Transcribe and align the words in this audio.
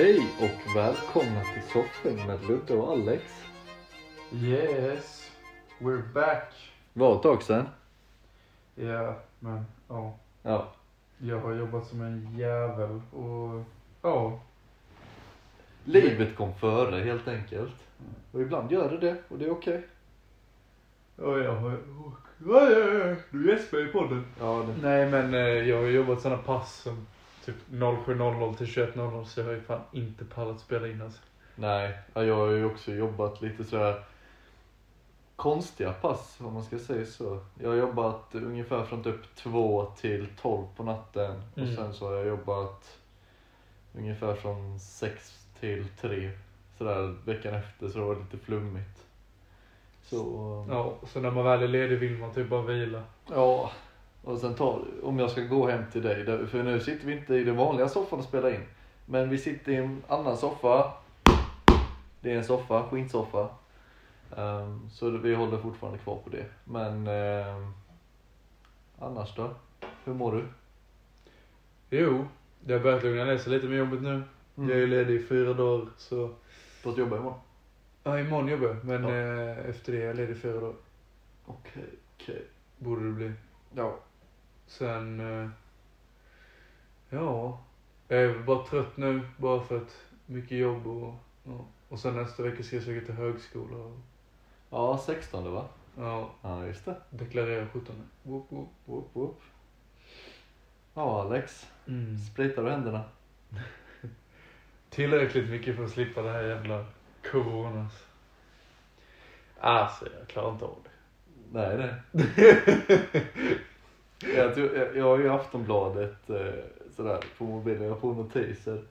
Hej 0.00 0.26
och 0.40 0.76
välkomna 0.76 1.42
till 1.54 1.62
soffan 1.62 2.26
med 2.26 2.48
Ludde 2.48 2.74
och 2.74 2.92
Alex. 2.92 3.22
Yes, 4.32 5.30
we're 5.78 6.12
back. 6.12 6.52
Var 6.92 7.16
ett 7.16 7.22
tag 7.22 7.42
sedan. 7.42 7.68
Ja, 8.74 9.16
men 9.38 9.64
ja. 9.88 10.18
Ja. 10.42 10.72
Jag 11.18 11.40
har 11.40 11.54
jobbat 11.54 11.86
som 11.86 12.00
en 12.00 12.38
jävel 12.38 13.00
och 13.12 13.62
ja. 14.02 14.40
Livet 15.84 16.36
kom 16.36 16.54
före 16.54 17.00
helt 17.00 17.28
enkelt. 17.28 17.74
Och 18.32 18.40
ibland 18.40 18.72
gör 18.72 18.90
det 18.90 18.98
det 18.98 19.16
och 19.28 19.38
det 19.38 19.44
är 19.44 19.50
okej. 19.50 19.86
Ja, 21.16 21.38
jag 21.38 21.54
har... 21.54 21.78
Du 23.30 23.50
gäspar 23.50 23.88
i 23.88 23.92
podden. 23.92 24.26
Ja, 24.40 24.66
det... 24.66 24.88
Nej, 24.88 25.10
men 25.10 25.34
eh, 25.34 25.40
jag 25.40 25.76
har 25.76 25.86
jobbat 25.86 26.20
sådana 26.20 26.42
pass 26.42 26.74
som 26.74 27.06
typ 27.44 27.56
07.00 27.70 28.54
till 28.56 28.66
21.00 28.66 29.24
så 29.24 29.40
jag 29.40 29.44
har 29.46 29.52
ju 29.52 29.60
fan 29.60 29.80
inte 29.92 30.24
pallat 30.24 30.60
spela 30.60 30.88
in 30.88 31.02
alltså. 31.02 31.20
Nej, 31.56 31.98
ja, 32.14 32.24
jag 32.24 32.36
har 32.36 32.46
ju 32.46 32.64
också 32.64 32.92
jobbat 32.92 33.42
lite 33.42 33.64
sådär 33.64 34.04
konstiga 35.36 35.92
pass 35.92 36.36
om 36.40 36.54
man 36.54 36.64
ska 36.64 36.78
säga 36.78 37.06
så. 37.06 37.40
Jag 37.62 37.68
har 37.68 37.76
jobbat 37.76 38.34
ungefär 38.34 38.84
från 38.84 39.02
typ 39.02 39.34
två 39.34 39.84
till 39.96 40.28
tolv 40.40 40.64
på 40.76 40.82
natten 40.82 41.42
och 41.52 41.58
Mm. 41.58 41.76
sen 41.76 41.94
så 41.94 42.08
har 42.08 42.14
jag 42.14 42.26
jobbat 42.26 42.98
ungefär 43.94 44.34
från 44.34 44.80
sex 44.80 45.46
till 45.60 45.86
tre 46.00 46.30
sådär 46.78 47.14
veckan 47.24 47.54
efter 47.54 47.88
så 47.88 47.98
det 47.98 48.04
var 48.04 48.14
lite 48.16 48.38
flummigt. 48.38 49.04
Så, 50.02 50.16
Ja, 50.70 50.94
så 51.08 51.20
när 51.20 51.30
man 51.30 51.44
väl 51.44 51.62
är 51.62 51.68
ledig 51.68 51.98
vill 51.98 52.18
man 52.18 52.34
typ 52.34 52.48
bara 52.48 52.62
vila. 52.62 53.02
Ja, 53.30 53.70
och 54.24 54.38
sen 54.38 54.54
tar, 54.54 54.84
om 55.02 55.18
jag 55.18 55.30
ska 55.30 55.40
gå 55.40 55.66
hem 55.68 55.82
till 55.92 56.02
dig, 56.02 56.46
för 56.46 56.62
nu 56.62 56.80
sitter 56.80 57.06
vi 57.06 57.12
inte 57.12 57.34
i 57.34 57.44
den 57.44 57.56
vanliga 57.56 57.88
soffan 57.88 58.18
och 58.18 58.24
spelar 58.24 58.54
in. 58.54 58.60
Men 59.06 59.28
vi 59.28 59.38
sitter 59.38 59.72
i 59.72 59.76
en 59.76 60.02
annan 60.08 60.36
soffa. 60.36 60.92
Det 62.20 62.32
är 62.32 62.36
en 62.36 62.44
soffa, 62.44 62.82
skinnsoffa. 62.90 63.48
Um, 64.36 64.90
så 64.90 65.10
vi 65.10 65.34
håller 65.34 65.58
fortfarande 65.58 65.98
kvar 65.98 66.16
på 66.24 66.30
det. 66.30 66.44
Men 66.64 67.06
ehm, 67.06 67.72
annars 68.98 69.34
då? 69.36 69.50
Hur 70.04 70.14
mår 70.14 70.32
du? 70.32 70.44
Jo, 71.90 72.24
det 72.60 72.72
har 72.72 72.80
börjat 72.80 73.02
lugna 73.02 73.24
ner 73.24 73.38
sig 73.38 73.52
lite 73.52 73.66
med 73.66 73.78
jobbet 73.78 74.02
nu. 74.02 74.22
Jag 74.54 74.70
är 74.70 74.76
ju 74.76 74.86
ledig 74.86 75.14
i 75.20 75.22
fyra 75.26 75.52
dagar 75.54 75.86
så... 75.96 76.30
Fått 76.82 76.98
jobba 76.98 77.16
imorgon? 77.16 77.40
Ja, 78.04 78.20
imorgon 78.20 78.48
jobbar 78.48 78.66
jag, 78.68 78.84
men 78.84 79.04
Ja. 79.04 79.10
eh, 79.14 79.70
efter 79.70 79.92
det 79.92 80.02
är 80.02 80.06
jag 80.06 80.16
ledig 80.16 80.36
i 80.36 80.38
fyra 80.38 80.60
dagar. 80.60 80.74
Okej, 81.46 81.84
okej. 82.16 82.42
Borde 82.78 83.04
det 83.06 83.12
bli. 83.12 83.32
Ja. 83.74 83.98
Sen, 84.70 85.20
eh, 85.20 85.48
ja. 87.08 87.58
Jag 88.08 88.22
är 88.22 88.38
bara 88.38 88.66
trött 88.66 88.96
nu, 88.96 89.20
bara 89.36 89.62
för 89.62 89.76
att 89.76 90.04
mycket 90.26 90.58
jobb 90.58 90.86
och, 90.86 91.14
ja. 91.44 91.64
och 91.88 91.98
sen 92.00 92.16
nästa 92.16 92.42
vecka 92.42 92.62
ska 92.62 92.76
jag 92.76 92.84
söka 92.84 93.06
till 93.06 93.14
högskola 93.14 93.76
och, 93.76 93.98
Ja, 94.70 95.00
16 95.06 95.52
va? 95.52 95.68
ja, 95.96 96.30
Ja, 96.42 96.66
just 96.66 96.84
det. 96.84 96.96
deklarera 97.10 97.66
17. 97.72 97.94
Woop, 98.22 98.46
woop. 98.52 98.68
Whoop, 98.84 99.08
whoop. 99.12 99.40
Ja, 100.94 101.20
Alex. 101.22 101.66
Mm. 101.86 102.18
Spritar 102.18 102.64
du 102.64 102.70
händerna? 102.70 103.04
Tillräckligt 104.90 105.50
mycket 105.50 105.76
för 105.76 105.84
att 105.84 105.90
slippa 105.90 106.22
det 106.22 106.32
här 106.32 106.42
jävla 106.42 106.84
coronas. 107.30 108.04
Alltså, 109.60 110.06
jag 110.18 110.28
klarar 110.28 110.52
inte 110.52 110.64
av 110.64 110.78
det. 110.84 110.90
Nej, 111.52 111.76
nej. 112.12 112.30
jag, 114.20 114.54
tror, 114.54 114.76
jag, 114.76 114.96
jag 114.96 115.04
har 115.04 115.18
ju 115.18 115.28
Aftonbladet 115.28 116.30
eh, 116.30 116.64
sådär 116.96 117.18
på 117.38 117.44
mobilen, 117.44 117.82
jag 117.82 118.00
får 118.00 118.14
notiser. 118.14 118.82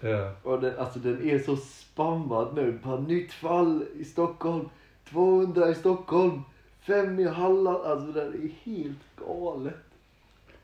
Ja. 0.00 0.32
Och 0.42 0.60
den, 0.60 0.78
alltså 0.78 0.98
den 0.98 1.30
är 1.30 1.38
så 1.38 1.56
spammad 1.56 2.54
nu. 2.54 2.78
Bara 2.84 3.00
nytt 3.00 3.32
fall 3.32 3.84
i 3.98 4.04
Stockholm, 4.04 4.68
200 5.10 5.68
i 5.68 5.74
Stockholm, 5.74 6.42
5 6.80 7.20
i 7.20 7.24
Halland. 7.24 7.84
Alltså 7.84 8.12
den 8.12 8.34
är 8.34 8.70
helt 8.70 9.16
galet. 9.16 9.74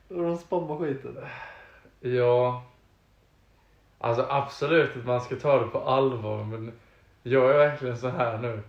Och 0.09 0.23
de 0.23 0.37
spammar 0.37 0.79
skiten. 0.79 1.17
Ja. 2.01 2.65
Alltså 3.99 4.27
absolut 4.29 4.97
att 4.97 5.07
man 5.07 5.21
ska 5.21 5.37
ta 5.37 5.61
det 5.61 5.67
på 5.67 5.81
allvar 5.81 6.45
men 6.45 6.73
jag 7.23 7.51
är 7.51 7.59
verkligen 7.59 7.99
så 7.99 8.09
här 8.09 8.39
nu. 8.39 8.63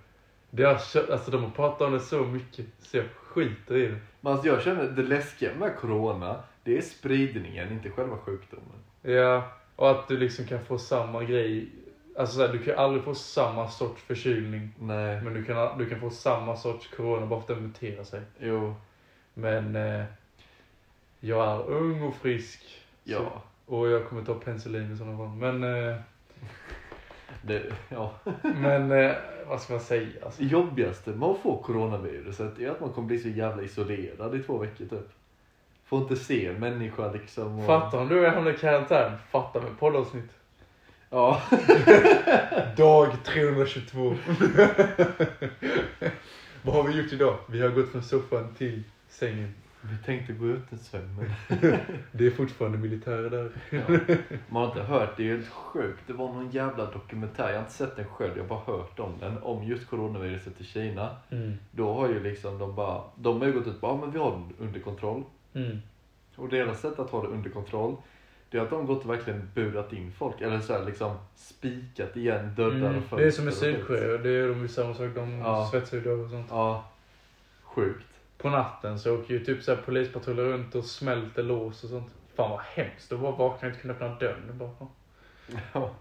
Det 0.49 0.63
har, 0.63 0.73
alltså 0.73 1.31
de 1.31 1.43
har 1.43 1.49
pratat 1.49 1.81
om 1.81 1.93
det 1.93 1.99
så 1.99 2.19
mycket 2.19 2.65
så 2.79 2.97
jag 2.97 3.05
skiter 3.35 3.75
i 3.77 3.87
det. 3.87 3.97
Men 4.21 4.33
alltså 4.33 4.47
jag 4.47 4.61
känner 4.61 4.83
det 4.83 5.03
läskiga 5.03 5.53
med 5.55 5.75
corona, 5.77 6.43
det 6.63 6.77
är 6.77 6.81
spridningen, 6.81 7.71
inte 7.71 7.89
själva 7.89 8.17
sjukdomen. 8.17 8.79
Ja, 9.01 9.51
och 9.75 9.91
att 9.91 10.07
du 10.07 10.17
liksom 10.17 10.45
kan 10.45 10.65
få 10.65 10.77
samma 10.77 11.23
grej. 11.23 11.69
Alltså 12.17 12.35
så 12.35 12.45
här, 12.45 12.53
du 12.53 12.59
kan 12.63 12.75
aldrig 12.75 13.03
få 13.03 13.15
samma 13.15 13.67
sorts 13.69 14.01
förkylning. 14.01 14.69
Nej, 14.79 15.21
Men 15.21 15.33
du 15.33 15.43
kan, 15.45 15.77
du 15.77 15.89
kan 15.89 15.99
få 15.99 16.09
samma 16.09 16.55
sorts 16.57 16.87
corona 16.87 17.25
bara 17.25 17.41
för 17.41 17.53
att 17.53 17.59
den 17.59 17.67
muterar 17.67 18.03
sig. 18.03 18.21
jo, 18.39 18.75
Men 19.33 19.75
eh, 19.75 20.03
jag 21.19 21.47
är 21.47 21.69
ung 21.69 22.01
och 22.01 22.15
frisk. 22.15 22.61
ja. 23.03 23.17
Så, 23.17 23.41
och 23.75 23.89
jag 23.89 24.09
kommer 24.09 24.25
ta 24.25 24.33
penicillin 24.33 24.91
i 24.93 24.97
sådana 24.97 25.17
fall. 25.17 25.27
Men, 25.27 25.63
eh, 25.89 25.95
Det, 27.41 27.63
ja. 27.89 28.13
men 28.41 28.91
eh, 28.91 29.11
vad 29.47 29.61
ska 29.61 29.73
man 29.73 29.81
säga? 29.81 30.07
Alltså, 30.25 30.41
Det 30.41 30.47
jobbigaste 30.47 31.09
med 31.09 31.29
att 31.29 31.39
få 31.39 31.57
coronaviruset 31.57 32.59
är 32.59 32.69
att 32.69 32.79
man 32.79 32.89
kommer 32.89 33.07
bli 33.07 33.19
så 33.19 33.29
jävla 33.29 33.63
isolerad 33.63 34.35
i 34.35 34.43
två 34.43 34.57
veckor 34.57 34.85
typ. 34.85 35.09
Får 35.85 36.01
inte 36.01 36.15
se 36.15 36.47
en 36.47 36.59
människa 36.59 37.11
liksom. 37.11 37.59
Och... 37.59 37.65
Fattar 37.65 37.97
om 37.97 38.07
du 38.07 38.27
hamnar 38.27 38.51
i 38.51 38.57
karantän? 38.57 39.11
Fatta 39.31 39.61
med 39.61 39.79
poddavsnitt. 39.79 40.31
Ja. 41.09 41.41
Dag 42.77 43.11
322. 43.23 43.99
Vad 46.61 46.75
har 46.75 46.83
vi 46.83 46.97
gjort 47.01 47.13
idag? 47.13 47.37
Vi 47.47 47.61
har 47.61 47.69
gått 47.69 47.91
från 47.91 48.03
soffan 48.03 48.53
till 48.57 48.83
sängen. 49.07 49.53
Vi 49.91 49.97
tänkte 50.05 50.33
gå 50.33 50.45
ut 50.47 50.71
en 50.71 50.77
sväng 50.77 51.01
men 51.17 51.31
Det 52.11 52.25
är 52.27 52.31
fortfarande 52.31 52.77
militärer 52.77 53.29
där. 53.29 53.51
ja. 53.69 53.79
man 54.49 54.61
har 54.61 54.69
inte 54.69 54.83
hört, 54.83 55.17
det 55.17 55.23
är 55.29 55.35
helt 55.35 55.49
sjukt. 55.49 55.99
Det 56.07 56.13
var 56.13 56.27
någon 56.27 56.51
jävla 56.51 56.85
dokumentär, 56.91 57.47
jag 57.47 57.53
har 57.55 57.59
inte 57.59 57.71
sett 57.73 57.95
den 57.95 58.05
själv, 58.07 58.31
jag 58.35 58.43
har 58.43 58.49
bara 58.49 58.77
hört 58.77 58.99
om 58.99 59.13
den. 59.19 59.37
Om 59.43 59.63
just 59.63 59.87
coronaviruset 59.89 60.61
i 60.61 60.63
Kina. 60.63 61.15
Mm. 61.29 61.53
Då 61.71 61.93
har 61.93 62.09
ju 62.09 62.23
liksom 62.23 62.59
de 62.59 62.75
bara, 62.75 63.01
de 63.15 63.39
har 63.41 63.47
ju 63.47 63.53
gått 63.53 63.67
ut 63.67 63.81
bara, 63.81 63.91
ja, 63.91 63.97
men 64.01 64.11
vi 64.11 64.19
har 64.19 64.31
det 64.57 64.63
under 64.63 64.79
kontroll. 64.79 65.23
Mm. 65.53 65.77
Och 66.35 66.49
deras 66.49 66.81
sätt 66.81 66.99
att 66.99 67.09
ha 67.09 67.21
det 67.21 67.27
under 67.27 67.49
kontroll, 67.49 67.95
det 68.49 68.57
är 68.57 68.61
att 68.61 68.69
de 68.69 68.85
gått 68.85 69.03
och 69.05 69.09
verkligen 69.09 69.49
burat 69.55 69.93
in 69.93 70.11
folk. 70.11 70.41
Eller 70.41 70.59
så 70.59 70.73
här, 70.73 70.85
liksom 70.85 71.15
spikat 71.35 72.17
igen 72.17 72.53
dörrar 72.55 72.75
Mm. 72.75 72.85
och 72.87 72.93
fönster. 73.03 73.17
Det 73.17 73.25
är 73.25 73.31
som 73.31 73.47
i. 73.49 73.51
Sydkorea. 73.51 74.17
Det 74.17 74.29
är 74.29 74.47
de 74.47 74.61
ju 74.61 74.67
samma 74.67 74.93
sak. 74.93 75.09
De 75.15 75.31
Ja. 75.39 75.67
svetsar 75.71 75.97
ju 75.97 76.03
dörrar 76.03 76.23
och 76.23 76.29
sånt. 76.29 76.47
Ja. 76.49 76.85
Sjukt. 77.63 78.05
På 78.37 78.49
natten 78.49 78.99
så 78.99 79.19
åker 79.19 79.33
ju 79.33 79.45
typ 79.45 79.63
så 79.63 79.75
här 79.75 79.81
polispatruller 79.81 80.43
runt 80.43 80.75
och 80.75 80.85
smälter 80.85 81.43
lås 81.43 81.83
och 81.83 81.89
sånt. 81.89 82.11
Fan 82.35 82.49
vad 82.49 82.59
hemskt. 82.59 83.11
Att 83.11 83.19
bara 83.19 83.31
vakna 83.31 83.67
och 83.67 83.73
inte 83.73 83.81
kunna 83.81 83.93
öppna 83.93 84.15
dörren. 84.15 84.57
Bara. 84.57 84.87
Ja. 85.73 85.91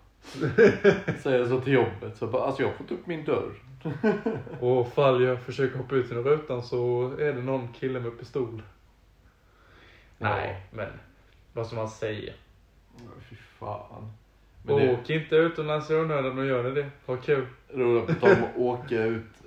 Säger 1.23 1.47
så 1.49 1.61
till 1.61 1.73
jobbet, 1.73 2.17
så 2.17 2.27
bara, 2.27 2.43
alltså 2.43 2.63
jag 2.63 2.69
har 2.69 2.77
fått 2.77 2.91
upp 2.91 3.07
min 3.07 3.25
dörr. 3.25 3.53
Och 4.61 4.93
fall 4.93 5.23
jag 5.23 5.43
försöker 5.43 5.79
hoppa 5.79 5.95
ut 5.95 6.09
genom 6.09 6.25
rutan 6.25 6.63
så 6.63 7.13
är 7.19 7.33
det 7.33 7.43
någon 7.43 7.73
kille 7.73 8.01
med 8.01 8.19
pistol. 8.19 8.63
Nej, 10.19 10.67
men 10.71 10.89
vad 11.53 11.67
ska 11.67 11.77
man 11.77 11.89
säga? 11.89 12.33
Ja, 12.97 13.11
Fy 13.31 13.37
fan. 13.37 14.13
Men 14.63 14.77
det 14.77 14.93
Åk 14.93 15.11
inte 15.11 15.37
utomlands 15.37 15.91
i 15.91 15.95
onödan 15.95 16.39
och 16.39 16.47
gör 16.47 16.63
ni 16.63 16.71
det. 16.71 16.91
Ha 17.07 17.17
kul. 17.17 17.47
roligt 17.75 18.25
att 18.25 18.57
åka 18.57 19.03
ut 19.03 19.44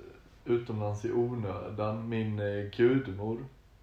utomlands 0.48 1.04
i 1.04 1.12
onödan. 1.12 2.08
Min 2.08 2.38
eh, 2.40 2.70
gudmor 2.76 3.38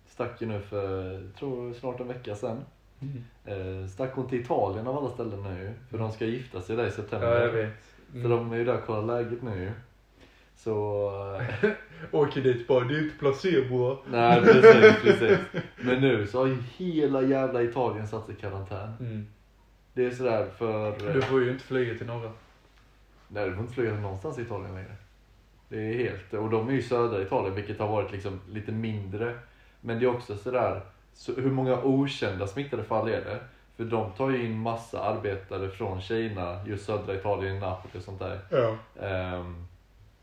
stack 0.05 0.41
ju 0.41 0.47
nu 0.47 0.61
för, 0.61 1.21
tror 1.39 1.73
snart 1.73 1.99
en 1.99 2.07
vecka 2.07 2.35
sedan. 2.35 2.65
Eh, 3.45 3.87
stack 3.89 4.11
hon 4.15 4.29
till 4.29 4.41
Italien 4.41 4.87
av 4.87 4.97
alla 4.97 5.09
ställen 5.09 5.43
nu 5.43 5.73
För 5.89 5.97
de 5.97 6.11
ska 6.11 6.25
gifta 6.25 6.61
sig 6.61 6.75
där 6.75 6.87
i 6.87 6.91
september. 6.91 7.27
Ja, 7.35 7.39
jag 7.45 7.51
vet. 7.51 7.73
Så 8.11 8.17
Mm. 8.17 8.29
de 8.31 8.51
är 8.53 8.57
ju 8.57 8.65
där 8.65 8.77
och 8.77 8.85
kollar 8.85 9.23
läget 9.23 9.41
nu. 9.43 9.71
Så, 10.55 11.09
eh, 11.61 11.69
Åker 12.11 12.41
dit 12.41 12.67
bara, 12.67 12.83
det 12.85 12.95
är 12.95 13.03
inte 13.03 13.17
placebo. 13.17 13.97
nej 14.11 14.41
precis, 14.41 15.01
precis. 15.01 15.37
Men 15.81 16.01
nu 16.01 16.27
så 16.27 16.39
har 16.39 16.47
ju 16.47 16.57
hela 16.77 17.21
jävla 17.21 17.63
Italien 17.63 18.07
satt 18.07 18.29
i 18.29 18.33
karantän. 18.35 18.93
Mm. 18.99 19.27
Det 19.93 20.05
är 20.05 20.11
sådär 20.11 20.47
för... 20.57 21.13
Du 21.13 21.21
får 21.21 21.41
ju 21.43 21.51
inte 21.51 21.63
flyga 21.63 21.97
till 21.97 22.07
norra. 22.07 22.31
Nej, 23.27 23.45
du 23.49 23.53
får 23.53 23.61
inte 23.61 23.73
flyga 23.73 23.93
någonstans 23.93 24.39
i 24.39 24.41
Italien 24.41 24.75
längre. 24.75 24.95
Det 25.75 25.81
är 25.81 25.93
helt, 25.93 26.33
och 26.33 26.49
de 26.49 26.67
är 26.67 26.71
ju 26.71 26.79
i 26.79 26.83
södra 26.83 27.21
Italien 27.21 27.55
vilket 27.55 27.79
har 27.79 27.87
varit 27.87 28.11
liksom 28.11 28.39
lite 28.49 28.71
mindre. 28.71 29.33
Men 29.81 29.99
det 29.99 30.05
är 30.05 30.09
också 30.09 30.37
sådär, 30.37 30.81
så 31.13 31.33
hur 31.33 31.51
många 31.51 31.83
okända 31.83 32.47
smittade 32.47 32.83
fall 32.83 33.07
är 33.07 33.21
det? 33.21 33.39
För 33.77 33.83
de 33.83 34.11
tar 34.11 34.29
ju 34.29 34.45
in 34.45 34.59
massa 34.59 35.03
arbetare 35.03 35.69
från 35.69 36.01
Kina, 36.01 36.59
just 36.67 36.85
södra 36.85 37.15
Italien, 37.15 37.59
Napoli 37.59 37.99
och 37.99 38.03
sånt 38.03 38.19
där. 38.19 38.39
Ja. 38.49 38.75
Ehm, 39.01 39.67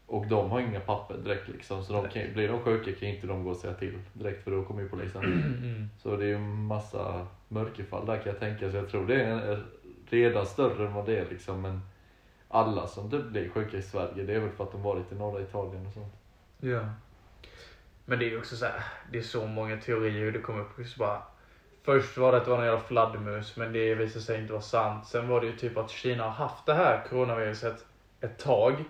och 0.07 0.27
de 0.27 0.51
har 0.51 0.61
inga 0.61 0.81
papper 0.81 1.17
direkt 1.25 1.49
liksom, 1.49 1.85
så 1.85 1.93
de 1.93 2.09
kan, 2.09 2.23
blir 2.35 2.49
de 2.49 2.61
sjuka 2.61 2.93
kan 2.93 3.09
inte 3.09 3.27
de 3.27 3.45
gå 3.45 3.51
och 3.51 3.57
säga 3.57 3.75
till 3.75 3.99
direkt 4.13 4.45
för 4.45 4.51
då 4.51 4.63
kommer 4.63 4.83
ju 4.83 4.89
polisen. 4.89 5.25
Mm. 5.25 5.89
Så 6.03 6.17
det 6.17 6.25
är 6.25 6.29
ju 6.29 6.39
massa 6.39 7.27
mörkerfall 7.49 8.07
där 8.07 8.17
kan 8.17 8.27
jag 8.27 8.39
tänka, 8.41 8.71
så 8.71 8.77
jag 8.77 8.91
tror 8.91 9.07
det 9.07 9.23
är 9.23 9.63
redan 10.11 10.47
större 10.47 10.87
än 10.87 10.95
vad 10.95 11.07
det 11.07 11.19
är 11.19 11.27
liksom. 11.31 11.61
Men 11.61 11.81
alla 12.53 12.87
som 12.87 13.11
typ 13.11 13.25
blir 13.25 13.49
sjuka 13.49 13.77
i 13.77 13.83
Sverige, 13.83 14.25
det 14.25 14.35
är 14.35 14.41
väl 14.41 14.51
för 14.51 14.65
att 14.65 14.73
de 14.73 14.83
varit 14.83 15.13
i 15.13 15.15
norra 15.15 15.43
Italien 15.43 15.87
och 15.87 15.93
sånt. 15.93 16.15
Ja. 16.61 16.81
Men 18.05 18.19
det 18.19 18.25
är 18.25 18.31
ju 18.31 18.39
också 18.39 18.57
så 18.57 18.65
här, 18.65 18.85
det 19.13 19.19
är 19.19 19.23
så 19.23 19.47
många 19.47 19.77
teorier 19.77 20.21
hur 20.21 20.33
det 20.33 20.39
kommer 20.39 20.61
upp. 20.61 20.79
Just 20.79 20.97
bara, 20.97 21.23
först 21.83 22.17
var 22.17 22.33
det 22.33 22.39
att 22.39 22.45
det 22.45 22.51
var 22.51 22.59
en 22.59 22.65
jävla 22.65 22.81
fladdermus, 22.81 23.57
men 23.57 23.73
det 23.73 23.95
visade 23.95 24.25
sig 24.25 24.41
inte 24.41 24.53
vara 24.53 24.63
sant. 24.63 25.07
Sen 25.07 25.29
var 25.29 25.41
det 25.41 25.47
ju 25.47 25.57
typ 25.57 25.77
att 25.77 25.91
Kina 25.91 26.25
har 26.25 26.31
haft 26.31 26.67
det 26.67 26.75
här 26.75 27.07
coronaviruset 27.11 27.85
ett 28.21 28.39
tag. 28.39 28.85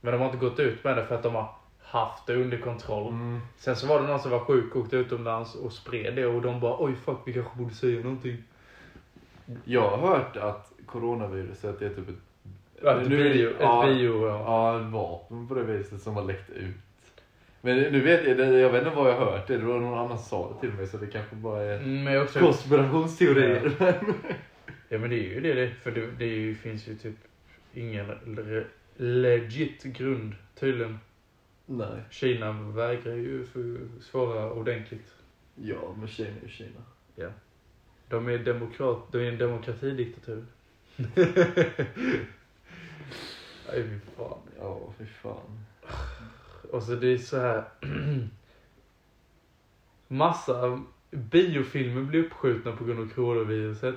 Men 0.00 0.12
de 0.12 0.18
har 0.18 0.26
inte 0.26 0.46
gått 0.46 0.58
ut 0.58 0.84
med 0.84 0.96
det 0.96 1.06
för 1.06 1.14
att 1.14 1.22
de 1.22 1.34
har 1.34 1.54
haft 1.80 2.26
det 2.26 2.34
under 2.34 2.58
kontroll. 2.58 3.08
Mm. 3.08 3.40
Sen 3.58 3.76
så 3.76 3.86
var 3.86 4.00
det 4.00 4.06
någon 4.06 4.20
som 4.20 4.30
var 4.30 4.38
sjuk 4.38 4.74
och 4.74 4.80
åkte 4.80 4.96
utomlands 4.96 5.54
och 5.54 5.72
spred 5.72 6.16
det 6.16 6.26
och 6.26 6.42
de 6.42 6.60
bara 6.60 6.84
oj 6.84 6.94
fuck 6.94 7.18
vi 7.24 7.32
kanske 7.32 7.58
borde 7.58 7.74
säga 7.74 8.02
någonting. 8.02 8.44
Jag 9.64 9.90
har 9.90 9.98
hört 9.98 10.36
att 10.36 10.72
coronaviruset 10.86 11.82
är 11.82 11.88
typ 11.88 12.08
ett, 12.08 12.14
ett 12.92 13.08
nu- 13.08 13.16
bio, 13.32 13.48
ett 13.48 13.56
ja, 13.60 13.86
bio 13.86 14.26
ja. 14.28 14.38
Ja, 14.46 14.78
vapen 14.78 15.48
på 15.48 15.54
det 15.54 15.62
viset 15.62 16.02
som 16.02 16.14
har 16.16 16.24
läckt 16.24 16.50
ut. 16.50 16.74
Men 17.60 17.76
nu 17.78 18.00
vet 18.00 18.26
jag, 18.28 18.38
jag 18.54 18.70
vet 18.70 18.82
inte 18.86 18.96
vad 18.96 19.10
jag 19.10 19.16
har 19.16 19.26
hört 19.30 19.46
det, 19.46 19.56
det 19.56 19.64
var 19.64 19.80
någon 19.80 19.98
annan 19.98 20.18
sa 20.18 20.52
det 20.54 20.60
till 20.60 20.76
mig 20.76 20.86
så 20.86 20.96
det 20.96 21.06
kanske 21.06 21.36
bara 21.36 21.62
är 21.62 21.78
Mm, 21.78 22.22
också 22.22 22.38
konspirationsteorier. 22.38 23.72
Ja 24.88 24.98
men 24.98 25.10
det 25.10 25.16
är 25.16 25.34
ju 25.34 25.40
det, 25.40 25.54
det 25.54 25.70
för 25.82 25.90
det, 25.90 26.06
det 26.18 26.26
ju, 26.26 26.54
finns 26.54 26.88
ju 26.88 26.94
typ 26.96 27.16
ingen 27.74 28.06
le- 28.26 28.64
legit 28.96 29.82
grund 29.82 30.32
tydligen. 30.60 30.98
Nej. 31.66 32.00
Kina 32.10 32.52
vägrar 32.52 33.14
ju 33.14 33.46
svara 34.00 34.52
ordentligt. 34.52 35.14
Ja, 35.54 35.94
men 35.98 36.08
Kina 36.08 36.28
är 36.28 36.42
ju 36.42 36.48
Kina. 36.48 37.32
De 38.08 38.28
är, 38.28 38.38
demokrat, 38.38 38.98
de 39.12 39.18
är 39.18 39.28
en 39.32 39.38
demokratidiktatur. 39.38 40.44
Nej 43.68 43.82
fy 43.82 43.98
fan. 44.16 44.38
Ja, 44.58 44.80
fy 44.98 45.06
fan. 45.06 45.64
Och 46.70 46.82
så 46.82 46.94
det 46.94 47.12
är 47.12 47.18
så 47.18 47.38
här. 47.38 47.64
Massa 50.08 50.82
biofilmer 51.10 52.02
blir 52.02 52.24
uppskjutna 52.24 52.72
på 52.72 52.84
grund 52.84 53.00
av 53.00 53.14
coronaviruset. 53.14 53.94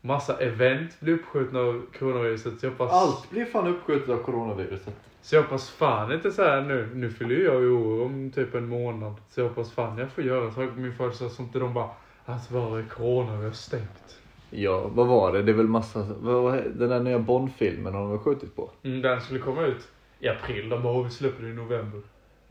Massa 0.00 0.38
event 0.38 1.00
blir 1.00 1.14
uppskjutna 1.14 1.60
av 1.60 1.86
coronaviruset. 1.98 2.60
Så 2.60 2.66
jag 2.66 2.70
hoppas, 2.70 2.92
Allt 2.92 3.30
blir 3.30 3.44
fan 3.44 3.66
uppskjutet 3.66 4.08
av 4.08 4.22
coronaviruset. 4.22 4.94
så 5.22 5.36
jag 5.36 5.42
hoppas 5.42 5.70
fan 5.70 6.12
inte 6.12 6.32
så 6.32 6.42
här 6.42 6.62
nu. 6.62 6.90
Nu 6.94 7.10
fyller 7.10 7.36
jag 7.36 7.60
ju 7.62 7.70
år 7.70 8.04
om 8.04 8.30
typ 8.30 8.54
en 8.54 8.68
månad. 8.68 9.14
Så 9.28 9.40
jag 9.40 9.48
hoppas 9.48 9.72
fan 9.72 9.98
jag 9.98 10.10
får 10.10 10.24
göra 10.24 10.50
saker 10.50 10.72
på 10.72 10.80
min 10.80 10.94
födelsedag 10.94 11.32
som 11.32 11.44
inte 11.44 11.58
de 11.58 11.74
bara, 11.74 11.90
att 12.24 12.50
var 12.50 12.78
är 12.78 12.82
corona, 12.82 13.36
vi 13.36 13.44
har 13.44 13.52
stängt. 13.52 14.20
Ja, 14.50 14.88
vad 14.94 15.06
var 15.06 15.32
det? 15.32 15.42
Det 15.42 15.52
är 15.52 15.56
väl 15.56 15.66
massa, 15.68 16.06
vad, 16.20 16.42
vad, 16.42 16.54
den 16.74 16.88
där 16.88 17.00
nya 17.00 17.18
Bond-filmen 17.18 17.94
har 17.94 18.00
de 18.00 18.10
väl 18.10 18.18
skjutit 18.18 18.56
på? 18.56 18.70
Mm, 18.82 19.02
den 19.02 19.20
skulle 19.20 19.40
komma 19.40 19.62
ut 19.62 19.88
i 20.20 20.28
april. 20.28 20.68
De 20.68 20.82
bara, 20.82 20.92
"Åh, 20.92 21.04
vi 21.04 21.10
släpper 21.10 21.42
den 21.42 21.52
i 21.52 21.54
november. 21.54 22.00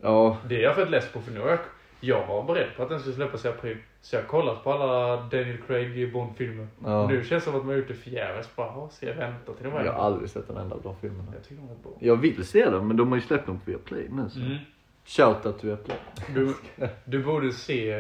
Ja, 0.02 0.38
Det 0.50 0.56
är 0.56 0.60
jag 0.64 0.76
fett 0.76 0.90
less 0.90 1.12
på 1.12 1.20
för 1.22 1.32
nu 1.32 1.40
har 1.40 1.50
jag, 1.50 1.60
jag 2.00 2.28
var 2.28 2.44
beredd 2.44 2.68
på 2.78 2.84
att 2.84 2.90
den 2.90 3.00
skulle 3.00 3.16
släppas 3.16 3.46
i 3.46 3.48
april. 3.48 3.78
Så 4.02 4.16
jag 4.16 4.22
har 4.22 4.28
kollat 4.28 4.64
på 4.64 4.72
alla 4.74 5.16
Daniel 5.22 5.58
Craig 5.68 6.14
Bond-filmer. 6.14 6.68
ja. 6.86 7.08
Nu 7.08 7.24
känns 7.24 7.30
det 7.46 7.52
som 7.52 7.60
att 7.60 7.66
man 7.66 7.76
gjort 7.78 7.88
det 7.88 7.94
förgäves. 7.94 8.56
Bara, 8.56 8.68
"Ja, 8.68 8.90
ska 8.92 9.06
jag 9.08 9.16
vänta 9.16 9.54
till 9.54 9.66
november? 9.66 9.86
Jag 9.86 9.94
har 9.94 10.04
aldrig 10.06 10.30
sett 10.30 10.50
en 10.50 10.58
enda 10.58 10.76
av 10.76 10.82
de 10.82 10.96
filmerna. 10.96 11.28
Jag 11.34 11.44
tycker 11.44 11.56
de 11.62 11.70
är 11.70 11.84
bra. 11.84 11.92
Jag 12.00 12.16
vill 12.16 12.46
se 12.46 12.70
dem, 12.70 12.88
men 12.88 12.98
de 12.98 13.10
har 13.10 13.16
ju 13.16 13.22
släppt 13.22 13.46
dem 13.48 13.60
på 13.66 13.72
Viaplay 13.72 14.08
nu. 14.12 14.30
Så. 14.30 14.40
Mm. 14.40 14.58
Shoutout 15.06 15.60
till 15.60 15.70
Viaplay. 15.70 15.98
Du, 16.36 16.54
du 17.06 17.24
borde 17.24 17.52
se 17.52 17.94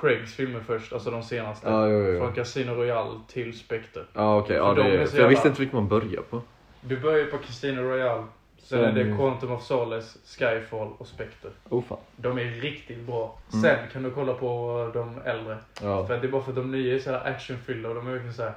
Craigs 0.00 0.34
filmer 0.34 0.60
först, 0.60 0.92
alltså 0.92 1.10
de 1.10 1.22
senaste. 1.22 1.68
Ja, 1.68 1.88
jo, 1.88 2.06
jo. 2.06 2.18
Från 2.18 2.32
Casino 2.34 2.70
Royale 2.74 3.20
till 3.28 3.58
Spectre. 3.58 4.04
Ja, 4.12 4.38
okej. 4.38 4.56
För 4.58 4.64
ja, 4.66 4.74
de 4.74 4.82
det 4.82 5.06
så 5.06 5.12
för 5.12 5.22
jag 5.22 5.28
visste 5.28 5.40
jävla- 5.40 5.48
inte 5.50 5.60
vilket 5.60 5.74
man 5.74 5.88
börjar 5.88 6.22
på. 6.22 6.42
Du 6.80 6.96
börjar 7.00 7.26
på 7.26 7.38
Casino 7.38 7.80
Royale. 7.80 8.24
Sen 8.62 8.80
är 8.84 8.92
det 8.92 9.16
Quantum 9.16 9.52
of 9.52 9.62
Solace, 9.62 10.18
Skyfall 10.24 10.88
och 10.98 11.06
Spectre. 11.06 11.50
Oh 11.68 11.84
fan. 11.84 11.98
De 12.16 12.38
är 12.38 12.44
riktigt 12.44 13.00
bra. 13.06 13.38
Mm. 13.52 13.62
Sen 13.62 13.88
kan 13.92 14.02
du 14.02 14.10
kolla 14.10 14.34
på 14.34 14.90
de 14.94 15.20
äldre. 15.24 15.58
Ja. 15.82 16.06
För 16.06 16.18
det 16.18 16.26
är 16.26 16.30
bara 16.30 16.42
för 16.42 16.50
att 16.50 16.56
de 16.56 16.70
nya 16.70 16.94
är 16.94 16.98
såhär 16.98 17.26
actionfyllda 17.30 17.88
och 17.88 17.94
de 17.94 18.06
är 18.06 18.10
verkligen 18.10 18.34
såhär. 18.34 18.54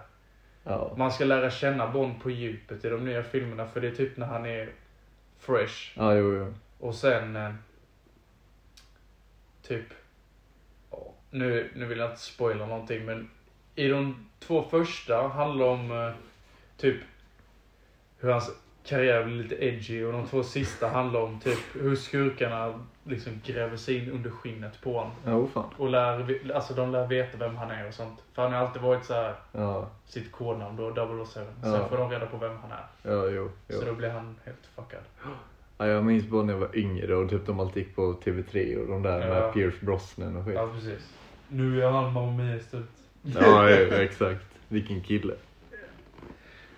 Ja. 0.63 0.93
Man 0.97 1.11
ska 1.11 1.25
lära 1.25 1.51
känna 1.51 1.87
Bond 1.87 2.21
på 2.21 2.29
djupet 2.29 2.85
i 2.85 2.89
de 2.89 3.05
nya 3.05 3.23
filmerna 3.23 3.67
för 3.67 3.81
det 3.81 3.87
är 3.87 3.91
typ 3.95 4.17
när 4.17 4.25
han 4.25 4.45
är 4.45 4.69
fresh. 5.39 5.91
Ja, 5.95 6.13
jo, 6.15 6.33
jo. 6.37 6.53
Och 6.79 6.95
sen 6.95 7.35
eh, 7.35 7.51
typ, 9.67 9.85
nu, 11.33 11.69
nu 11.75 11.85
vill 11.85 11.97
jag 11.97 12.09
inte 12.09 12.21
spoila 12.21 12.65
någonting 12.65 13.05
men 13.05 13.29
i 13.75 13.87
de 13.87 14.25
två 14.39 14.63
första 14.63 15.27
handlar 15.27 15.65
om 15.65 15.91
eh, 15.91 16.11
typ 16.77 16.97
hur 18.19 18.29
hans 18.31 18.51
karriär 18.85 19.23
blir 19.23 19.35
lite 19.43 19.65
edgy 19.65 20.03
och 20.03 20.13
de 20.13 20.27
två 20.27 20.43
sista 20.43 20.87
handlar 20.87 21.19
om 21.19 21.39
typ 21.39 21.59
hur 21.73 21.95
skurkarna 21.95 22.79
liksom 23.03 23.41
gräver 23.45 23.77
sig 23.77 23.97
in 23.97 24.11
under 24.11 24.29
skinnet 24.29 24.81
på 24.81 24.93
honom. 24.93 25.11
Ja, 25.25 25.33
oh. 25.33 25.65
Och 25.77 25.89
lär, 25.89 26.51
alltså 26.55 26.73
de 26.73 26.91
lär 26.91 27.07
veta 27.07 27.37
vem 27.37 27.55
han 27.55 27.71
är 27.71 27.87
och 27.87 27.93
sånt. 27.93 28.23
För 28.33 28.41
han 28.41 28.53
har 28.53 28.59
alltid 28.59 28.81
varit 28.81 29.05
så 29.05 29.13
här 29.13 29.35
Ja, 29.51 29.89
sitt 30.05 30.31
kodnamn 30.31 30.75
då, 30.75 31.25
007. 31.25 31.25
Sen 31.25 31.45
Ja. 31.73 31.87
får 31.87 31.97
de 31.97 32.09
reda 32.11 32.25
på 32.25 32.37
vem 32.37 32.57
han 32.57 32.71
är. 32.71 33.13
ja, 33.13 33.27
jo. 33.29 33.51
jo. 33.67 33.79
Så 33.79 33.85
då 33.85 33.93
blir 33.93 34.09
han 34.09 34.35
helt 34.45 34.65
fuckad. 34.75 35.01
Ja, 35.77 35.87
jag 35.87 36.05
minns 36.05 36.27
bara 36.27 36.43
när 36.43 36.53
jag 36.53 36.59
var 36.59 36.75
yngre 36.77 37.15
och 37.15 37.29
typ 37.29 37.45
de 37.45 37.59
alltid 37.59 37.83
gick 37.83 37.95
på 37.95 38.13
TV3 38.13 38.77
och 38.77 38.87
de 38.87 39.01
där 39.01 39.19
med 39.19 39.53
Pierce 39.53 39.85
Brosnan 39.85 40.35
och 40.37 40.45
skit. 40.45 40.55
Ja, 40.55 40.67
precis. 40.73 41.13
Nu 41.53 41.83
är 41.83 41.89
han 41.89 42.13
Mamma 42.13 42.31
Mia 42.31 42.55
istället. 42.55 42.85
Ja, 43.21 43.69
ja, 43.69 43.95
exakt. 43.95 44.45
Vilken 44.67 45.01
kille. 45.01 45.35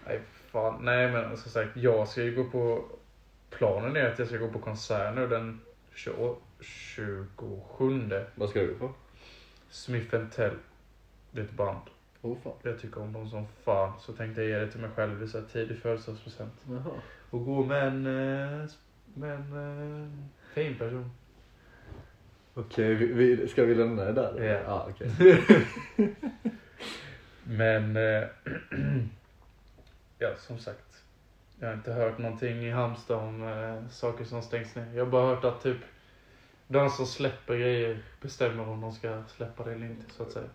Nej, 0.07 0.19
fan. 0.51 0.85
Nej, 0.85 1.11
men 1.11 1.37
som 1.37 1.51
sagt, 1.51 1.77
jag 1.77 2.07
ska 2.07 2.23
ju 2.23 2.35
gå 2.35 2.43
på... 2.49 2.85
Planen 3.49 3.95
är 3.95 4.09
att 4.11 4.19
jag 4.19 4.27
ska 4.27 4.37
gå 4.37 4.47
på 4.51 4.59
konsert 4.59 5.15
nu 5.15 5.27
den 5.27 5.61
20, 5.95 6.35
27. 6.61 8.09
Vad 8.35 8.49
ska 8.49 8.59
du 8.59 8.73
på? 8.75 8.91
Smith 9.69 10.15
Tell. 10.35 10.53
Det 11.31 11.41
är 11.41 11.45
ett 11.45 11.51
band. 11.51 11.79
Oh 12.21 12.37
fan. 12.43 12.53
Jag 12.63 12.79
tycker 12.79 13.01
om 13.01 13.13
dem 13.13 13.29
som 13.29 13.47
fan. 13.63 13.93
Så 13.99 14.13
tänkte 14.13 14.41
jag 14.41 14.49
ge 14.49 14.65
det 14.65 14.71
till 14.71 14.81
mig 14.81 14.89
själv 14.95 15.23
i 15.23 15.27
så 15.27 15.39
här 15.39 15.45
tidig 15.45 15.77
födelsedagspresent. 15.77 16.53
Och 17.29 17.45
gå 17.45 17.63
med 17.65 17.87
en... 17.87 18.05
eh, 18.05 18.65
Med 19.13 19.31
en 19.35 20.03
eh, 20.03 20.09
fin 20.53 20.77
person. 20.77 21.11
Okej, 22.57 22.95
vi, 22.95 23.47
ska 23.47 23.65
vi 23.65 23.75
lämna 23.75 24.05
det 24.05 24.11
där? 24.11 24.43
Ja. 24.43 24.59
Ja, 24.65 24.87
okej. 24.89 25.11
Men... 27.43 27.97
eh, 27.97 28.23
ja, 30.19 30.29
som 30.37 30.59
sagt. 30.59 31.03
Jag 31.59 31.67
har 31.67 31.73
inte 31.73 31.93
hört 31.93 32.17
någonting 32.17 32.65
i 32.65 32.71
Halmstad 32.71 33.17
om 33.17 33.43
eh, 33.43 33.89
saker 33.89 34.25
som 34.25 34.41
stängs 34.41 34.75
ner. 34.75 34.87
Jag 34.93 35.05
har 35.05 35.11
bara 35.11 35.35
hört 35.35 35.43
att 35.43 35.63
typ 35.63 35.77
de 36.67 36.89
som 36.89 37.05
släpper 37.05 37.57
grejer 37.57 37.97
bestämmer 38.21 38.69
om 38.69 38.81
de 38.81 38.91
ska 38.91 39.23
släppa 39.27 39.63
det 39.63 39.73
eller 39.73 39.85
inte, 39.85 40.13
så 40.13 40.23
att 40.23 40.31
säga. 40.31 40.47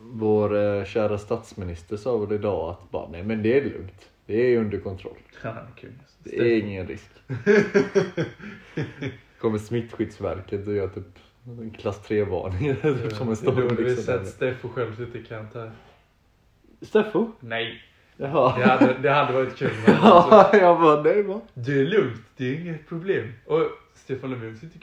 Vår 0.00 0.56
eh, 0.56 0.84
kära 0.84 1.18
statsminister 1.18 1.96
sa 1.96 2.18
väl 2.18 2.32
idag 2.32 2.70
att 2.70 2.90
bara, 2.90 3.08
nej 3.08 3.22
men 3.22 3.42
det 3.42 3.58
är 3.58 3.64
lugnt. 3.64 4.10
Det 4.26 4.36
är 4.36 4.58
under 4.58 4.78
kontroll. 4.78 5.18
Kul. 5.76 5.92
Det 6.18 6.40
är 6.40 6.58
ingen 6.58 6.86
risk. 6.86 7.10
Kommer 9.38 9.58
smittskyddsverket 9.58 10.66
och 10.66 10.74
gör 10.74 10.88
typ 10.88 11.18
en 11.46 11.70
klass 11.70 12.00
3-varning. 12.08 12.76
typ 12.82 13.12
som 13.12 13.28
en 13.28 13.36
hade 13.36 13.36
storm 13.36 13.76
vi 13.76 13.84
liksom. 13.84 14.04
sett 14.04 14.28
Steffo 14.28 14.68
själv 14.68 14.96
sitta 14.96 15.18
i 15.18 15.22
karantän. 15.24 15.70
Steffo? 16.82 17.32
Nej, 17.40 17.82
Jaha. 18.16 18.58
det 18.58 18.64
hade, 18.64 18.98
det 18.98 19.10
hade 19.10 19.32
varit 19.32 19.56
kul. 19.56 19.70
Men 19.86 19.94
alltså, 20.00 20.56
jag 20.56 20.80
bara, 20.80 21.02
nej 21.02 21.22
va? 21.22 21.40
det 21.54 21.72
är 21.80 21.84
lugnt, 21.84 22.22
det 22.36 22.44
är 22.48 22.60
inget 22.60 22.88
problem. 22.88 23.32
Och 23.46 23.62
Stefan 23.94 24.30
Löfven 24.30 24.56
sitter 24.58 24.76
i 24.76 24.80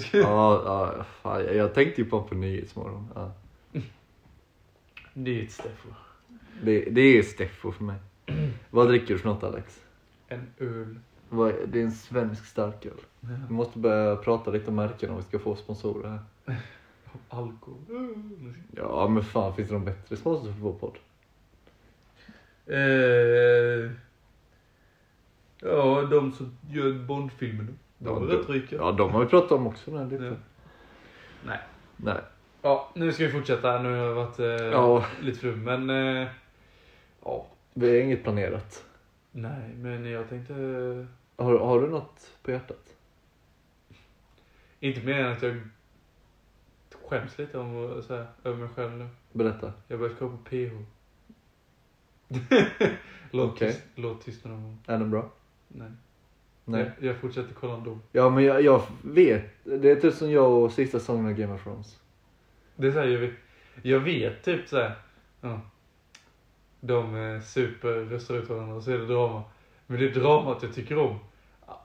ska- 0.00 0.18
Ja, 0.18 0.62
ja 0.64 1.04
fan, 1.22 1.44
jag, 1.44 1.54
jag 1.56 1.74
tänkte 1.74 2.00
ju 2.00 2.06
på 2.10 2.22
på 2.22 2.34
Nyhetsmorgon. 2.34 3.08
Ja. 3.14 3.32
Det 5.14 5.40
är 5.40 5.44
ett 5.44 5.52
Steffo. 5.52 5.88
Det, 6.62 6.80
det 6.90 7.00
är 7.00 7.22
Steffo 7.22 7.72
för 7.72 7.84
mig. 7.84 7.96
Vad 8.70 8.88
dricker 8.88 9.06
du 9.06 9.18
för 9.18 9.28
något 9.28 9.44
Alex? 9.44 9.80
En 10.28 10.46
öl. 10.58 10.98
Det 11.66 11.78
är 11.80 11.84
en 11.84 11.92
svensk 11.92 12.46
starköl. 12.46 12.92
Vi 13.20 13.54
måste 13.54 13.78
börja 13.78 14.16
prata 14.16 14.50
lite 14.50 14.68
om 14.68 14.74
märken 14.74 15.10
om 15.10 15.16
vi 15.16 15.22
ska 15.22 15.38
få 15.38 15.56
sponsorer 15.56 16.08
här. 16.08 16.56
Alkohol. 17.28 17.78
Ja 18.76 19.08
men 19.08 19.22
fan, 19.24 19.54
finns 19.54 19.68
det 19.68 19.74
någon 19.74 19.84
bättre 19.84 20.16
sponsor 20.16 20.52
för 20.52 20.60
vår 20.60 20.72
podd? 20.72 20.98
Eh, 22.66 23.90
ja, 25.60 26.02
de 26.10 26.32
som 26.32 26.56
gör 26.70 26.92
Bondfilmerna. 26.92 27.70
De 27.98 28.28
är 28.28 28.32
Ja, 28.32 28.38
rätt 28.38 28.48
rika. 28.50 28.76
Ja, 28.76 28.92
de 28.92 29.10
har 29.10 29.20
vi 29.20 29.26
pratat 29.26 29.52
om 29.52 29.66
också 29.66 29.90
nu 29.90 30.10
lite. 30.10 30.24
Ja. 30.24 30.32
Nej. 31.46 31.58
Nej. 31.96 32.20
Ja, 32.62 32.90
nu 32.94 33.12
ska 33.12 33.24
vi 33.26 33.32
fortsätta. 33.32 33.82
Nu 33.82 33.88
har 33.88 33.96
jag 33.96 34.14
varit 34.14 34.38
eh, 34.38 34.46
Ja. 34.46 35.04
lite 35.22 35.38
flum, 35.38 35.64
men... 35.64 35.90
Eh, 35.90 36.28
ja. 37.24 37.46
Vi 37.74 37.88
har 37.90 37.96
inget 38.04 38.22
planerat. 38.22 38.84
Nej, 39.32 39.68
men 39.74 40.04
jag 40.10 40.28
tänkte... 40.28 40.54
Har, 41.40 41.58
har 41.58 41.80
du 41.80 41.88
något 41.88 42.30
på 42.42 42.50
hjärtat? 42.50 42.96
Inte 44.80 45.00
mer 45.00 45.14
än 45.14 45.32
att 45.32 45.42
jag 45.42 45.60
skäms 47.08 47.38
lite 47.38 47.58
om 47.58 47.98
att 47.98 48.04
säga 48.04 48.26
över 48.44 48.56
mig 48.58 48.68
själv 48.68 48.92
nu. 48.92 49.08
Berätta. 49.32 49.72
Jag 49.88 49.98
börjat 49.98 50.18
gå 50.18 50.28
på 50.28 50.36
PH. 50.36 50.72
Låt, 53.30 53.50
Okej. 53.50 53.72
tyst, 53.72 53.82
låt 53.94 54.24
tyst 54.24 54.44
någon 54.44 54.62
gång. 54.62 54.78
Är 54.86 54.98
den 54.98 55.10
bra? 55.10 55.30
Nej. 55.68 55.90
Nej. 56.64 56.90
Jag, 56.98 57.10
jag 57.10 57.16
fortsätter 57.16 57.54
kolla 57.54 57.74
ändå. 57.74 57.98
Ja 58.12 58.30
men 58.30 58.44
jag, 58.44 58.62
jag 58.62 58.82
vet, 59.02 59.44
det 59.64 59.90
är 59.90 60.00
typ 60.00 60.14
som 60.14 60.30
jag 60.30 60.52
och 60.52 60.72
sista 60.72 60.98
säsongen 60.98 61.26
av 61.26 61.32
Game 61.32 61.54
of 61.54 61.62
Thrones. 61.62 62.00
Det 62.76 62.86
är 62.86 62.92
så 62.92 62.98
här, 62.98 63.06
jag, 63.06 63.20
vet, 63.20 63.34
jag 63.82 64.00
vet 64.00 64.42
typ 64.44 64.68
så 64.68 64.76
här. 64.76 64.92
Ja. 65.40 65.60
De 66.80 67.16
eh, 67.16 67.40
super 67.40 67.88
röstar 67.88 68.34
ut 68.34 68.48
varandra 68.48 68.74
och 68.74 68.82
så 68.82 68.90
är 68.90 68.98
det 68.98 69.06
drama. 69.06 69.42
Men 69.86 70.00
det 70.00 70.04
är 70.04 70.14
dramat 70.14 70.62
jag 70.62 70.74
tycker 70.74 70.98
om. 70.98 71.18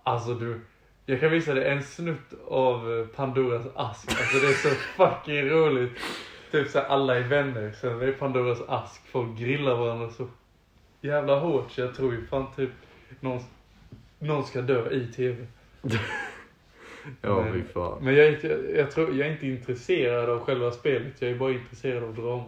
Alltså 0.05 0.33
du. 0.33 0.59
Jag 1.05 1.19
kan 1.19 1.31
visa 1.31 1.53
dig 1.53 1.67
en 1.69 1.83
snutt 1.83 2.33
av 2.47 3.07
Pandoras 3.15 3.65
ask. 3.75 4.09
Alltså 4.09 4.37
det 4.39 4.47
är 4.47 4.53
så 4.53 4.69
fucking 4.97 5.49
roligt. 5.49 5.91
Typ 6.51 6.67
så 6.69 6.79
här, 6.79 6.85
alla 6.85 7.15
är 7.17 7.21
vänner. 7.23 7.71
Sen 7.71 8.01
är 8.01 8.05
det 8.05 8.11
Pandoras 8.11 8.61
ask. 8.67 9.07
Folk 9.07 9.39
grillar 9.39 9.75
varandra 9.75 10.09
så 10.09 10.27
jävla 11.01 11.39
hårt 11.39 11.71
så 11.71 11.81
jag 11.81 11.95
tror 11.95 12.13
ju 12.13 12.25
fan 12.25 12.45
typ 12.55 12.69
någon, 13.19 13.39
någon 14.19 14.43
ska 14.45 14.61
dö 14.61 14.89
i 14.91 15.07
TV. 15.07 15.45
Ja 17.21 17.41
Men- 17.43 17.53
fy 17.53 17.63
fan. 17.73 17.97
Men 18.03 18.15
jag 18.15 18.25
är, 18.27 18.31
inte, 18.35 18.47
jag, 18.75 18.91
tror, 18.91 19.15
jag 19.15 19.27
är 19.27 19.31
inte 19.31 19.47
intresserad 19.47 20.29
av 20.29 20.39
själva 20.39 20.71
spelet. 20.71 21.21
Jag 21.21 21.31
är 21.31 21.35
bara 21.35 21.51
intresserad 21.51 22.03
av 22.03 22.15
dramat. 22.15 22.47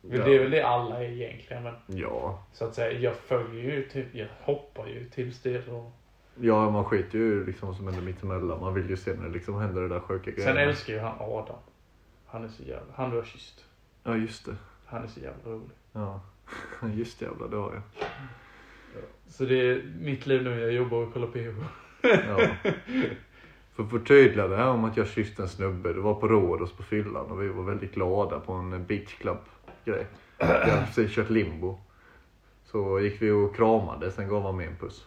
Men 0.00 0.18
Ja. 0.18 0.24
det 0.24 0.34
är 0.34 0.38
väl 0.38 0.50
det 0.50 0.62
alla 0.62 1.04
är 1.04 1.10
egentligen. 1.10 1.62
Men 1.62 1.74
Ja. 1.86 2.42
så 2.52 2.64
att 2.64 2.74
säga, 2.74 2.98
jag 3.00 3.16
följer 3.16 3.62
ju 3.76 3.88
typ, 3.88 4.06
jag 4.14 4.26
hoppar 4.40 4.86
ju 4.86 5.08
tills 5.08 5.42
det 5.42 5.54
är. 5.54 5.90
Ja 6.40 6.70
man 6.70 6.84
skiter 6.84 7.18
ju 7.18 7.46
liksom 7.46 7.74
som 7.74 7.86
händer 7.86 8.02
mittemellan. 8.02 8.60
Man 8.60 8.74
vill 8.74 8.90
ju 8.90 8.96
se 8.96 9.14
när 9.14 9.22
det 9.24 9.32
liksom 9.32 9.54
händer 9.54 9.82
det 9.82 9.88
där 9.88 10.00
sjuka 10.00 10.24
Sen 10.24 10.34
grejerna. 10.34 10.60
älskar 10.60 10.92
ju 10.92 10.98
han 10.98 11.16
Adam. 11.20 11.56
Han 12.26 12.44
är 12.44 12.48
så 12.48 12.62
jävla, 12.62 12.92
han 12.94 13.10
du 13.10 13.16
har 13.16 13.24
kysst. 13.24 13.64
Ja 14.04 14.16
just 14.16 14.46
det. 14.46 14.56
Han 14.86 15.02
är 15.02 15.06
så 15.06 15.20
jävla 15.20 15.52
rolig. 15.52 15.70
Ja. 15.92 16.20
Just 16.94 17.22
jävlar 17.22 17.48
det 17.48 17.56
har 17.56 17.72
jag. 17.74 17.82
Så 19.28 19.44
det 19.44 19.54
är 19.70 19.82
mitt 20.00 20.26
liv 20.26 20.42
nu, 20.42 20.60
jag 20.60 20.72
jobbar 20.72 20.96
och 20.98 21.12
kollar 21.12 21.26
PH. 21.26 21.64
Ja. 22.02 22.48
För 23.74 23.82
att 23.82 23.90
förtydliga 23.90 24.48
det 24.48 24.56
här 24.56 24.68
om 24.68 24.84
att 24.84 24.96
jag 24.96 25.08
kysste 25.08 25.42
en 25.42 25.48
snubbe. 25.48 25.92
Det 25.92 26.00
var 26.00 26.14
på 26.14 26.28
Rhodos 26.28 26.72
på 26.72 26.82
fyllan 26.82 27.26
och 27.26 27.42
vi 27.42 27.48
var 27.48 27.62
väldigt 27.64 27.94
glada 27.94 28.40
på 28.40 28.52
en 28.52 28.86
beach 28.86 29.14
club 29.18 29.38
grej. 29.84 30.06
Vi 30.38 30.44
hade 30.46 30.86
precis 30.86 31.14
kört 31.14 31.30
limbo. 31.30 31.78
Så 32.64 33.00
gick 33.00 33.22
vi 33.22 33.30
och 33.30 33.56
kramade, 33.56 34.10
sen 34.10 34.28
gav 34.28 34.42
han 34.42 34.56
mig 34.56 34.66
en 34.66 34.76
puss. 34.76 35.06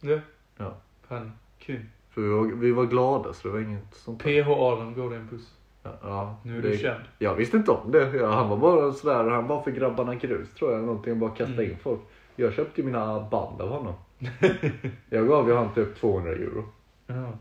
Ja. 0.00 0.18
Ja. 0.58 0.74
Fan, 1.08 1.32
kul. 1.58 1.84
För 2.10 2.20
vi 2.20 2.28
var, 2.28 2.44
vi 2.44 2.70
var 2.72 2.84
glada 2.86 3.32
så 3.32 3.48
det 3.48 3.54
var 3.54 3.60
inget 3.60 3.94
sånt 3.94 4.24
där. 4.24 4.42
PH 4.44 4.48
Adam 4.50 4.94
går 4.94 5.10
det 5.10 5.16
en 5.16 5.28
puss. 5.28 5.54
Ja, 5.82 5.90
ja, 6.02 6.36
Nu 6.44 6.58
är 6.58 6.62
det- 6.62 6.68
du 6.68 6.78
känd. 6.78 7.00
Jag 7.18 7.34
visste 7.34 7.56
inte 7.56 7.70
om 7.70 7.92
det. 7.92 8.16
Ja, 8.16 8.30
han 8.30 8.48
var 8.48 8.56
bara 8.56 8.92
sådär, 8.92 9.24
han 9.30 9.46
var 9.46 9.62
för 9.62 9.70
grabbarna 9.70 10.14
grus 10.14 10.54
tror 10.54 10.72
jag. 10.72 10.84
Någonting 10.84 11.18
bara 11.20 11.30
kasta 11.30 11.52
Mm. 11.52 11.64
in 11.70 11.76
folk. 11.78 12.00
Jag 12.36 12.52
köpte 12.52 12.80
ju 12.80 12.86
mina 12.86 13.20
band 13.20 13.60
av 13.62 13.68
honom. 13.68 13.94
jag 15.10 15.28
gav 15.28 15.48
ju 15.48 15.54
han 15.54 15.74
typ 15.74 15.96
200 16.00 16.32
euro. 16.32 16.64
Ja. 17.06 17.32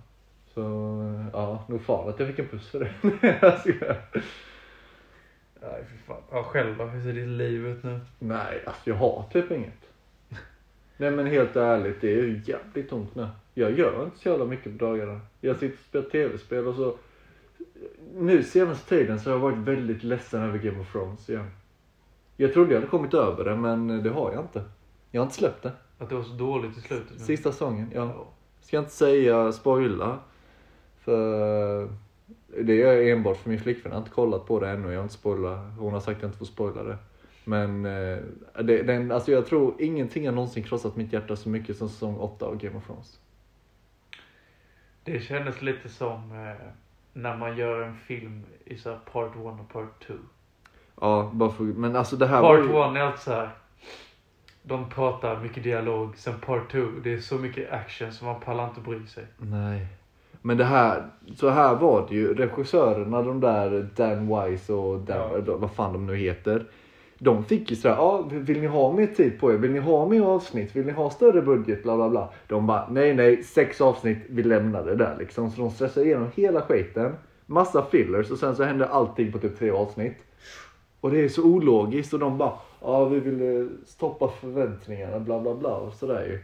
Så 0.54 0.62
ja, 1.34 1.64
nog 1.68 1.82
fan 1.82 2.10
att 2.10 2.20
jag 2.20 2.28
fick 2.30 2.40
en 2.40 2.48
puss 2.48 2.70
för 2.70 2.80
det. 2.80 2.92
Jag 3.42 3.60
skojar. 3.60 3.98
Nej 5.62 5.86
fy 5.92 5.98
fan. 6.08 6.22
Ja 6.32 6.44
själv 6.44 6.78
då? 6.78 6.84
Hur 6.86 7.02
ser 7.02 7.14
ditt 7.14 7.28
liv 7.28 7.68
ut 7.68 7.84
nu? 7.84 8.00
Nej, 8.20 8.64
alltså 8.66 8.90
jag 8.90 8.96
har 8.96 9.24
typ 9.32 9.52
inget. 9.52 9.87
Nej 10.98 11.12
men 11.12 11.26
helt 11.26 11.56
ärligt, 11.56 12.02
det 12.02 12.12
är 12.12 12.24
ju 12.24 12.42
jävligt 12.46 12.90
tomt 12.90 13.16
nu. 13.16 13.28
Jag 13.54 13.80
gör 13.80 14.04
inte 14.06 14.18
så 14.18 14.30
jävla 14.30 14.46
mycket 14.46 14.80
på 14.80 14.86
dagarna. 14.86 15.20
Jag 15.42 15.56
sitter 15.56 15.76
och 15.76 15.80
spelar 15.80 16.10
tv-spel 16.10 16.68
och 16.68 16.76
så. 16.76 16.96
Nu 18.16 18.44
senaste 18.44 18.90
tiden 18.90 19.20
så 19.20 19.30
har 19.30 19.36
jag 19.36 19.42
varit 19.42 19.58
väldigt 19.58 20.04
ledsen 20.04 20.42
över 20.42 20.58
Game 20.58 20.80
of 20.80 20.92
Thrones 20.92 21.30
igen. 21.30 21.52
Jag 22.38 22.54
trodde 22.54 22.74
jag 22.74 22.80
hade 22.80 22.90
kommit 22.90 23.14
över 23.14 23.44
det 23.44 23.56
men 23.56 24.04
det 24.04 24.10
har 24.10 24.32
jag 24.32 24.44
inte. 24.44 24.64
Jag 25.12 25.22
har 25.22 25.26
inte 25.26 25.38
släppt 25.38 25.64
det. 25.64 25.72
Att 25.98 26.10
det 26.10 26.16
var 26.16 26.24
så 26.24 26.34
dåligt 26.34 26.78
i 26.78 26.82
slutet? 26.82 27.22
Sista 27.22 27.52
säsongen, 27.52 27.92
ja. 27.96 28.28
Ska 28.62 28.80
inte 28.80 28.92
säga 28.92 29.52
spoila. 29.52 30.20
För 31.00 31.90
det 32.62 32.82
är 32.82 33.14
enbart 33.14 33.38
för 33.38 33.50
min 33.50 33.60
flickvän. 33.60 33.92
Jag 33.92 33.98
har 33.98 34.02
inte 34.02 34.16
kollat 34.16 34.46
på 34.46 34.60
det 34.60 34.70
ännu. 34.70 34.92
Jag 34.92 34.98
har 34.98 35.04
inte 35.04 35.14
spoilat. 35.14 35.60
Hon 35.80 35.94
har 35.94 36.00
sagt 36.00 36.16
att 36.16 36.22
jag 36.22 36.30
inte 36.30 36.38
får 36.38 36.46
spoila 36.46 36.84
det. 36.84 36.98
Men 37.48 37.86
eh, 37.86 38.18
det, 38.64 38.84
den, 38.84 39.12
alltså 39.12 39.32
jag 39.32 39.46
tror 39.46 39.76
ingenting 39.82 40.26
har 40.26 40.34
någonsin 40.34 40.64
krossat 40.64 40.96
mitt 40.96 41.14
hjärta 41.14 41.36
så 41.36 41.50
mycket 41.50 41.78
som 41.78 41.90
säsong 41.90 42.18
8 42.18 42.46
av 42.46 42.58
Game 42.58 42.78
of 42.78 42.86
Thrones. 42.86 43.20
Det 45.04 45.20
kändes 45.20 45.62
lite 45.62 45.90
som 45.90 46.32
eh, 46.32 46.68
när 47.14 47.38
man 47.38 47.58
gör 47.58 47.82
en 47.82 47.96
film 47.98 48.44
i 48.66 48.78
så 48.78 48.98
part 49.12 49.32
1 49.36 49.38
och 49.38 49.70
part 49.74 50.08
2. 50.08 50.14
Ja, 51.02 51.32
bara 51.34 51.50
för, 51.50 51.64
men 51.64 51.96
alltså 51.96 52.16
det 52.16 52.28
här 52.28 52.42
var 52.42 52.58
Part 52.58 52.66
ju... 52.66 52.92
1 52.92 52.98
är 52.98 53.02
allt 53.02 53.20
så 53.20 53.32
här. 53.32 53.50
De 54.64 54.90
pratar 54.90 55.40
mycket 55.40 55.64
dialog. 55.64 56.18
Sen 56.18 56.40
part 56.40 56.72
2, 56.72 56.80
det 57.04 57.14
är 57.14 57.20
så 57.20 57.36
mycket 57.38 57.72
action 57.72 58.12
så 58.12 58.26
man 58.26 58.40
pallar 58.42 58.68
inte 58.70 58.82
bry 58.82 59.08
sig. 59.08 59.26
Nej. 59.38 59.88
Men 60.42 60.58
det 60.58 60.66
här, 60.66 61.10
så 61.36 61.50
här 61.50 61.76
var 61.76 62.08
det 62.10 62.16
ju. 62.16 62.34
Regissörerna, 62.34 63.22
de 63.22 63.40
där 63.40 63.90
Dan 63.96 64.28
Wise 64.28 64.74
och 64.74 65.00
Dan, 65.00 65.44
Ja. 65.48 65.58
vad 65.58 65.72
fan 65.72 65.94
de 65.94 66.06
nu 66.06 66.16
heter. 66.16 66.66
De 67.20 67.44
fick 67.44 67.70
ju 67.70 67.76
sådär, 67.76 67.96
ja 67.96 68.28
vill 68.32 68.62
ni 68.62 68.68
ha 68.68 68.94
mer 68.94 69.08
tid 69.08 69.40
på 69.40 69.54
er? 69.54 69.58
Vill 69.58 69.72
ni 69.72 69.80
ha 69.80 70.10
mer 70.10 70.22
avsnitt? 70.22 70.76
Vill 70.76 70.86
ni 70.86 70.92
ha 70.92 71.10
större 71.10 71.42
budget? 71.42 71.84
Bla 71.84 71.96
bla 71.96 72.10
bla. 72.10 72.30
De 72.48 72.68
bara, 72.68 72.90
nej 72.90 73.14
nej, 73.14 73.44
sex 73.44 73.82
avsnitt, 73.82 74.18
vi 74.30 74.44
lämnar 74.44 74.86
det 74.86 74.96
där 74.96 75.16
liksom. 75.20 75.52
Så 75.52 75.62
de 75.62 75.72
stressade 75.72 76.06
igenom 76.06 76.28
hela 76.36 76.62
skiten. 76.62 77.16
Massa 77.46 77.86
fillers 77.86 78.32
och 78.32 78.38
sen 78.38 78.56
så 78.56 78.64
hände 78.64 78.88
allting 78.88 79.32
på 79.32 79.38
typ 79.38 79.60
tre 79.60 79.72
avsnitt. 79.72 80.18
Och 81.02 81.12
det 81.12 81.24
är 81.24 81.30
så 81.30 81.44
ologiskt 81.44 82.14
och 82.14 82.20
de 82.20 82.38
bara, 82.38 82.54
ja 82.82 83.06
vi 83.06 83.20
vill 83.20 83.42
eh, 83.42 83.68
stoppa 83.86 84.28
förväntningarna 84.28 85.20
bla 85.20 85.40
bla 85.40 85.56
bla 85.56 85.76
och 85.76 85.94
sådär 85.94 86.26
ju. 86.26 86.40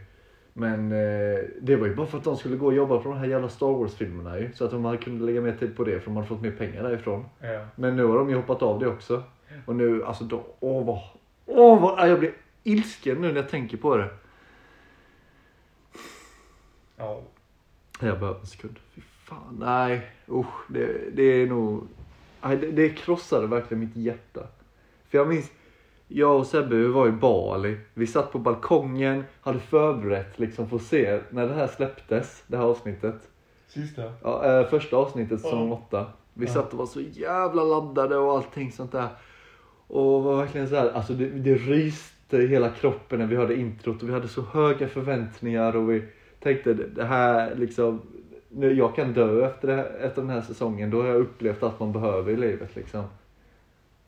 Men 0.52 0.92
eh, 0.92 1.38
det 1.62 1.76
var 1.76 1.86
ju 1.86 1.94
bara 1.94 2.06
för 2.06 2.18
att 2.18 2.24
de 2.24 2.36
skulle 2.36 2.56
gå 2.56 2.66
och 2.66 2.74
jobba 2.74 2.98
på 2.98 3.08
de 3.08 3.18
här 3.18 3.26
jävla 3.26 3.48
Star 3.48 3.66
Wars-filmerna 3.66 4.38
ju. 4.38 4.52
Så 4.54 4.64
att 4.64 4.70
de 4.70 4.98
kunnat 4.98 5.22
lägga 5.22 5.40
mer 5.40 5.56
tid 5.56 5.76
på 5.76 5.84
det 5.84 6.00
för 6.00 6.06
de 6.06 6.16
hade 6.16 6.28
fått 6.28 6.42
mer 6.42 6.50
pengar 6.50 6.82
därifrån. 6.82 7.24
Ja. 7.40 7.60
Men 7.76 7.96
nu 7.96 8.04
har 8.04 8.18
de 8.18 8.30
ju 8.30 8.36
hoppat 8.36 8.62
av 8.62 8.80
det 8.80 8.86
också. 8.86 9.22
Och 9.66 9.76
nu, 9.76 10.04
alltså 10.04 10.24
då, 10.24 10.46
åh 10.60 10.86
vad, 10.86 11.00
åh 11.46 11.82
vad, 11.82 11.98
ah, 11.98 12.06
jag 12.06 12.18
blir 12.18 12.34
ilsken 12.62 13.20
nu 13.20 13.28
när 13.28 13.36
jag 13.40 13.48
tänker 13.48 13.76
på 13.76 13.96
det. 13.96 14.10
Ja. 16.96 17.22
Jag 18.00 18.18
behöver 18.20 18.40
en 18.40 18.46
sekund. 18.46 18.78
Fy 18.94 19.00
fan, 19.00 19.56
nej, 19.60 20.10
usch, 20.28 20.68
det, 20.68 21.10
det 21.16 21.22
är 21.22 21.46
nog, 21.46 21.88
nej, 22.42 22.56
det, 22.56 22.70
det 22.70 22.88
krossade 22.88 23.46
verkligen 23.46 23.80
mitt 23.80 23.96
hjärta. 23.96 24.40
För 25.08 25.18
jag 25.18 25.28
minns, 25.28 25.50
jag 26.08 26.38
och 26.38 26.46
Sebbe 26.46 26.76
vi 26.76 26.86
var 26.86 27.08
i 27.08 27.12
Bali. 27.12 27.78
Vi 27.94 28.06
satt 28.06 28.32
på 28.32 28.38
balkongen, 28.38 29.24
hade 29.40 29.58
förberett 29.60 30.38
liksom 30.38 30.68
för 30.68 30.76
att 30.76 30.82
se 30.82 31.20
när 31.30 31.48
det 31.48 31.54
här 31.54 31.66
släpptes, 31.66 32.44
det 32.46 32.56
här 32.56 32.64
avsnittet. 32.64 33.28
Sista. 33.66 34.12
Ja, 34.22 34.60
eh, 34.60 34.68
första 34.68 34.96
avsnittet, 34.96 35.40
säsong 35.40 35.68
Ja. 35.68 35.74
åtta. 35.74 36.06
Vi 36.34 36.46
Ja. 36.46 36.52
satt 36.52 36.72
och 36.72 36.78
var 36.78 36.86
så 36.86 37.00
jävla 37.00 37.62
laddade 37.64 38.16
och 38.16 38.32
allting 38.36 38.72
sånt 38.72 38.92
där. 38.92 39.08
Och 39.86 40.22
var 40.22 40.36
verkligen 40.36 40.68
så 40.68 40.76
här, 40.76 40.90
alltså 40.90 41.12
det, 41.12 41.26
det 41.26 41.54
ryste 41.54 42.36
i 42.36 42.46
hela 42.46 42.70
kroppen 42.70 43.18
när 43.18 43.26
vi 43.26 43.36
hörde 43.36 43.56
introt 43.56 44.02
och 44.02 44.08
vi 44.08 44.12
hade 44.12 44.28
så 44.28 44.42
höga 44.42 44.88
förväntningar 44.88 45.76
och 45.76 45.90
vi 45.90 46.02
tänkte 46.40 46.74
det 46.74 47.04
här 47.04 47.54
liksom, 47.54 48.00
nu, 48.48 48.72
jag 48.72 48.94
kan 48.94 49.12
dö 49.12 49.46
efter, 49.46 49.76
här, 49.76 49.84
efter 50.00 50.22
den 50.22 50.30
här 50.30 50.40
säsongen. 50.40 50.90
Då 50.90 51.02
har 51.02 51.08
jag 51.08 51.16
upplevt 51.16 51.62
allt 51.62 51.80
man 51.80 51.92
behöver 51.92 52.32
i 52.32 52.36
livet 52.36 52.76
liksom. 52.76 53.04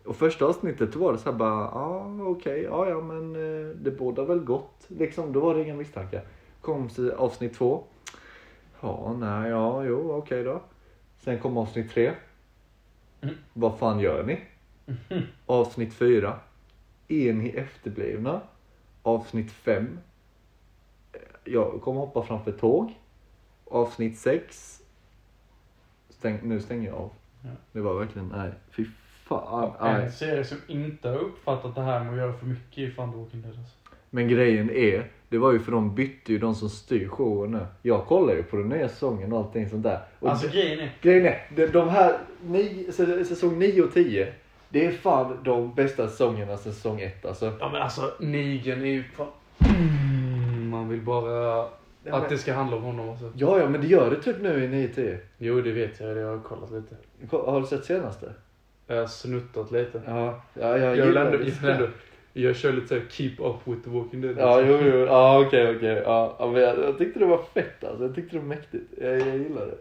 Och 0.04 0.16
första 0.16 0.45
avsnittet 0.45 0.97
var 0.97 1.12
det 1.12 1.18
så 1.18 1.30
här 1.30 1.38
bara, 1.38 1.50
ja 1.50 1.71
ah, 1.73 2.23
okej, 2.23 2.62
ja 2.62 2.88
ja 2.88 3.00
men 3.00 3.37
eh, 3.37 3.76
det 3.76 3.90
bådar 3.90 4.25
väl 4.25 4.40
gott. 4.40 4.87
Liksom, 4.88 5.33
då 5.33 5.40
var 5.40 5.54
det 5.54 5.62
inga 5.62 5.75
misstankar. 5.75 6.23
Kom 6.61 6.88
avsnitt 7.16 7.54
två. 7.54 7.85
Ja, 8.80 9.16
nej, 9.18 9.50
ja, 9.50 9.85
jo, 9.85 10.12
okej 10.12 10.45
då. 10.45 10.61
Sen 11.18 11.38
kom 11.38 11.56
avsnitt 11.56 11.90
tre. 11.90 12.12
Mm. 13.21 13.35
Vad 13.52 13.78
fan 13.78 14.00
gör 14.00 14.23
ni? 14.23 14.40
Avsnitt 15.47 15.95
fyra. 15.95 16.38
Är 17.09 17.33
ni 17.33 17.49
efterblivna? 17.49 18.40
Avsnitt 19.02 19.52
fem. 19.52 19.99
Jag 21.45 21.81
kommer 21.83 22.00
hoppa 22.00 22.23
framför 22.23 22.52
tåg. 22.52 22.95
Avsnitt 23.64 24.19
sex. 24.19 24.73
Stäng, 26.09 26.38
nu 26.43 26.61
stänger 26.61 26.88
jag 26.88 26.97
av. 26.97 27.11
Ja. 27.43 27.50
Det 27.73 27.81
var 27.81 27.99
verkligen, 27.99 28.28
nej, 28.28 28.50
fy 28.71 28.85
fan. 29.25 29.73
En 29.81 30.00
Nej. 30.00 30.12
serie 30.12 30.45
som 30.45 30.59
inte 30.66 31.09
har 31.09 31.16
uppfattat 31.19 31.75
det 31.75 31.83
här 31.83 32.05
med 32.05 32.12
att 32.12 32.19
göra 32.19 32.33
för 32.33 32.47
mycket 32.47 32.78
i 32.78 32.90
fan 32.90 33.12
The 33.12 33.19
Walking 33.19 33.43
Dead 33.43 33.55
alltså. 33.59 33.76
Men 34.11 34.28
grejen 34.28 34.71
är, 34.71 35.11
det 35.28 35.38
var 35.38 35.52
ju 35.52 35.59
för 35.59 35.73
de 35.73 35.95
bytte 35.95 36.33
ju 36.33 36.38
de 36.38 36.55
som 36.55 36.69
styr 36.69 37.09
showen 37.09 37.50
nu. 37.50 37.66
Jag 37.83 38.07
kollar 38.07 38.35
ju 38.35 38.43
på 38.43 38.57
den 38.57 38.69
nya 38.69 38.88
säsongen 38.88 39.33
och 39.33 39.38
allting 39.38 39.69
sånt 39.71 39.83
där. 39.83 40.00
Och 40.19 40.31
Alltså 40.31 40.49
grejen 40.49 40.81
är, 40.81 40.93
Grejen 41.02 41.26
är, 41.26 41.40
de, 41.57 41.66
de 41.66 41.88
här 41.88 42.19
säsong 43.25 43.59
9 43.59 43.83
och 43.83 43.93
10. 43.93 44.35
Det 44.68 44.87
är 44.87 44.92
fan 44.92 45.38
de 45.44 45.75
bästa 45.75 46.08
säsongerna 46.08 46.56
sen 46.56 46.73
säsong 46.73 47.00
1 47.00 47.25
alltså. 47.25 47.52
ja 47.61 47.68
men 47.73 47.82
alltså 47.82 48.12
Negan 48.18 48.80
är 48.80 48.87
ju 48.87 49.04
fan... 49.04 49.26
Mm, 49.58 50.68
man 50.68 50.88
vill 50.88 51.00
bara 51.00 51.66
att 52.11 52.28
det 52.28 52.38
ska 52.38 52.54
handla 52.54 52.76
om 52.76 52.82
honom 52.82 53.08
alltså. 53.08 53.32
Ja, 53.37 53.58
ja, 53.58 53.68
men 53.68 53.80
det 53.80 53.87
gör 53.87 54.11
det 54.11 54.23
typ 54.23 54.40
nu 54.40 54.64
i 54.64 54.68
9-10. 54.68 55.18
Jo 55.38 55.61
det 55.61 55.73
vet 55.73 56.00
jag, 56.00 56.16
det 56.16 56.23
har 56.23 56.30
jag 56.30 56.44
kollat 56.44 56.70
lite. 56.70 56.96
Har 57.37 57.61
du 57.61 57.66
sett 57.66 57.85
senaste? 57.85 58.32
Jag 58.87 58.96
har 58.96 59.06
snuttat 59.06 59.70
lite. 59.70 60.02
Ja, 60.06 60.42
ja 60.54 60.78
jag, 60.78 60.96
Jag 60.96 61.06
gillar 61.06 61.26
ändå, 61.26 61.38
det. 61.38 61.62
jag 61.62 61.75
ändå, 61.75 61.88
Jag 62.32 62.56
kör 62.56 62.73
lite 62.73 62.88
såhär 62.88 63.04
keep 63.11 63.35
up 63.38 63.56
with 63.64 63.82
the 63.82 63.90
walking 63.90 64.20
dead. 64.20 64.35
Ja, 64.38 64.61
jo, 64.61 64.78
jo. 64.82 64.96
Ja, 64.99 65.46
okej, 65.46 65.76
okej. 65.76 66.02
Ja, 66.04 66.37
ja, 66.38 66.46
men 66.46 66.62
jag, 66.62 66.78
jag 66.78 66.99
tyckte 66.99 67.18
det 67.18 67.26
var 67.26 67.42
fett 67.54 67.85
alltså. 67.85 68.04
Jag 68.04 68.14
tyckte 68.14 68.37
det 68.37 68.40
var 68.40 68.49
mäktigt. 68.49 68.85
Jag, 69.00 69.20
jag 69.20 69.38
gillar 69.38 69.66
det. 69.66 69.76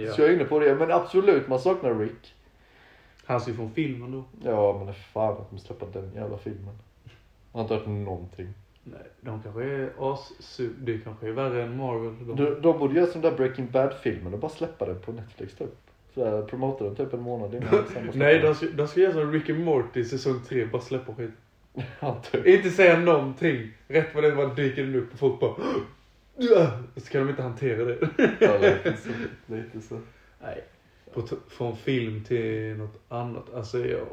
Ja. 0.00 0.12
Så 0.12 0.20
jag 0.20 0.30
är 0.30 0.34
inne 0.34 0.44
på 0.44 0.58
det. 0.58 0.74
Men 0.74 0.90
absolut, 0.90 1.48
man 1.48 1.58
saknar 1.58 1.94
Rick. 1.94 2.34
Han 3.30 3.40
ser 3.40 3.52
från 3.52 3.70
filmen 3.70 4.12
då. 4.12 4.24
Ja, 4.50 4.82
men 4.84 4.94
fan 4.94 5.32
att 5.32 5.50
de 5.50 5.58
släpper 5.58 5.86
den 5.92 6.14
jävla 6.14 6.38
filmen. 6.38 6.78
Jag 7.52 7.58
har 7.58 7.62
inte 7.62 7.74
hört 7.74 7.86
någonting. 7.86 8.48
Nej, 8.84 9.06
de 9.20 9.42
kanske 9.42 9.64
är 9.64 9.90
as 9.98 10.60
Det 10.78 10.98
kanske 10.98 11.28
är 11.28 11.32
värre 11.32 11.62
än 11.62 11.76
Marvel. 11.76 12.26
De. 12.26 12.36
De, 12.36 12.60
de 12.62 12.78
borde 12.78 12.94
göra 12.94 13.06
som 13.06 13.20
den 13.20 13.30
där 13.30 13.38
Breaking 13.38 13.70
Bad-filmen 13.70 14.34
och 14.34 14.40
bara 14.40 14.50
släppa 14.50 14.86
den 14.86 15.00
på 15.00 15.12
Netflix 15.12 15.54
typ. 15.54 15.76
Så 16.14 16.46
promota 16.46 16.84
den 16.84 16.96
typ 16.96 17.12
en 17.12 17.20
månad 17.20 17.54
innan. 17.54 17.84
Nej, 18.14 18.38
de 18.38 18.54
ska, 18.54 18.66
de 18.66 18.88
ska 18.88 19.00
göra 19.00 19.12
som 19.12 19.32
Rick 19.32 19.50
and 19.50 19.64
Morty 19.64 20.04
säsong 20.04 20.40
3, 20.48 20.66
bara 20.66 20.82
släppa 20.82 21.14
skit. 21.14 21.30
Ja, 22.00 22.22
typ. 22.32 22.46
Inte 22.46 22.70
säga 22.70 22.98
någonting. 22.98 23.72
Rätt 23.88 24.14
vad 24.14 24.24
det 24.24 24.32
bara 24.32 24.54
dyker 24.54 24.82
den 24.82 24.94
upp 24.94 25.12
och 25.12 25.18
folk 25.18 25.40
bara 25.40 25.54
så 26.96 27.10
kan 27.10 27.20
de 27.20 27.30
inte 27.30 27.42
hantera 27.42 27.84
det. 27.84 27.98
Ja, 28.40 28.58
lite 28.60 28.96
så. 28.96 29.10
Lite 29.46 29.80
så. 29.80 30.00
Nej. 30.42 30.64
På 31.12 31.22
från 31.48 31.76
film 31.76 32.24
till 32.24 32.76
något 32.76 33.00
annat. 33.08 33.54
Alltså 33.54 33.78
jag, 33.78 34.06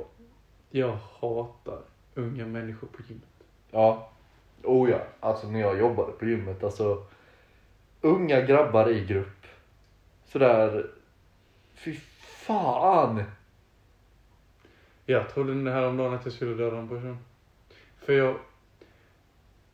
jag 0.69 0.97
hatar 1.19 1.81
unga 2.15 2.45
människor 2.45 2.87
på 2.87 3.01
gymmet. 3.07 3.43
Ja. 3.71 4.09
Oh 4.63 4.89
ja. 4.89 4.99
Alltså 5.19 5.47
när 5.47 5.59
jag 5.59 5.79
jobbade 5.79 6.11
på 6.11 6.25
gymmet, 6.25 6.63
alltså. 6.63 7.05
Unga 8.01 8.41
grabbar 8.41 8.89
i 8.89 9.05
grupp. 9.05 9.47
Sådär. 10.25 10.89
Fy 11.73 11.95
fan. 12.47 13.23
Jag 15.05 15.29
trodde 15.29 15.63
det 15.63 15.71
här 15.71 15.87
om 15.87 15.97
dagen 15.97 16.13
att 16.13 16.25
jag 16.25 16.33
skulle 16.33 16.53
döda 16.53 16.77
en 16.77 16.87
person. 16.87 17.17
För 17.99 18.13
jag, 18.13 18.35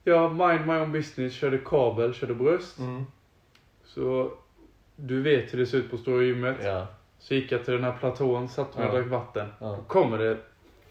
jag 0.03 0.31
mind 0.31 0.67
my 0.67 0.73
own 0.73 0.91
business, 0.91 1.33
körde 1.33 1.57
kabel, 1.57 2.13
körde 2.13 2.33
bröst. 2.33 2.79
Mm. 2.79 3.05
Så 3.83 4.31
du 4.95 5.21
vet 5.21 5.53
hur 5.53 5.57
det 5.57 5.65
ser 5.65 5.77
ut 5.77 5.91
på 5.91 5.97
stora 5.97 6.23
gymmet. 6.23 6.57
Ja. 6.63 6.87
Så 7.23 7.33
gick 7.33 7.51
jag 7.51 7.65
till 7.65 7.73
den 7.73 7.83
här 7.83 7.97
platån, 7.99 8.49
satte 8.49 8.79
mig 8.79 8.87
och 8.87 8.93
drack 8.93 9.07
vatten. 9.07 9.47
Ja. 9.59 9.67
Då 9.67 9.83
kommer 9.87 10.17
det 10.17 10.37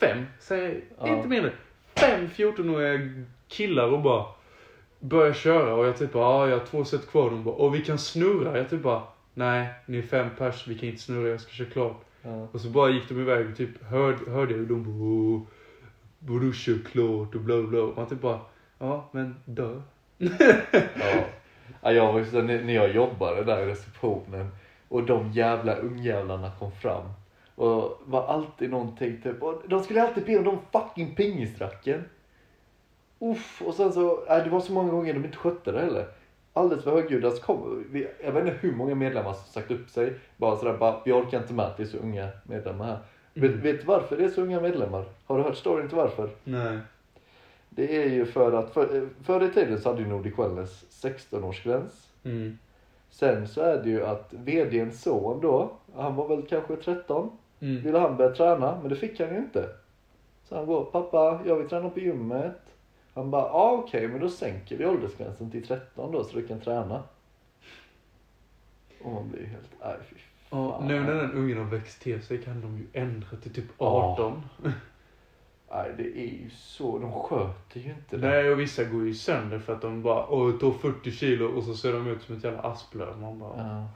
fem, 0.00 0.26
säg 0.38 0.84
inte 1.04 1.28
mindre, 1.28 1.52
fem 1.94 2.26
14-åriga 2.26 3.24
killar 3.48 3.92
och 3.92 4.02
bara 4.02 4.24
börjar 5.00 5.32
köra 5.32 5.74
och 5.74 5.86
jag 5.86 5.96
typ 5.96 6.12
bara, 6.12 6.24
ja 6.24 6.48
jag 6.48 6.58
har 6.58 6.66
två 6.66 6.84
set 6.84 7.10
kvar. 7.10 7.30
De 7.30 7.44
bara, 7.44 7.54
och 7.54 7.74
vi 7.74 7.84
kan 7.84 7.98
snurra. 7.98 8.58
Jag 8.58 8.70
typ 8.70 8.82
bara, 8.82 9.02
nej 9.34 9.68
ni 9.86 9.98
är 9.98 10.02
fem 10.02 10.28
pers, 10.38 10.66
vi 10.68 10.78
kan 10.78 10.88
inte 10.88 11.02
snurra, 11.02 11.28
jag 11.28 11.40
ska 11.40 11.50
köra 11.52 11.68
klart. 11.70 12.04
Ja. 12.22 12.48
Och 12.52 12.60
så 12.60 12.68
bara 12.68 12.90
gick 12.90 13.08
de 13.08 13.20
iväg 13.20 13.50
och 13.50 13.56
typ 13.56 13.82
hörde, 13.82 14.30
hörde 14.30 14.52
jag 14.52 14.58
hur 14.58 14.66
de 14.66 14.84
bara, 14.84 15.36
"Åh, 15.36 15.42
vadå 16.18 16.52
kör 16.52 16.78
klart 16.92 17.34
och 17.34 17.40
bla 17.40 17.62
bla. 17.62 17.80
Och 17.82 17.96
Man 17.96 18.06
typ 18.08 18.20
bara, 18.20 18.40
ja 18.78 19.08
men 19.12 19.36
dö. 19.44 19.80
Ja. 20.18 21.24
ja 21.82 21.92
jag 21.92 22.12
var 22.12 22.20
ju 22.20 22.42
när 22.42 22.74
jag 22.74 22.94
jobbade 22.94 23.44
där 23.44 23.62
i 23.62 23.66
receptionen 23.66 24.48
och 24.92 25.02
de 25.06 25.32
jävla 25.32 25.74
ungjävlarna 25.76 26.50
kom 26.58 26.72
fram. 26.72 27.04
Och 27.54 28.02
var 28.04 28.26
alltid 28.26 28.70
någonting 28.70 29.20
typ, 29.22 29.42
och 29.42 29.62
de 29.68 29.82
skulle 29.82 30.02
alltid 30.02 30.24
be 30.26 30.38
om 30.38 30.44
de 30.44 30.58
fucking 30.72 31.14
pingisracken. 31.14 32.04
Uff, 33.18 33.62
och 33.62 33.74
sen 33.74 33.92
så, 33.92 34.24
nej, 34.28 34.42
det 34.44 34.50
var 34.50 34.60
så 34.60 34.72
många 34.72 34.90
gånger 34.92 35.14
de 35.14 35.24
inte 35.24 35.36
skötte 35.36 35.72
det 35.72 35.80
heller. 35.80 36.06
Alldeles 36.52 36.84
för 36.84 36.90
högljudda 36.90 37.30
så 37.30 37.42
kom, 37.42 37.84
vi, 37.90 38.08
jag 38.24 38.32
vet 38.32 38.44
inte 38.46 38.56
hur 38.60 38.72
många 38.76 38.94
medlemmar 38.94 39.32
som 39.32 39.44
sagt 39.52 39.70
upp 39.70 39.90
sig. 39.90 40.12
Bara 40.36 40.56
sådär, 40.56 40.76
bara, 40.76 41.00
vi 41.04 41.12
orkar 41.12 41.38
inte 41.38 41.52
med 41.54 41.66
att 41.66 41.76
det 41.76 41.82
är 41.82 41.86
så 41.86 41.98
unga 41.98 42.28
medlemmar 42.44 42.86
här. 42.86 42.98
Vet, 43.34 43.50
Mm. 43.50 43.62
vet 43.62 43.80
du 43.80 43.86
varför 43.86 44.16
det 44.16 44.24
är 44.24 44.28
så 44.28 44.42
unga 44.42 44.60
medlemmar? 44.60 45.04
Har 45.24 45.36
du 45.38 45.42
hört 45.44 45.56
storyn 45.56 45.88
till 45.88 45.96
varför? 45.96 46.30
Nej. 46.44 46.78
Det 47.70 48.02
är 48.02 48.10
ju 48.10 48.26
för 48.26 48.52
att 48.52 48.70
för, 48.72 49.08
förr 49.24 49.44
i 49.44 49.50
tiden 49.50 49.80
så 49.80 49.88
hade 49.88 50.02
ju 50.02 50.08
Nordic 50.08 50.38
Wellness 50.38 50.84
16-årsgräns. 51.04 52.06
Mm. 52.24 52.58
Sen 53.12 53.48
så 53.48 53.60
är 53.60 53.82
det 53.82 53.88
ju 53.90 54.06
att 54.06 54.32
VDns 54.32 55.02
son 55.02 55.40
då, 55.40 55.72
han 55.96 56.16
var 56.16 56.28
väl 56.28 56.42
kanske 56.42 56.76
13, 56.76 57.30
Mm. 57.60 57.82
ville 57.82 57.98
han 57.98 58.16
börja 58.16 58.30
träna, 58.34 58.78
men 58.80 58.88
det 58.90 58.96
fick 58.96 59.20
han 59.20 59.30
ju 59.30 59.36
inte. 59.36 59.68
Så 60.44 60.56
han 60.56 60.66
går, 60.66 60.84
pappa, 60.84 61.40
jag 61.46 61.56
vill 61.56 61.68
träna 61.68 61.90
på 61.90 62.00
gymmet. 62.00 62.60
Han 63.14 63.30
bara, 63.30 63.42
ja 63.42 63.48
ah, 63.52 63.72
okej, 63.72 64.08
men 64.08 64.20
då 64.20 64.28
sänker 64.28 64.76
vi 64.76 64.86
åldersgränsen 64.86 65.50
till 65.50 65.66
13 65.66 66.12
då 66.12 66.24
så 66.24 66.36
du 66.36 66.46
kan 66.46 66.60
träna. 66.60 67.02
Och 69.04 69.12
man 69.12 69.28
blir 69.30 69.46
helt, 69.46 69.70
nej 69.80 69.96
fy 70.10 70.16
Ja, 70.50 70.70
fan. 70.78 70.88
nu 70.88 71.00
när 71.00 71.14
den 71.14 71.32
ungen 71.32 71.58
har 71.58 71.64
växt 71.64 72.02
till 72.02 72.22
sig 72.22 72.42
kan 72.42 72.60
de 72.60 72.78
ju 72.78 72.86
ändra 72.92 73.36
till 73.36 73.54
typ 73.54 73.64
Ja. 73.78 74.34
18. 75.72 75.82
Nej 75.84 75.92
det 75.96 76.20
är 76.20 76.32
ju 76.44 76.50
så, 76.50 76.98
de 76.98 77.12
sköter 77.12 77.80
ju 77.80 77.90
inte 77.90 78.16
det. 78.16 78.28
Nej, 78.28 78.50
och 78.52 78.60
vissa 78.60 78.84
går 78.84 79.06
ju 79.06 79.14
sönder 79.14 79.58
för 79.58 79.72
att 79.72 79.80
de 79.82 80.02
bara, 80.02 80.26
åh, 80.28 80.58
tar 80.58 80.70
40 80.70 81.10
kilo 81.10 81.46
och 81.46 81.64
så 81.64 81.74
ser 81.74 81.92
de 81.92 82.06
ut 82.06 82.22
som 82.22 82.36
ett 82.36 82.44
jävla 82.44 82.60
asplöv. 82.60 83.20
Man 83.20 83.38
bara, 83.38 83.56
Ja, 83.58 83.88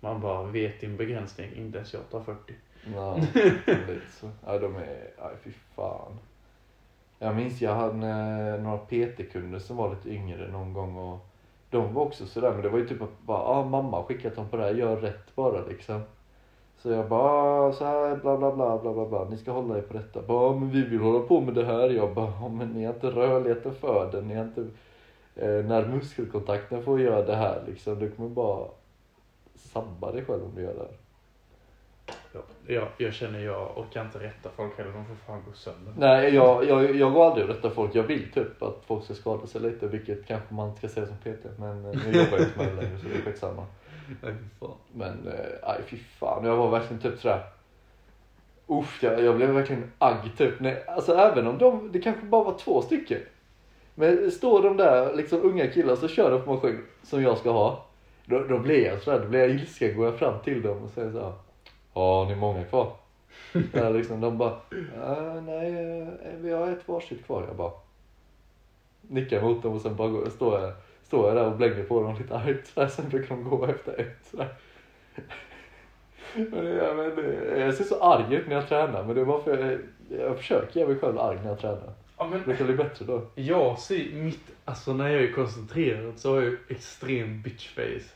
man 0.00 0.20
bara 0.20 0.42
vet 0.42 0.80
din 0.80 0.96
begränsning, 0.96 1.52
inte 1.54 1.78
ens 1.78 1.92
jag 1.94 2.10
tar 2.10 2.20
40. 2.20 2.54
ja 2.94 3.16
lite 3.66 4.00
så. 4.10 4.30
Ja 4.46 4.58
de 4.58 4.76
är, 4.76 5.10
nej 5.22 5.34
fy 5.44 5.50
fan. 5.76 6.18
Jag 7.18 7.36
minns 7.36 7.60
jag 7.60 7.74
hade 7.74 8.06
eh, 8.06 8.62
några 8.62 8.78
PT-kunder 8.78 9.58
som 9.58 9.76
var 9.76 9.90
lite 9.90 10.08
yngre 10.10 10.48
någon 10.48 10.72
gång 10.72 10.96
och 10.96 11.26
de 11.70 11.94
var 11.94 12.02
också 12.02 12.26
sådär 12.26 12.52
men 12.52 12.62
det 12.62 12.68
var 12.68 12.78
ju 12.78 12.88
typ 12.88 13.02
att 13.02 13.20
bara, 13.20 13.38
ah, 13.38 13.64
mamma 13.64 14.02
skickat 14.04 14.36
dem 14.36 14.48
på 14.48 14.56
det 14.56 14.62
här, 14.62 14.74
gör 14.74 14.96
rätt 14.96 15.34
bara 15.36 15.66
liksom. 15.66 16.02
Så 16.82 16.90
jag 16.90 17.08
bara, 17.08 17.72
så 17.72 17.84
här 17.84 18.16
bla 18.16 18.36
bla 18.36 18.52
bla 18.52 18.78
bla 18.78 18.92
bla 18.92 19.06
bla, 19.06 19.24
ni 19.30 19.36
ska 19.36 19.52
hålla 19.52 19.78
er 19.78 19.82
på 19.82 19.94
detta. 19.94 20.22
Bara, 20.22 20.56
men 20.56 20.70
vi 20.70 20.82
vill 20.82 21.00
hålla 21.00 21.20
på 21.20 21.40
med 21.40 21.54
det 21.54 21.64
här. 21.64 21.90
Jag 21.90 22.14
bara, 22.14 22.48
men 22.48 22.68
ni 22.68 22.84
har 22.84 22.94
inte 22.94 23.10
rörligheten 23.10 23.74
för 23.74 24.12
det, 24.12 24.20
ni 24.20 24.34
har 24.34 24.44
inte 24.44 24.60
eh, 25.36 25.64
när 25.64 25.86
muskelkontakten 25.86 26.82
får 26.82 27.00
göra 27.00 27.22
det 27.22 27.36
här 27.36 27.62
liksom. 27.66 27.98
Du 27.98 28.10
kommer 28.10 28.28
bara 28.28 28.68
sabba 29.54 30.12
dig 30.12 30.24
själv 30.24 30.44
om 30.44 30.54
du 30.54 30.62
gör 30.62 30.74
det 30.74 30.80
här. 30.80 30.96
Ja, 32.32 32.40
jag, 32.66 32.88
jag 32.98 33.14
känner 33.14 33.38
jag 33.38 33.78
orkar 33.78 34.04
inte 34.04 34.18
rätta 34.18 34.48
folk 34.56 34.78
heller, 34.78 34.92
de 34.92 35.06
får 35.06 35.14
fan 35.14 35.42
gå 35.46 35.52
sönder. 35.52 35.92
Nej, 35.98 36.34
jag, 36.34 36.64
jag, 36.64 36.96
jag 36.96 37.12
går 37.12 37.26
aldrig 37.26 37.48
och 37.48 37.54
rättar 37.54 37.70
folk. 37.70 37.94
Jag 37.94 38.02
vill 38.02 38.32
typ 38.32 38.62
att 38.62 38.82
folk 38.86 39.04
ska 39.04 39.14
skada 39.14 39.46
sig 39.46 39.60
lite, 39.60 39.86
vilket 39.86 40.26
kanske 40.26 40.54
man 40.54 40.76
ska 40.76 40.88
säga 40.88 41.06
som 41.06 41.16
PT. 41.16 41.58
Men 41.58 41.84
eh, 41.84 41.90
nu 42.06 42.18
jobbar 42.18 42.38
jag 42.38 42.46
inte 42.46 42.58
med 42.58 42.68
det 42.68 42.82
längre 42.82 42.98
så 42.98 43.08
det 43.08 43.14
är 43.14 43.22
skitsamma. 43.22 43.66
Nej, 44.22 44.32
fy 44.32 44.48
fan. 44.60 44.76
Men 44.92 45.28
eh, 45.28 45.68
aj 45.70 45.80
fy 45.86 45.96
fan, 46.18 46.44
jag 46.44 46.56
var 46.56 46.70
verkligen 46.70 47.02
typ 47.02 47.18
sådär. 47.20 47.42
Uff, 48.66 49.02
jag, 49.02 49.22
jag 49.24 49.36
blev 49.36 49.50
verkligen 49.50 49.92
agg 49.98 50.30
typ. 50.38 50.60
Nej, 50.60 50.84
alltså 50.86 51.14
även 51.14 51.46
om 51.46 51.58
de, 51.58 51.92
det 51.92 51.98
kanske 52.00 52.22
bara 52.26 52.44
var 52.44 52.58
två 52.58 52.82
stycken. 52.82 53.20
Men 53.94 54.30
står 54.30 54.62
de 54.62 54.76
där 54.76 55.14
liksom 55.14 55.42
unga 55.42 55.66
killar 55.66 55.96
så 55.96 56.08
kör 56.08 56.30
de 56.30 56.42
på 56.42 56.54
maskin 56.54 56.78
som 57.02 57.22
jag 57.22 57.38
ska 57.38 57.50
ha. 57.50 57.84
Då, 58.24 58.38
då 58.44 58.58
blir 58.58 58.86
jag 58.86 59.02
sådär, 59.02 59.20
då 59.20 59.28
blir 59.28 59.40
jag 59.40 59.50
ilsken, 59.50 59.96
går 59.96 60.06
jag 60.06 60.18
fram 60.18 60.40
till 60.44 60.62
dem 60.62 60.82
och 60.84 60.90
säger 60.90 61.12
såhär. 61.12 61.32
Har 61.92 62.26
ni 62.26 62.34
många 62.36 62.64
kvar? 62.64 62.92
ja, 63.72 63.88
liksom, 63.88 64.20
de 64.20 64.38
bara, 64.38 64.50
"Ah, 65.02 65.40
nej 65.46 66.00
eh, 66.00 66.08
vi 66.40 66.52
har 66.52 66.68
ett 66.68 66.88
varsitt 66.88 67.26
kvar. 67.26 67.44
Jag 67.48 67.56
bara 67.56 67.72
nickar 69.00 69.42
mot 69.42 69.62
dem 69.62 69.72
och 69.74 69.80
sen 69.80 69.96
bara 69.96 70.08
går, 70.08 70.30
står, 70.30 70.60
jag, 70.60 70.72
står 71.10 71.28
jag 71.28 71.36
där 71.36 71.46
och 71.46 71.56
blänger 71.56 71.84
på 71.84 72.02
dem 72.02 72.16
lite 72.18 72.36
argt. 72.36 72.66
sådär. 72.66 72.88
Sen 72.88 73.08
brukar 73.08 73.28
de 73.36 73.44
gå 73.44 73.66
efter 73.66 74.00
ett. 74.00 74.18
Sådär. 74.30 74.48
Men 76.34 76.50
det, 76.64 76.70
jag, 76.74 76.96
men 76.96 77.16
det, 77.16 77.58
jag 77.60 77.74
ser 77.74 77.84
så 77.84 78.00
arg 78.02 78.34
ut 78.34 78.48
när 78.48 78.54
jag 78.54 78.68
tränar 78.68 79.04
men 79.04 79.14
det 79.14 79.20
är 79.20 79.24
bara 79.24 79.42
för 79.42 79.58
jag, 79.58 79.78
jag 80.20 80.36
försöker 80.36 80.80
göra 80.80 80.90
mig 80.90 80.98
själv 80.98 81.18
arg 81.18 81.38
när 81.42 81.48
jag 81.48 81.58
tränar. 81.58 81.92
Ja, 82.18 82.24
Det 82.24 82.30
men 82.30 82.42
brukar 82.42 82.64
bli 82.64 82.74
bättre 82.74 83.04
då. 83.04 83.22
jag 83.34 83.78
ser 83.78 84.12
mitt, 84.14 84.50
alltså 84.64 84.92
när 84.94 85.08
jag 85.08 85.22
är 85.22 85.32
koncentrerad 85.32 86.18
så 86.18 86.34
har 86.34 86.42
jag 86.42 86.54
extrem 86.68 87.42
bitchface. 87.42 88.10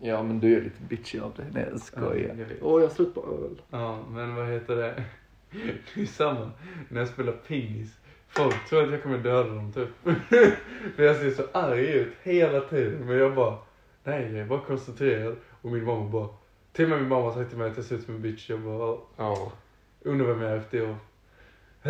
Ja 0.00 0.22
men 0.22 0.40
du 0.40 0.56
är 0.56 0.60
lite 0.60 0.82
bitchig 0.88 1.20
av 1.20 1.32
dig. 1.34 1.46
Nej 1.52 1.62
jag 1.64 1.72
Ja, 1.74 1.78
skojar. 1.78 2.28
jag 2.28 2.34
vet. 2.34 2.58
Åh 2.62 2.80
jag 2.82 2.88
har 2.88 2.94
slut 2.94 3.14
på 3.14 3.20
öl. 3.20 3.60
Ja, 3.70 3.98
men 4.10 4.34
vad 4.34 4.46
heter 4.48 4.76
det? 4.76 5.04
Det 5.94 6.00
är 6.02 6.06
samma 6.06 6.50
när 6.88 7.00
jag 7.00 7.08
spelar 7.08 7.32
pingis. 7.32 7.97
Folk 8.28 8.68
tror 8.68 8.82
att 8.84 8.90
jag 8.90 9.02
kommer 9.02 9.18
döda 9.18 9.48
dem 9.48 9.72
typ. 9.72 9.88
För 10.96 11.02
jag 11.02 11.16
ser 11.16 11.30
så 11.30 11.42
arg 11.52 11.86
ut 11.92 12.12
hela 12.22 12.60
tiden. 12.60 13.06
Men 13.06 13.16
jag 13.18 13.34
bara, 13.34 13.56
nej 14.04 14.22
jag 14.32 14.40
är 14.40 14.44
bara 14.44 14.60
koncentrerad. 14.60 15.36
Och 15.62 15.70
min 15.72 15.84
mamma 15.84 16.08
bara, 16.10 16.28
till 16.72 16.84
och 16.84 16.90
med 16.90 16.98
min 17.00 17.08
mamma 17.08 17.22
har 17.24 17.32
sagt 17.32 17.48
till 17.50 17.58
mig 17.58 17.70
att 17.70 17.76
jag 17.76 17.84
ser 17.86 17.96
ut 17.96 18.04
som 18.04 18.14
en 18.14 18.22
bitch. 18.22 18.50
Jag 18.50 18.60
bara, 18.60 18.96
"Ja, 19.16 19.52
undrar 20.02 20.26
vem 20.26 20.42
jag 20.42 20.52
är 20.52 20.56
efter 20.56 20.78
jag. 20.78 20.94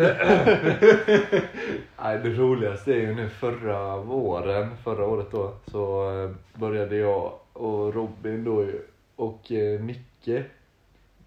Nej, 2.03 2.19
det 2.23 2.29
roligaste 2.29 2.93
är 2.93 2.97
ju 2.99 3.15
nu 3.15 3.29
förra 3.29 3.97
våren, 3.97 4.77
förra 4.83 5.05
året 5.05 5.27
då, 5.31 5.53
så 5.65 6.11
eh, 6.23 6.31
började 6.59 6.95
jag 6.95 7.33
och 7.53 7.93
Robin 7.93 8.43
då 8.43 8.63
ju, 8.63 8.81
och 9.15 9.51
eh, 9.51 9.79
Micke, 9.79 10.43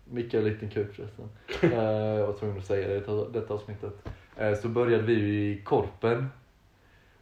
Micke 0.05 0.33
har 0.33 0.38
en 0.40 0.44
liten 0.48 0.70
kuk 0.70 0.94
förresten, 0.94 1.29
eh, 1.72 1.85
jag 2.18 2.27
var 2.27 2.33
tvungen 2.35 2.59
att 2.59 2.64
säga 2.66 2.88
det 2.88 2.94
i 2.96 3.27
detta 3.33 3.55
avsnittet. 3.55 4.09
Eh, 4.43 4.55
så 4.55 4.69
började 4.69 5.03
vi 5.03 5.13
ju 5.13 5.53
i 5.53 5.63
Korpen. 5.65 6.29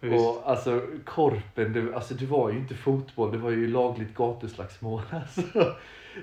Visst. 0.01 0.27
Och 0.27 0.51
alltså 0.51 0.83
Korpen, 1.05 1.73
det, 1.73 1.95
alltså, 1.95 2.15
det 2.15 2.27
var 2.27 2.51
ju 2.51 2.59
inte 2.59 2.75
fotboll, 2.75 3.33
det 3.33 3.39
var 3.39 3.51
ju 3.51 3.69
lagligt 3.69 4.15
gatuslagsmål. 4.15 5.03
Alltså. 5.11 5.75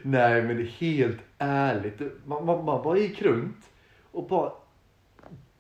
Nej 0.02 0.44
men 0.44 0.68
helt 0.68 1.20
ärligt, 1.38 2.02
man, 2.26 2.46
man, 2.46 2.66
man 2.66 2.84
bara 2.84 2.98
gick 2.98 3.22
runt 3.22 3.70
och 4.12 4.28
bara 4.28 4.52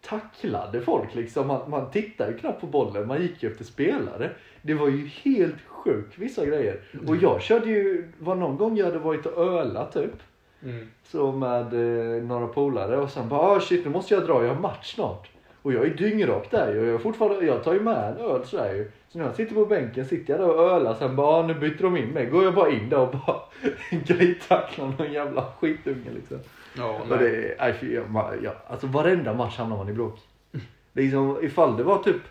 tacklade 0.01 0.81
folk 0.81 1.15
liksom. 1.15 1.47
Man, 1.47 1.69
man 1.69 1.91
tittade 1.91 2.31
ju 2.31 2.37
knappt 2.37 2.61
på 2.61 2.67
bollen, 2.67 3.07
man 3.07 3.21
gick 3.21 3.43
ju 3.43 3.51
efter 3.51 3.63
spelare. 3.63 4.31
Det 4.61 4.73
var 4.73 4.87
ju 4.87 5.07
helt 5.07 5.61
sjukt 5.67 6.17
vissa 6.17 6.45
grejer. 6.45 6.81
Och 7.07 7.15
jag 7.15 7.41
körde 7.41 7.69
ju, 7.69 8.11
var 8.19 8.35
någon 8.35 8.57
gång 8.57 8.77
jag 8.77 8.85
hade 8.85 8.99
varit 8.99 9.25
och 9.25 9.43
öla 9.43 9.85
typ. 9.85 10.13
Mm. 10.63 10.87
Så 11.03 11.31
med 11.31 11.73
eh, 11.73 12.23
några 12.23 12.47
polare 12.47 12.97
och 12.97 13.09
sen 13.09 13.29
bara 13.29 13.41
ah, 13.41 13.59
shit 13.59 13.85
nu 13.85 13.91
måste 13.91 14.13
jag 14.13 14.25
dra, 14.25 14.43
jag 14.43 14.53
har 14.53 14.61
match 14.61 14.93
snart. 14.93 15.29
Och 15.61 15.73
jag 15.73 15.85
är 15.85 15.89
dyngrak 15.89 16.51
där 16.51 16.79
och 16.79 16.85
jag, 16.85 16.95
är 16.95 16.97
fortfarande, 16.97 17.45
jag 17.45 17.63
tar 17.63 17.73
ju 17.73 17.79
med 17.79 18.11
en 18.11 18.17
öl 18.17 18.45
sådär 18.45 18.75
ju. 18.75 18.91
Så 19.09 19.17
när 19.17 19.25
jag 19.25 19.35
sitter 19.35 19.55
på 19.55 19.65
bänken 19.65 20.05
sitter 20.05 20.33
jag 20.33 20.41
där 20.41 20.49
och 20.49 20.71
ölar 20.71 20.93
sen 20.93 21.15
bara 21.15 21.27
ah, 21.27 21.47
nu 21.47 21.53
byter 21.53 21.81
de 21.81 21.97
in 21.97 22.09
mig. 22.09 22.25
Går 22.25 22.43
jag 22.43 22.53
bara 22.53 22.69
in 22.69 22.89
där 22.89 22.99
och 22.99 23.15
bara 23.25 23.39
grejtacklar 24.05 24.93
någon 24.97 25.13
jävla 25.13 25.45
skitunge 25.59 26.11
liksom. 26.15 26.37
Ja, 26.77 26.99
Och 27.09 27.17
det, 27.17 27.75
fy, 27.79 27.93
ja, 27.93 28.33
ja, 28.43 28.55
alltså 28.67 28.87
varenda 28.87 29.33
match 29.33 29.57
hamnar 29.57 29.77
man 29.77 29.89
i 29.89 29.93
bråk. 29.93 30.19
Liksom, 30.93 31.37
ifall 31.41 31.77
det 31.77 31.83
var 31.83 31.97
typ 31.97 32.21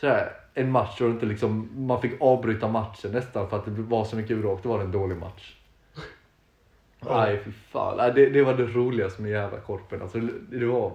sådär, 0.00 0.32
en 0.54 0.70
match 0.70 1.00
och 1.00 1.08
inte 1.08 1.26
liksom, 1.26 1.68
man 1.76 2.00
fick 2.00 2.12
avbryta 2.20 2.68
matchen 2.68 3.12
nästan 3.12 3.48
för 3.50 3.56
att 3.56 3.64
det 3.64 3.70
var 3.70 4.04
så 4.04 4.16
mycket 4.16 4.38
bråk, 4.38 4.62
då 4.62 4.68
var 4.68 4.78
det 4.78 4.84
en 4.84 4.92
dålig 4.92 5.16
match. 5.16 5.57
Nej 7.00 7.40
fy 7.44 7.50
fan, 7.52 8.14
det, 8.14 8.28
det 8.28 8.42
var 8.42 8.54
det 8.54 8.66
roligaste 8.66 9.22
med 9.22 9.30
jävla 9.30 9.60
korpen. 9.60 10.02
Alltså, 10.02 10.18
det, 10.50 10.66
var, 10.66 10.92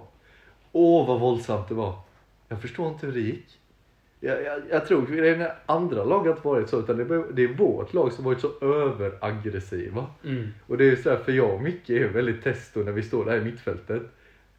åh 0.72 1.06
vad 1.06 1.20
våldsamt 1.20 1.68
det 1.68 1.74
var. 1.74 1.94
Jag 2.48 2.60
förstår 2.60 2.88
inte 2.88 3.06
hur 3.06 3.12
det 3.12 3.20
gick. 3.20 3.46
Jag, 4.20 4.42
jag, 4.42 4.62
jag 4.70 4.86
tror 4.86 5.06
det 5.06 5.56
andra 5.66 6.04
lag 6.04 6.20
har 6.20 6.30
inte 6.30 6.48
varit 6.48 6.68
så, 6.68 6.78
utan 6.80 6.96
det, 6.96 7.32
det 7.32 7.44
är 7.44 7.54
vårt 7.54 7.94
lag 7.94 8.12
som 8.12 8.24
varit 8.24 8.40
så 8.40 8.50
överaggressiva. 8.60 10.06
Mm. 10.24 10.48
Och 10.66 10.78
det 10.78 10.90
är 10.90 10.96
så 10.96 11.10
här, 11.10 11.16
för 11.16 11.32
jag 11.32 11.54
och 11.54 11.62
Micke 11.62 11.90
är 11.90 12.08
väldigt 12.08 12.44
testo 12.44 12.80
när 12.80 12.92
vi 12.92 13.02
står 13.02 13.24
där 13.24 13.36
i 13.36 13.44
mittfältet. 13.44 14.02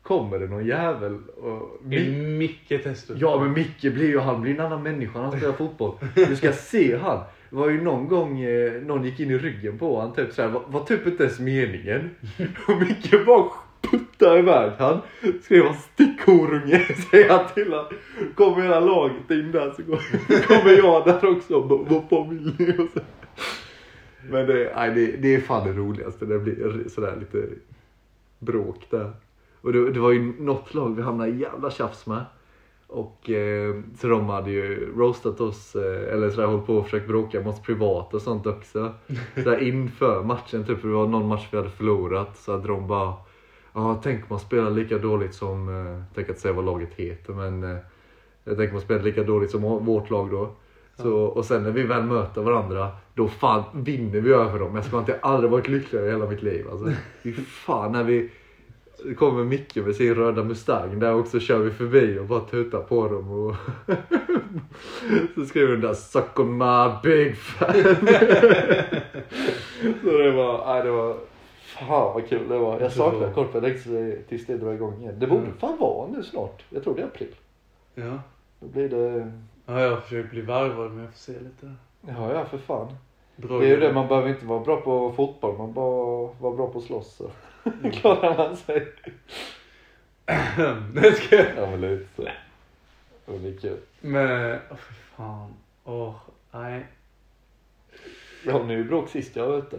Kommer 0.07 0.39
det 0.39 0.47
någon 0.47 0.65
jävel 0.65 1.17
och... 1.37 1.81
Är 1.93 2.11
mycket 2.37 2.83
tester. 2.83 3.17
Ja 3.19 3.39
men 3.43 3.53
Micke 3.53 3.81
blir 3.81 4.07
ju, 4.07 4.19
han 4.19 4.41
blir 4.41 4.53
en 4.53 4.59
annan 4.59 4.83
människa 4.83 5.19
när 5.19 5.25
han 5.25 5.37
spelar 5.37 5.53
fotboll. 5.53 5.97
Du 6.15 6.35
ska 6.35 6.51
se 6.53 6.97
han. 6.97 7.19
Det 7.49 7.55
var 7.55 7.69
ju 7.69 7.81
någon 7.81 8.07
gång 8.07 8.41
eh, 8.41 8.71
någon 8.81 9.03
gick 9.03 9.19
in 9.19 9.31
i 9.31 9.37
ryggen 9.37 9.77
på 9.77 9.99
han 10.01 10.13
typ 10.13 10.33
såhär, 10.33 10.49
var, 10.49 10.63
var 10.67 10.83
typ 10.83 11.07
inte 11.07 11.23
ens 11.23 11.39
meningen. 11.39 12.09
Och 12.67 12.79
Micke 12.79 13.25
bara 13.25 13.45
puttade 13.81 14.39
iväg 14.39 14.71
han. 14.79 14.99
Skrev 15.43 15.65
han 15.65 15.75
stick 15.75 16.21
horunge, 16.25 16.79
säger 17.11 17.29
han 17.29 17.45
till 17.53 17.73
han. 17.73 17.85
Kommer 18.35 18.61
hela 18.61 18.79
laget 18.79 19.31
in 19.31 19.51
där 19.51 19.71
så 19.71 19.83
går- 19.83 20.47
kommer 20.47 20.77
jag 20.77 21.05
där 21.05 21.29
också 21.37 21.59
vad 21.61 22.09
fan 22.09 22.29
vill 22.29 22.53
ni? 22.59 22.71
Och 22.71 22.89
så. 22.93 22.99
Men 24.29 24.47
det, 24.47 24.71
nej, 24.75 24.91
det, 24.95 25.05
det 25.21 25.35
är 25.35 25.39
fan 25.41 25.67
det 25.67 25.73
roligaste, 25.73 26.25
det 26.25 26.39
blir 26.39 26.89
sådär 26.89 27.15
lite 27.19 27.47
bråk 28.39 28.87
där. 28.89 29.11
Och 29.65 29.73
det, 29.73 29.91
det 29.91 29.99
var 29.99 30.11
ju 30.11 30.33
något 30.39 30.73
lag 30.73 30.95
vi 30.95 31.01
hamnade 31.01 31.29
i 31.29 31.37
jävla 31.37 31.71
tjafs 31.71 32.07
med. 32.07 32.25
Och 32.87 33.29
eh, 33.29 33.75
så 33.97 34.07
de 34.07 34.29
hade 34.29 34.51
ju 34.51 34.93
roastat 34.97 35.41
oss, 35.41 35.75
eh, 35.75 36.13
eller 36.13 36.29
sådär 36.29 36.47
hållit 36.47 36.65
på 36.65 36.75
och 36.75 36.85
försökt 36.85 37.07
bråka 37.07 37.41
mot 37.41 37.63
privat 37.63 38.13
och 38.13 38.21
sånt 38.21 38.45
också. 38.45 38.93
Där 39.35 39.63
inför 39.63 40.23
matchen, 40.23 40.65
typ 40.65 40.81
det 40.81 40.87
var 40.87 41.07
någon 41.07 41.27
match 41.27 41.47
vi 41.51 41.57
hade 41.57 41.69
förlorat, 41.69 42.37
så 42.37 42.51
hade 42.51 42.67
de 42.67 42.87
bara 42.87 43.13
Ja, 43.73 43.99
tänk 44.03 44.29
man 44.29 44.39
spelar 44.39 44.71
lika 44.71 44.97
dåligt 44.97 45.33
som, 45.33 45.69
eh, 45.69 46.15
tänker 46.15 46.31
inte 46.31 46.41
säga 46.41 46.53
vad 46.53 46.65
laget 46.65 46.93
heter 46.93 47.33
men 47.33 47.63
eh, 47.63 47.77
jag 48.43 48.57
tänker 48.57 48.73
man 48.73 48.81
spelar 48.81 49.03
lika 49.03 49.23
dåligt 49.23 49.51
som 49.51 49.61
vårt 49.61 50.09
lag 50.09 50.31
då. 50.31 50.49
Så, 50.95 51.15
och 51.15 51.45
sen 51.45 51.63
när 51.63 51.71
vi 51.71 51.83
väl 51.83 52.03
möter 52.03 52.41
varandra, 52.41 52.91
då 53.13 53.27
fan 53.27 53.63
vinner 53.73 54.21
vi 54.21 54.33
över 54.33 54.59
dem. 54.59 54.75
Jag 54.75 54.85
ska 54.85 54.99
inte 54.99 55.19
aldrig 55.21 55.51
varit 55.51 55.67
lyckligare 55.67 56.07
i 56.07 56.09
hela 56.09 56.29
mitt 56.29 56.43
liv. 56.43 56.65
Alltså, 56.71 56.91
fy 57.23 57.33
fan 57.33 57.91
när 57.91 58.03
vi 58.03 58.29
kommer 59.13 59.43
Micke 59.43 59.75
med 59.75 59.95
sin 59.95 60.15
röda 60.15 60.43
Mustang 60.43 60.99
där 60.99 61.15
också 61.15 61.39
kör 61.39 61.59
vi 61.59 61.71
förbi 61.71 62.19
och 62.19 62.25
bara 62.25 62.39
tutar 62.39 62.79
på 62.81 63.07
dem. 63.07 63.31
Och 63.31 63.55
så 65.35 65.45
skriver 65.45 65.71
den 65.71 65.81
där 65.81 65.93
Suck 65.93 66.39
on 66.39 66.57
my 66.57 66.89
big 67.03 67.37
fan. 67.37 67.73
så 70.03 70.17
det 70.17 70.31
var, 70.31 70.65
nej, 70.73 70.83
det 70.83 70.91
var, 70.91 71.17
fan 71.61 72.13
vad 72.13 72.27
kul 72.29 72.49
det 72.49 72.57
var. 72.57 72.79
Jag 72.79 72.91
saknar 72.91 73.33
korpen 73.33 73.63
tills 74.29 74.45
det 74.45 74.57
drar 74.57 74.73
igång 74.73 75.01
igen. 75.01 75.19
Det 75.19 75.27
borde 75.27 75.41
Mm. 75.41 75.57
fan 75.57 75.77
vara 75.79 76.07
nu 76.07 76.23
snart. 76.23 76.63
Jag 76.69 76.83
tror 76.83 76.95
det 76.95 77.01
är 77.01 77.05
april. 77.05 77.35
Ja. 77.95 78.19
Då 78.59 78.67
blir 78.67 78.89
det, 78.89 79.31
ja, 79.65 79.81
jag 79.81 80.03
försöker 80.03 80.29
bli 80.29 80.41
varvad 80.41 80.91
men 80.91 80.99
jag 81.03 81.11
får 81.13 81.19
se 81.19 81.31
lite. 81.31 81.73
ja 82.07 82.33
ja 82.33 82.45
för 82.45 82.57
fan. 82.57 82.87
Bra 83.35 83.59
Det 83.59 83.65
är 83.65 83.69
ju 83.69 83.79
det, 83.79 83.93
man 83.93 84.07
behöver 84.07 84.29
inte 84.29 84.45
vara 84.45 84.59
bra 84.59 84.81
på 84.81 85.11
fotboll, 85.15 85.57
man 85.57 85.73
bara 85.73 86.29
vara 86.39 86.55
bra 86.55 86.67
på 86.67 86.77
att 86.77 86.83
slåss 86.83 87.15
så 87.15 87.29
klarar 87.93 88.37
man 88.37 88.57
sig. 88.57 88.87
Det 90.93 91.13
ska 91.13 91.35
jag. 91.35 91.45
Ja 91.57 91.69
men 91.71 91.81
lite 91.81 92.05
så. 92.15 92.21
Och 93.25 93.39
det 93.39 93.49
är 93.49 93.57
kul. 93.57 93.77
Men, 94.01 94.51
åh 94.71 94.77
fy 94.77 94.93
fan. 95.17 95.53
Åh, 95.83 96.15
nej. 96.51 96.85
Jag 98.45 98.53
hamnade 98.53 98.73
ju 98.73 98.79
i 98.79 98.83
bråk 98.83 99.09
sist 99.09 99.35
jag 99.35 99.47
var 99.47 99.57
ute. 99.57 99.77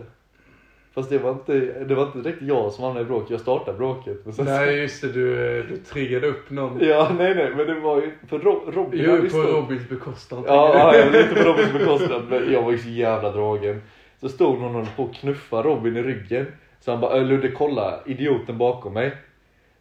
Fast 0.95 1.11
det 1.11 1.19
var 1.19 1.31
inte, 1.31 1.55
det 1.85 1.95
var 1.95 2.07
inte 2.07 2.19
direkt 2.19 2.43
jag 2.43 2.73
som 2.73 2.85
hamnade 2.85 3.05
i 3.05 3.09
bråk, 3.09 3.31
jag 3.31 3.41
startade 3.41 3.79
bråket. 3.79 4.21
Men 4.25 4.33
sen, 4.35 4.45
Nej 4.45 4.77
just 4.81 5.01
det, 5.03 5.13
du, 5.13 5.63
du 5.63 5.77
triggade 5.77 6.27
upp 6.27 6.51
någon. 6.51 6.79
Ja 6.81 7.13
nej 7.19 7.35
nej 7.35 7.55
men 7.57 7.67
det 7.67 7.81
var 7.81 7.97
ju, 8.03 8.11
för 8.29 8.39
Rob, 8.39 8.75
Robin 8.75 9.01
Jo, 9.05 9.23
på 9.23 9.29
stått- 9.29 9.51
Robins 9.51 9.89
bekostnad. 9.89 10.45
Ja, 10.47 10.75
ja, 10.79 10.97
jag 10.97 11.07
var 11.07 11.13
lite 11.13 11.35
på 11.35 11.41
Robins 11.49 11.73
bekostnad 11.73 12.23
men 12.29 12.53
jag 12.53 12.63
var 12.63 12.73
ju 12.73 12.79
så 12.79 12.89
jävla 12.89 13.31
dragen. 13.33 13.83
Så 14.21 14.29
stod 14.29 14.61
någon 14.61 14.77
och 14.77 14.87
på 14.97 15.09
knuffa 15.09 15.63
Robin 15.63 15.97
i 15.97 16.03
ryggen. 16.03 16.47
Så 16.87 16.93
han 16.93 17.01
bara, 17.01 17.17
"Äh, 17.17 17.25
Ludde 17.25 17.51
kolla 17.51 18.01
idioten 18.07 18.59
bakom 18.59 18.93
mig. 18.95 19.13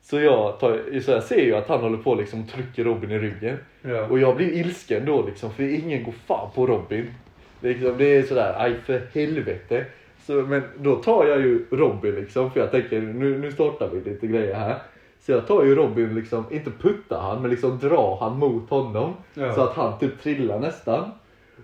Så 0.01 0.19
jag, 0.19 0.59
tar, 0.59 0.99
så 0.99 1.11
jag 1.11 1.23
ser 1.23 1.45
ju 1.45 1.55
att 1.55 1.67
han 1.67 1.79
håller 1.79 1.97
på 1.97 2.15
liksom 2.15 2.47
trycker 2.47 2.83
Robin 2.83 3.11
i 3.11 3.19
ryggen. 3.19 3.57
Ja. 3.81 4.07
Och 4.07 4.19
jag 4.19 4.35
blir 4.35 4.51
ilsken 4.53 5.05
då 5.05 5.25
liksom 5.25 5.51
för 5.51 5.63
ingen 5.63 6.03
går 6.03 6.13
fan 6.27 6.49
på 6.55 6.67
Robin. 6.67 7.13
Det 7.59 7.67
är, 7.67 7.73
liksom, 7.73 7.97
det 7.97 8.17
är 8.17 8.23
sådär, 8.23 8.55
aj 8.57 8.73
för 8.85 9.01
helvete. 9.13 9.85
Så, 10.25 10.33
men 10.33 10.61
då 10.77 10.95
tar 10.95 11.25
jag 11.25 11.39
ju 11.41 11.65
Robin 11.71 12.15
liksom 12.15 12.51
för 12.51 12.59
jag 12.59 12.71
tänker 12.71 13.01
nu, 13.01 13.37
nu 13.37 13.51
startar 13.51 13.89
vi 13.89 14.09
lite 14.09 14.27
grejer 14.27 14.55
här. 14.55 14.75
Så 15.19 15.31
jag 15.31 15.47
tar 15.47 15.63
ju 15.63 15.75
Robin 15.75 16.15
liksom, 16.15 16.43
inte 16.51 16.71
puttar 16.71 17.21
han 17.21 17.41
men 17.41 17.51
liksom 17.51 17.79
drar 17.79 18.17
han 18.19 18.39
mot 18.39 18.69
honom. 18.69 19.13
Ja. 19.33 19.53
Så 19.53 19.61
att 19.61 19.75
han 19.75 19.99
typ 19.99 20.21
trillar 20.21 20.59
nästan. 20.59 21.11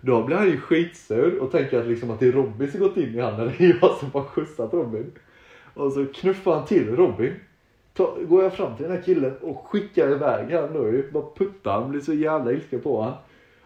Då 0.02 0.24
blir 0.24 0.36
han 0.36 0.48
ju 0.48 0.58
skitsur 0.58 1.40
och 1.40 1.52
tänker 1.52 1.80
att, 1.80 1.88
liksom 1.88 2.12
att 2.12 2.20
det 2.20 2.28
är 2.28 2.32
Robin 2.32 2.72
som 2.72 2.80
gått 2.80 2.98
in 2.98 3.16
i 3.16 3.20
han 3.20 3.38
det 3.58 3.66
är 3.66 3.78
jag 3.82 3.92
som 3.92 4.12
har 4.14 4.24
skjutsat 4.24 4.74
Robin. 4.74 5.12
Och 5.74 5.94
så 5.94 6.06
knuffar 6.06 6.56
han 6.56 6.66
till 6.66 6.96
Robin. 6.96 7.34
Ta, 7.94 8.16
går 8.22 8.44
jag 8.44 8.54
fram 8.54 8.76
till 8.76 8.86
den 8.86 8.96
här 8.96 9.04
killen 9.04 9.38
och 9.42 9.68
skickar 9.68 10.12
iväg 10.12 10.52
han 10.52 10.74
då 10.74 10.88
ju. 10.88 11.12
Bara 11.12 11.26
puttar 11.36 11.72
han, 11.72 11.92
blir 11.92 12.02
så 12.02 12.14
jävla 12.14 12.52
ilsken 12.52 12.82
på 12.82 13.02
han. 13.02 13.14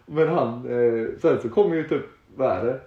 Men 0.06 0.28
han, 0.28 0.68
eh, 0.70 1.06
sen 1.22 1.40
så 1.42 1.48
kommer 1.48 1.76
ju 1.76 1.88
typ, 1.88 2.04
vad 2.36 2.50
är 2.50 2.64
det? 2.64 2.80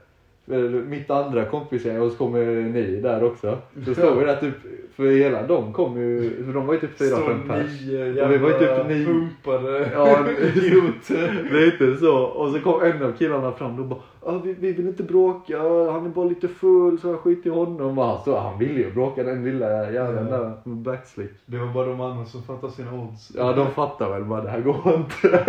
Mitt 0.88 1.09
andra 1.09 1.45
kompisgäng 1.45 2.01
och 2.01 2.12
så 2.12 2.17
kommer 2.17 2.45
ni 2.45 3.01
där 3.01 3.23
också. 3.23 3.57
Så 3.85 3.93
står 3.95 4.15
vi 4.15 4.25
där 4.25 4.35
typ, 4.35 4.53
för 4.95 5.12
hela 5.12 5.47
de 5.47 5.73
kom 5.73 5.97
ju, 6.01 6.43
för 6.45 6.53
de 6.53 6.65
var 6.67 6.73
ju 6.73 6.79
typ 6.79 6.97
fyra, 6.97 7.17
fem 7.17 7.47
pers. 7.47 7.81
Och 8.23 8.31
vi 8.31 8.38
var 8.38 8.49
ju 8.49 8.59
typ 8.59 8.88
nio. 8.88 9.05
pumpade 9.05 9.89
Ja, 9.93 10.25
idioter. 10.55 11.47
Lite 11.51 11.97
så. 11.97 12.17
Och 12.17 12.51
så 12.51 12.59
kom 12.59 12.81
en 12.83 13.03
av 13.03 13.12
killarna 13.12 13.51
fram 13.51 13.79
och 13.79 13.85
bara 13.85 13.99
ah, 14.21 14.38
vi, 14.43 14.53
vi 14.59 14.71
vill 14.73 14.88
inte 14.88 15.03
bråka, 15.03 15.57
han 15.91 16.05
är 16.05 16.09
bara 16.09 16.25
lite 16.25 16.47
full 16.47 16.99
så 16.99 17.07
jag 17.07 17.19
skit 17.19 17.45
i 17.45 17.49
honom. 17.49 17.97
Och 17.97 18.05
han, 18.05 18.23
så, 18.23 18.38
han 18.39 18.59
ville 18.59 18.79
ju 18.79 18.91
bråka 18.91 19.23
den 19.23 19.43
lilla 19.43 19.91
jäveln 19.91 20.27
Ja. 20.31 20.38
där 20.38 20.53
med 20.63 20.77
backslick. 20.77 21.31
Det 21.45 21.57
var 21.57 21.67
bara 21.73 21.85
de 21.85 22.01
andra 22.01 22.25
som 22.25 22.43
fattade 22.43 22.73
sina 22.73 22.93
odds. 22.93 23.31
Ja 23.35 23.53
de 23.53 23.71
fattar 23.71 24.09
väl 24.09 24.23
bara 24.25 24.41
det 24.41 24.49
här 24.49 24.62
går 24.62 24.95
inte. 24.95 25.39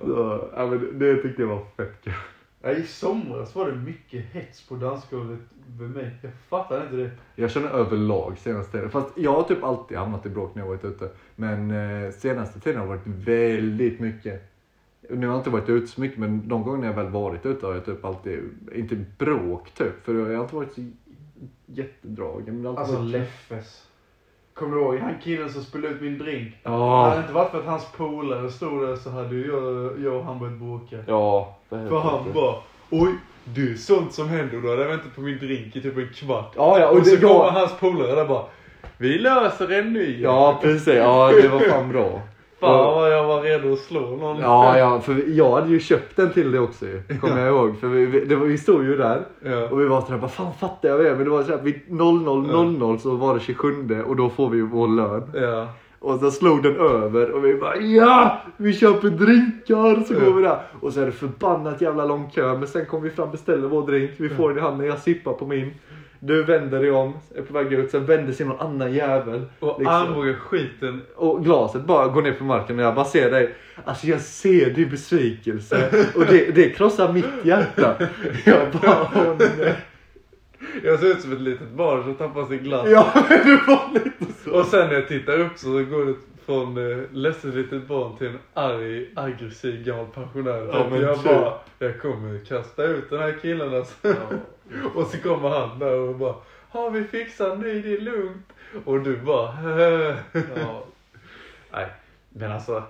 så, 0.06 0.44
ja, 0.56 0.66
men 0.66 0.98
det, 0.98 1.14
det 1.14 1.22
tyckte 1.22 1.42
jag 1.42 1.48
var 1.48 1.60
fett 1.76 2.04
kul. 2.04 2.12
Ja, 2.64 2.70
I 2.70 2.82
somras 2.82 3.54
var 3.54 3.70
det 3.70 3.76
mycket 3.76 4.24
hets 4.32 4.68
på 4.68 4.74
dansgolvet 4.74 5.40
med 5.78 5.90
mig. 5.90 6.10
Jag 6.22 6.32
fattar 6.48 6.82
inte 6.82 6.96
det. 6.96 7.10
Jag 7.34 7.50
känner 7.50 7.68
överlag 7.68 8.38
senaste 8.38 8.72
tiden, 8.72 8.90
fast 8.90 9.08
jag 9.16 9.32
har 9.32 9.42
typ 9.42 9.64
alltid 9.64 9.98
hamnat 9.98 10.26
i 10.26 10.28
bråk 10.28 10.54
när 10.54 10.62
jag 10.62 10.68
varit 10.68 10.84
ute. 10.84 11.10
Men 11.36 11.70
eh, 11.70 12.10
senaste 12.10 12.60
tiden 12.60 12.80
har 12.80 12.86
det 12.86 12.96
varit 12.96 13.06
väldigt 13.06 14.00
mycket. 14.00 14.42
Nu 15.10 15.26
har 15.26 15.34
jag 15.34 15.40
inte 15.40 15.50
varit 15.50 15.68
ute 15.68 15.86
så 15.86 16.00
mycket 16.00 16.18
men 16.18 16.48
de 16.48 16.62
gånger 16.62 16.86
jag 16.86 16.94
väl 16.94 17.08
varit 17.08 17.46
ute 17.46 17.66
har 17.66 17.74
jag 17.74 17.84
typ 17.84 18.04
alltid, 18.04 18.42
inte 18.74 19.04
bråk 19.18 19.70
typ, 19.70 20.04
för 20.04 20.14
jag 20.14 20.36
har 20.36 20.44
inte 20.44 20.56
varit 20.56 20.74
så 20.74 20.90
jättedragen. 21.66 22.62
Men 22.62 22.78
Alltså 22.78 22.96
varit... 22.96 23.10
Leffes. 23.10 23.86
Kommer 24.54 24.76
du 24.76 24.82
ihåg 24.82 24.98
han 24.98 25.14
killen 25.22 25.50
som 25.50 25.62
spelade 25.62 25.94
ut 25.94 26.02
min 26.02 26.18
drink? 26.18 26.54
Ja. 26.62 27.04
Hade 27.04 27.16
det 27.16 27.20
inte 27.20 27.34
varit 27.34 27.50
för 27.50 27.58
att 27.58 27.64
hans 27.66 27.92
polare 27.92 28.50
stod 28.50 28.82
där 28.82 28.96
så 28.96 29.10
hade 29.10 29.34
ju 29.34 29.46
jag, 29.46 30.00
jag 30.00 30.14
och 30.14 30.24
han 30.24 30.38
börjat 30.38 30.58
bråka. 30.58 31.04
Ja. 31.06 31.56
För 31.88 31.98
han 31.98 32.32
bara 32.34 32.54
Oj, 32.90 33.14
det 33.44 33.60
är 33.60 33.74
sånt 33.74 34.12
som 34.12 34.28
händer. 34.28 34.60
Då 34.62 34.68
hade 34.68 34.82
jag 34.82 34.88
väntat 34.88 35.14
på 35.14 35.20
min 35.20 35.38
drink 35.38 35.76
i 35.76 35.82
typ 35.82 35.96
en 35.98 36.08
kvart. 36.14 36.52
Ja, 36.56 36.80
ja, 36.80 36.88
och, 36.88 36.98
Och, 36.98 37.06
så 37.06 37.16
kommer 37.16 37.34
var... 37.34 37.50
hans 37.50 37.72
polare 37.80 38.14
där 38.14 38.24
bara 38.24 38.44
Vi 38.96 39.18
löser 39.18 39.72
en 39.72 39.92
ny. 39.92 40.20
Ja, 40.20 40.58
precis. 40.62 40.94
Ja, 40.94 41.32
det 41.42 41.48
var 41.48 41.60
fan 41.60 41.88
bra. 41.88 42.20
Fan 42.60 42.94
vad 42.94 43.12
jag 43.12 43.24
var 43.24 43.42
redo 43.42 43.72
att 43.72 43.78
slå 43.78 44.00
någon. 44.00 44.38
Ja, 44.40 44.78
ja, 44.78 45.00
för 45.00 45.24
jag 45.28 45.50
hade 45.50 45.70
ju 45.70 45.80
köpt 45.80 46.16
den 46.16 46.32
till 46.32 46.52
dig 46.52 46.60
också. 46.60 46.86
Kommer 47.20 47.38
jag 47.38 47.48
ihåg. 47.48 47.80
För 47.80 47.86
vi, 47.86 48.06
vi, 48.06 48.34
var, 48.34 48.46
vi 48.46 48.58
stod 48.58 48.84
ju 48.84 48.96
där. 48.96 49.22
Ja. 49.44 49.68
Och 49.68 49.80
vi 49.80 49.84
var 49.84 50.00
sådär, 50.00 50.18
vad 50.18 50.32
fan 50.32 50.52
fattar 50.60 50.88
jag 50.88 51.00
det? 51.00 51.14
Men 51.14 51.24
det 51.24 51.30
var 51.30 51.42
sådär, 51.42 51.62
vid 51.62 51.80
00.00 51.88 52.98
så 52.98 53.10
var 53.10 53.34
det 53.34 53.40
27 53.40 54.02
och 54.06 54.16
då 54.16 54.30
får 54.30 54.50
vi 54.50 54.56
ju 54.56 54.66
vår 54.66 54.88
lön. 54.88 55.30
Ja. 55.34 55.68
Och 56.04 56.20
så 56.20 56.30
slog 56.30 56.62
den 56.62 56.76
över 56.76 57.30
och 57.30 57.44
vi 57.44 57.54
bara 57.54 57.76
ja! 57.76 58.42
Vi 58.56 58.72
köper 58.72 59.08
drinkar 59.08 60.04
så 60.04 60.14
går 60.14 60.34
vi 60.34 60.42
där. 60.42 60.58
Och 60.80 60.92
så 60.92 61.00
är 61.00 61.06
det 61.06 61.12
förbannat 61.12 61.80
jävla 61.80 62.04
lång 62.04 62.30
kö 62.30 62.58
men 62.58 62.68
sen 62.68 62.86
kommer 62.86 63.04
vi 63.04 63.10
fram 63.10 63.30
beställer 63.30 63.68
vår 63.68 63.86
drink. 63.86 64.10
Vi 64.16 64.28
får 64.28 64.48
den 64.48 64.58
i 64.58 64.60
handen, 64.60 64.86
jag 64.86 64.98
sippar 64.98 65.32
på 65.32 65.46
min. 65.46 65.74
Du 66.20 66.42
vänder 66.42 66.80
dig 66.80 66.90
om, 66.90 67.12
är 67.34 67.42
på 67.42 67.52
väg 67.52 67.72
ut, 67.72 67.90
sen 67.90 68.06
vänder 68.06 68.32
sig 68.32 68.46
någon 68.46 68.60
annan 68.60 68.92
jävel. 68.92 69.44
Och 69.60 69.78
liksom. 69.78 70.34
skiten. 70.34 71.02
Och 71.16 71.44
glaset 71.44 71.84
bara 71.84 72.08
går 72.08 72.22
ner 72.22 72.32
på 72.32 72.44
marken 72.44 72.78
och 72.78 72.84
jag 72.84 72.94
bara 72.94 73.04
ser 73.04 73.30
dig. 73.30 73.54
Alltså 73.84 74.06
jag 74.06 74.20
ser 74.20 74.70
din 74.70 74.90
besvikelse. 74.90 76.06
Och 76.14 76.24
det, 76.24 76.54
det 76.54 76.70
krossar 76.70 77.12
mitt 77.12 77.26
hjärta. 77.42 77.94
Jag 78.44 78.58
bara 78.82 79.08
åh 79.14 79.36
nej. 79.38 79.74
Jag 80.84 81.00
ser 81.00 81.06
ut 81.06 81.20
som 81.20 81.32
ett 81.32 81.40
litet 81.40 81.68
barn 81.68 82.02
som 82.02 82.14
tappar 82.14 82.44
sin 82.44 82.58
glass. 82.58 82.88
Ja 82.90 83.12
men 83.28 83.56
var 83.66 83.90
lite 83.94 84.32
så. 84.44 84.52
Och 84.58 84.66
sen 84.66 84.88
när 84.88 84.94
jag 84.94 85.08
tittar 85.08 85.40
upp 85.40 85.58
så 85.58 85.68
går 85.68 86.06
det 86.06 86.14
från 86.46 86.90
eh, 86.90 86.98
ledset 87.12 87.54
litet 87.54 87.88
barn 87.88 88.16
till 88.16 88.26
en 88.26 88.38
arg, 88.54 89.08
aggressiv 89.14 89.84
gammal 89.84 90.06
pensionär. 90.06 90.68
Ja, 90.72 90.84
och 90.84 90.90
men 90.90 91.00
jag 91.00 91.14
typ. 91.16 91.24
bara, 91.24 91.52
jag 91.78 92.00
kommer 92.00 92.44
kasta 92.44 92.84
ut 92.84 93.10
den 93.10 93.18
här 93.18 93.38
killen 93.42 93.74
alltså. 93.74 93.94
Och 94.94 95.06
så 95.06 95.18
kommer 95.18 95.48
han 95.48 95.78
där 95.78 95.98
och 95.98 96.14
bara, 96.14 96.34
har 96.68 96.90
vi 96.90 97.04
fixat 97.04 97.58
nu, 97.58 97.82
det 97.82 97.94
är 97.94 98.00
lugnt. 98.00 98.52
Och 98.84 99.00
du 99.00 99.16
bara, 99.16 99.54
Ja. 100.56 100.84
Nej, 101.72 101.86
men 102.28 102.52
alltså. 102.52 102.82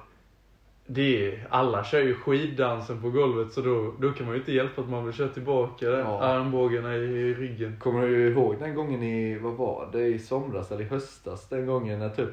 Det 0.87 1.29
är, 1.29 1.47
alla 1.51 1.85
kör 1.85 2.01
ju 2.01 2.15
skiddansen 2.15 3.03
på 3.03 3.11
golvet 3.11 3.53
så 3.53 3.61
då, 3.61 3.95
då 4.01 4.13
kan 4.13 4.27
man 4.27 4.35
ju 4.35 4.41
inte 4.41 4.53
hjälpa 4.53 4.81
att 4.81 4.89
man 4.89 5.05
vill 5.05 5.15
köra 5.15 5.29
tillbaka 5.29 5.91
där. 5.91 5.99
Ja. 5.99 6.23
armbågarna 6.23 6.97
i 6.97 7.35
ryggen. 7.35 7.77
Kommer 7.79 8.09
du 8.09 8.29
ihåg 8.29 8.59
den 8.59 8.75
gången 8.75 9.03
i, 9.03 9.39
vad 9.39 9.53
var 9.53 9.89
det, 9.93 10.07
i 10.07 10.19
somras 10.19 10.73
eller 10.73 10.83
i 10.83 10.89
höstas? 10.89 11.49
Den 11.49 11.67
gången 11.67 11.99
när 11.99 12.09
typ, 12.09 12.31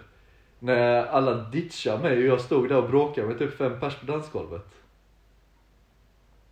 när 0.59 1.05
alla 1.05 1.33
ditchade 1.33 2.03
mig 2.03 2.17
och 2.17 2.23
jag 2.23 2.41
stod 2.41 2.69
där 2.69 2.77
och 2.77 2.89
bråkade 2.89 3.27
med 3.27 3.39
typ 3.39 3.57
fem 3.57 3.79
pers 3.79 3.95
på 3.95 4.05
dansgolvet. 4.05 4.67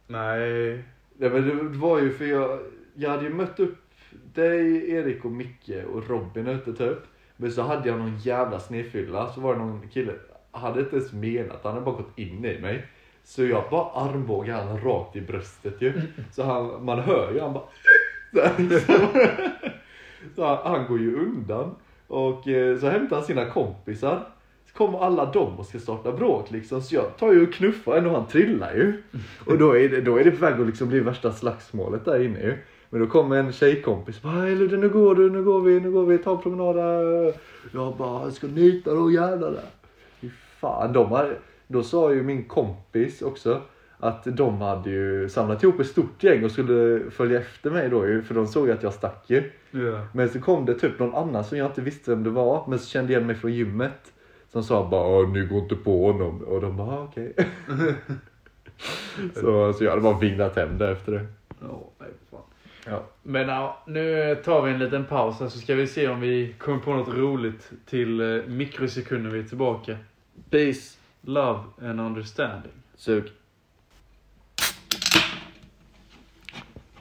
Nej. 0.07 0.83
Ja, 1.17 1.29
men 1.29 1.47
det 1.47 1.77
var 1.77 1.99
ju 1.99 2.11
för 2.11 2.25
jag, 2.25 2.59
jag 2.93 3.09
hade 3.09 3.23
ju 3.23 3.33
mött 3.33 3.59
upp 3.59 3.77
dig, 4.33 4.91
Erik 4.91 5.25
och 5.25 5.31
Micke 5.31 5.71
och 5.93 6.09
Robin 6.09 6.47
ute 6.47 6.73
typ. 6.73 6.99
Men 7.37 7.51
så 7.51 7.61
hade 7.61 7.89
jag 7.89 7.99
någon 7.99 8.17
jävla 8.17 8.59
snedfylla, 8.59 9.33
så 9.33 9.41
var 9.41 9.53
det 9.53 9.59
någon 9.59 9.87
kille, 9.89 10.13
hade 10.51 10.79
inte 10.79 10.95
ens 10.95 11.13
menat, 11.13 11.59
han 11.63 11.73
hade 11.73 11.85
bara 11.85 11.95
gått 11.95 12.19
in 12.19 12.45
i 12.45 12.59
mig. 12.59 12.87
Så 13.23 13.45
jag 13.45 13.63
bara 13.71 13.89
armbågade 13.91 14.63
han 14.63 14.81
rakt 14.81 15.15
i 15.15 15.21
bröstet 15.21 15.81
ju. 15.81 15.93
Så 16.31 16.43
han, 16.43 16.85
man 16.85 16.99
hör 16.99 17.31
ju 17.33 17.39
han 17.39 17.53
bara 17.53 17.63
så, 18.85 18.93
så 20.35 20.45
han, 20.45 20.57
han 20.63 20.87
går 20.87 20.99
ju 20.99 21.15
undan. 21.15 21.75
Och 22.07 22.47
eh, 22.47 22.79
så 22.79 22.87
hämtar 22.87 23.15
han 23.15 23.25
sina 23.25 23.45
kompisar. 23.45 24.27
Så 24.65 24.77
kommer 24.77 24.99
alla 24.99 25.25
dem 25.25 25.59
och 25.59 25.65
ska 25.65 25.79
starta 25.79 26.11
bråk 26.11 26.51
liksom. 26.51 26.81
Så 26.81 26.95
jag 26.95 27.17
tar 27.17 27.33
ju 27.33 27.43
och 27.47 27.53
knuffar 27.53 27.97
en 27.97 28.05
och 28.05 28.11
han 28.11 28.27
trillar 28.27 28.73
ju. 28.73 29.03
Och 29.45 29.57
då 29.57 29.77
är 29.77 29.89
det, 29.89 30.01
då 30.01 30.17
är 30.17 30.23
det 30.23 30.31
på 30.31 30.45
väg 30.45 30.61
att 30.61 30.67
liksom 30.67 30.89
bli 30.89 30.99
värsta 30.99 31.31
slagsmålet 31.31 32.05
där 32.05 32.25
inne 32.25 32.39
ju. 32.39 32.57
Men 32.89 33.01
då 33.01 33.07
kommer 33.07 33.35
en 33.35 33.51
tjejkompis 33.51 34.15
och 34.17 34.23
bara 34.23 34.45
Ludde 34.45 34.77
nu 34.77 34.89
går 34.89 35.15
du, 35.15 35.29
nu 35.29 35.43
går 35.43 35.61
vi, 35.61 35.79
nu 35.79 35.91
går 35.91 36.05
vi, 36.05 36.17
ta 36.17 36.31
en 36.31 36.41
promenad 36.41 36.75
där." 36.75 37.33
Jag 37.73 37.97
bara, 37.97 38.23
jag 38.23 38.33
ska 38.33 38.47
nita 38.47 38.93
då 38.93 39.11
jävlar 39.11 39.51
där. 39.51 39.78
Fan, 40.59 40.93
de 40.93 41.11
hade, 41.11 41.35
då 41.67 41.83
sa 41.83 42.13
ju 42.13 42.23
min 42.23 42.43
kompis 42.43 43.21
också 43.21 43.61
att 43.99 44.23
de 44.23 44.61
hade 44.61 44.89
ju 44.89 45.29
samlat 45.29 45.63
ihop 45.63 45.79
ett 45.79 45.87
stort 45.87 46.23
gäng 46.23 46.43
och 46.43 46.51
skulle 46.51 47.01
följa 47.11 47.39
efter 47.39 47.71
mig 47.71 47.89
då 47.89 48.07
ju, 48.07 48.21
för 48.23 48.35
de 48.35 48.47
såg 48.47 48.69
att 48.71 48.83
jag 48.83 48.93
stack 48.93 49.23
ju. 49.27 49.51
Ja. 49.71 50.07
Men 50.13 50.29
så 50.29 50.39
kom 50.41 50.65
det 50.65 50.73
typ 50.73 50.99
någon 50.99 51.15
annan 51.15 51.43
som 51.43 51.57
jag 51.57 51.67
inte 51.67 51.81
visste 51.81 52.11
vem 52.11 52.23
det 52.23 52.29
var, 52.29 52.63
men 52.67 52.79
så 52.79 52.85
kände 52.89 53.13
igen 53.13 53.27
mig 53.27 53.35
från 53.35 53.53
gymmet. 53.53 54.13
Som 54.51 54.63
sa 54.63 54.87
bara 54.89 55.07
"Åh, 55.07 55.29
ni 55.33 55.45
går 55.45 55.59
inte 55.59 55.75
på 55.75 56.11
honom. 56.11 56.41
Och 56.43 56.61
de 56.61 56.77
bara 56.77 56.87
"Ah, 56.91 57.03
okej. 57.03 57.33
så, 59.35 59.73
så 59.73 59.83
jag 59.83 59.89
hade 59.89 60.01
bara 60.01 60.19
vinglat 60.19 60.55
hem 60.55 60.77
där 60.77 60.91
efter 60.91 61.11
det. 61.11 61.25
Ja, 61.61 61.89
nej 61.99 62.09
fan. 62.31 62.39
Ja. 62.85 63.03
Men 63.23 63.47
ja, 63.47 63.83
nu 63.87 64.35
tar 64.45 64.61
vi 64.61 64.71
en 64.71 64.79
liten 64.79 65.05
paus 65.05 65.39
här 65.39 65.47
så 65.47 65.59
ska 65.59 65.75
vi 65.75 65.87
se 65.87 66.07
om 66.07 66.19
vi 66.21 66.55
kommer 66.57 66.79
på 66.79 66.93
något 66.93 67.17
roligt 67.17 67.71
till 67.85 68.21
eh, 68.37 68.43
mikrosekunder 68.47 69.29
vi 69.31 69.39
är 69.39 69.43
tillbaka. 69.43 69.97
Peace. 70.49 70.97
Love 71.21 71.59
and 71.81 71.99
understanding. 72.01 72.71
Sug. 72.95 73.23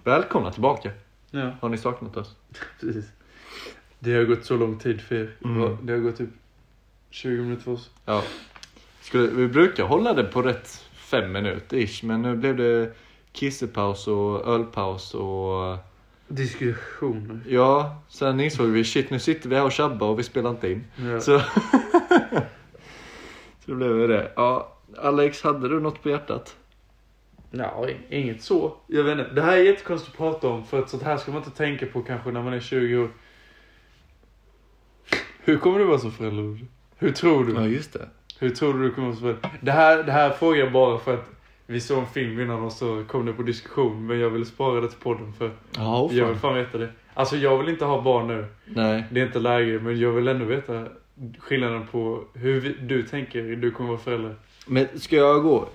Välkomna 0.05 0.53
tillbaka. 0.53 0.91
Ja, 1.31 1.51
Har 1.61 1.69
ni 1.69 1.79
saknat 1.79 2.17
oss? 2.17 2.37
precis. 2.81 3.05
Det 3.99 4.15
har 4.15 4.25
gått 4.25 4.45
så 4.45 4.57
lång 4.57 4.79
tid 4.79 5.01
för 5.01 5.15
er. 5.15 5.31
Mm. 5.45 5.87
Det 5.87 5.93
har 5.93 6.01
gått 6.01 6.17
typ 6.17 6.31
20 7.11 7.43
minuter 7.43 7.63
för 7.63 7.73
oss. 7.73 7.91
Ja. 8.05 8.23
Skulle, 9.01 9.27
vi 9.27 9.49
brukar 9.49 9.85
hålla 9.85 10.13
det 10.15 10.25
på 10.25 10.43
rätt 10.43 10.85
fem 10.95 11.33
minuter 11.33 11.77
ish, 11.77 12.05
men 12.05 12.23
nu 12.23 12.37
blev 12.37 12.57
det 12.57 12.93
kissepaus 13.33 14.07
och 14.09 14.47
ölpaus 14.49 15.15
och 15.15 15.79
Diskussioner. 16.29 17.41
ja, 17.49 18.03
sen 18.09 18.41
insåg 18.41 18.67
vi 18.67 18.85
shit 18.85 19.11
nu 19.11 19.19
sitter 19.19 19.49
vi 19.49 19.57
här 19.57 19.65
och 19.65 19.73
tjabbar 19.73 20.07
och 20.09 20.19
vi 20.19 20.23
spelar 20.23 20.51
inte 20.51 20.73
in. 20.73 20.85
Ja. 20.97 21.21
Så, 21.21 21.41
så 23.69 23.75
det 23.75 23.95
blev 23.95 24.09
det. 24.09 24.33
Ja, 24.37 24.77
Alex, 24.97 25.43
hade 25.43 25.69
du 25.69 25.81
något 25.81 26.03
på 26.03 26.11
hjärtat? 26.11 26.57
Ja, 27.51 27.87
inget 28.11 28.43
så. 28.43 28.77
Jag 28.87 29.05
vet 29.05 29.19
inte. 29.19 29.33
Det 29.33 29.43
här 29.43 29.57
är 29.57 29.63
jättekonstigt 29.63 30.13
att 30.13 30.19
prata 30.19 30.49
om 30.49 30.65
för 30.65 30.79
att 30.79 30.89
sånt 30.89 31.03
här 31.03 31.17
ska 31.17 31.33
man 31.33 31.43
inte 31.43 31.57
tänka 31.57 31.87
på 31.87 32.03
kanske 32.03 32.31
när 32.31 32.43
man 32.43 32.53
är 32.53 32.61
20 32.61 32.99
år. 32.99 33.09
Hur 35.41 35.59
kommer 35.59 35.79
du 35.79 35.85
vara 35.85 35.99
som 35.99 36.13
förälder? 36.13 36.67
Hur 36.97 37.13
tror 37.13 37.45
du? 37.45 37.65
just 37.65 37.93
det. 37.93 38.09
Hur 38.39 38.51
tror 38.51 38.75
du 38.75 38.83
du 38.83 38.95
kommer 38.95 39.07
vara 39.07 39.17
som 39.17 39.23
förälder? 39.23 39.51
Det 39.61 39.73
här, 39.73 40.03
det 40.03 40.13
här 40.13 40.31
frågar 40.31 40.61
jag 40.61 40.73
bara 40.73 40.99
för 40.99 41.15
att 41.15 41.31
vi 41.67 41.81
såg 41.81 41.99
en 41.99 42.07
film 42.07 42.41
innan 42.41 42.63
och 42.65 42.73
så 42.73 43.05
kom 43.09 43.27
det 43.27 43.33
på 43.33 43.43
diskussion. 43.43 44.07
Men 44.07 44.19
jag 44.19 44.31
vill 44.31 44.47
spara 44.47 44.81
det 44.81 44.89
till 44.89 45.01
podden 45.01 45.33
för 45.33 45.51
Ja, 45.77 46.03
oh, 46.03 46.17
jag 46.17 46.27
vill 46.27 46.37
fan 46.37 46.55
veta 46.55 46.79
det. 46.79 46.89
Alltså 47.15 47.37
jag 47.37 47.59
vill 47.59 47.69
inte 47.69 47.85
ha 47.85 48.03
barn 48.03 48.27
nu. 48.27 48.47
Nej. 48.65 49.05
Det 49.11 49.21
är 49.21 49.27
inte 49.27 49.39
läge. 49.39 49.79
Men 49.79 50.01
jag 50.01 50.13
vill 50.13 50.29
ändå 50.29 50.45
veta 50.45 50.89
skillnaden 51.39 51.87
på 51.87 52.25
hur 52.35 52.79
du 52.83 53.03
tänker 53.03 53.43
du 53.43 53.71
kommer 53.71 53.91
vara 53.91 54.01
förälder. 54.01 54.37
Men 54.67 54.87
ska 54.95 55.17
jag 55.17 55.43
gå 55.43 55.69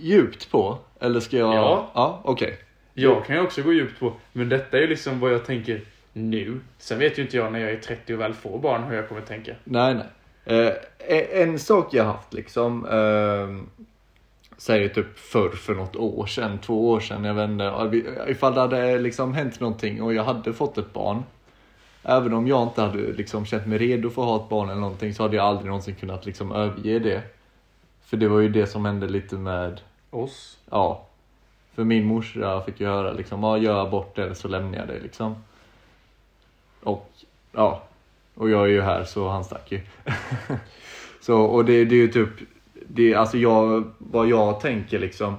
djupt 0.00 0.50
på? 0.50 0.78
Eller 1.00 1.20
ska 1.20 1.36
jag? 1.36 1.54
Ja. 1.54 1.90
Ja, 1.94 2.20
okej. 2.24 2.58
Jag 2.94 3.24
kan 3.24 3.36
ju 3.36 3.42
också 3.42 3.62
gå 3.62 3.72
djupt 3.72 4.00
på, 4.00 4.12
men 4.32 4.48
detta 4.48 4.78
är 4.78 4.88
liksom 4.88 5.20
vad 5.20 5.32
jag 5.32 5.44
tänker 5.44 5.80
nu. 6.12 6.60
Sen 6.78 6.98
vet 6.98 7.18
ju 7.18 7.22
inte 7.22 7.36
jag 7.36 7.52
när 7.52 7.58
jag 7.58 7.70
är 7.70 7.76
30 7.76 8.14
och 8.14 8.20
väl 8.20 8.34
får 8.34 8.58
barn 8.58 8.82
hur 8.84 8.96
jag 8.96 9.08
kommer 9.08 9.20
tänka. 9.20 9.54
Nej, 9.64 9.94
nej. 9.94 10.06
Eh, 10.44 11.42
en, 11.42 11.58
sak 11.58 11.94
jag 11.94 12.04
haft 12.04 12.34
liksom. 12.34 12.86
Eh, 12.86 13.78
säger 14.56 14.88
typ 14.88 15.18
förr 15.18 15.50
för 15.50 15.74
något 15.74 15.96
år 15.96 16.26
sedan, 16.26 16.58
två 16.58 16.90
år 16.90 17.00
sedan, 17.00 17.24
jag 17.24 17.34
vet 17.34 17.50
inte. 17.50 18.24
Ifall 18.28 18.54
det 18.54 18.60
hade 18.60 18.98
liksom 18.98 19.34
hänt 19.34 19.60
någonting 19.60 20.02
och 20.02 20.14
jag 20.14 20.24
hade 20.24 20.52
fått 20.52 20.78
ett 20.78 20.92
barn. 20.92 21.22
Även 22.10 22.32
om 22.32 22.46
jag 22.46 22.62
inte 22.62 22.82
hade 22.82 22.98
liksom 22.98 23.46
känt 23.46 23.66
mig 23.66 23.78
redo 23.78 24.10
för 24.10 24.22
att 24.22 24.28
ha 24.28 24.44
ett 24.44 24.48
barn 24.48 24.68
eller 24.68 24.80
någonting 24.80 25.14
så 25.14 25.22
hade 25.22 25.36
jag 25.36 25.46
aldrig 25.46 25.66
någonsin 25.66 25.94
kunnat 25.94 26.26
liksom 26.26 26.52
överge 26.52 26.98
det. 26.98 27.22
För 28.04 28.16
det 28.16 28.28
var 28.28 28.40
ju 28.40 28.48
det 28.48 28.66
som 28.66 28.84
hände 28.84 29.08
lite 29.08 29.36
med 29.36 29.80
Oss? 30.10 30.58
Ja. 30.70 31.06
För 31.74 31.84
min 31.84 32.04
morsa 32.04 32.62
fick 32.62 32.80
ju 32.80 32.86
höra 32.86 33.12
liksom, 33.12 33.42
ja 33.42 33.58
gör 33.58 33.86
abort 33.86 34.18
eller 34.18 34.34
så 34.34 34.48
lämnar 34.48 34.78
jag 34.78 34.88
dig 34.88 35.00
liksom. 35.00 35.36
Och 36.82 37.10
ja. 37.52 37.82
Och 38.34 38.50
jag 38.50 38.62
är 38.62 38.68
ju 38.68 38.80
här 38.80 39.04
så 39.04 39.28
han 39.28 39.44
stack 39.44 39.72
ju. 39.72 39.80
så 41.20 41.40
och 41.40 41.64
det, 41.64 41.84
det 41.84 41.94
är 41.94 42.00
ju 42.00 42.08
typ, 42.08 42.30
det, 42.86 43.14
alltså 43.14 43.38
jag, 43.38 43.92
vad 43.98 44.28
jag 44.28 44.60
tänker 44.60 44.98
liksom. 44.98 45.36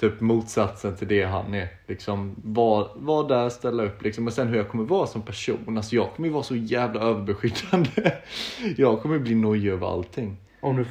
Typ 0.00 0.20
motsatsen 0.20 0.96
till 0.96 1.08
det 1.08 1.22
han 1.22 1.54
är. 1.54 1.68
Liksom, 1.86 2.34
var, 2.44 2.90
var 2.94 3.28
där, 3.28 3.48
ställa 3.48 3.82
upp 3.82 4.02
liksom. 4.02 4.26
Och 4.26 4.32
sen 4.32 4.48
hur 4.48 4.56
jag 4.56 4.68
kommer 4.68 4.84
vara 4.84 5.06
som 5.06 5.22
person. 5.22 5.76
Alltså 5.76 5.96
jag 5.96 6.12
kommer 6.16 6.28
ju 6.28 6.32
vara 6.32 6.42
så 6.42 6.56
jävla 6.56 7.00
överbeskyddande. 7.00 8.12
jag 8.76 9.02
kommer 9.02 9.18
bli 9.18 9.34
nojig 9.34 9.72
över 9.72 9.92
allting. 9.92 10.36
Om 10.60 10.76
du 10.76 10.84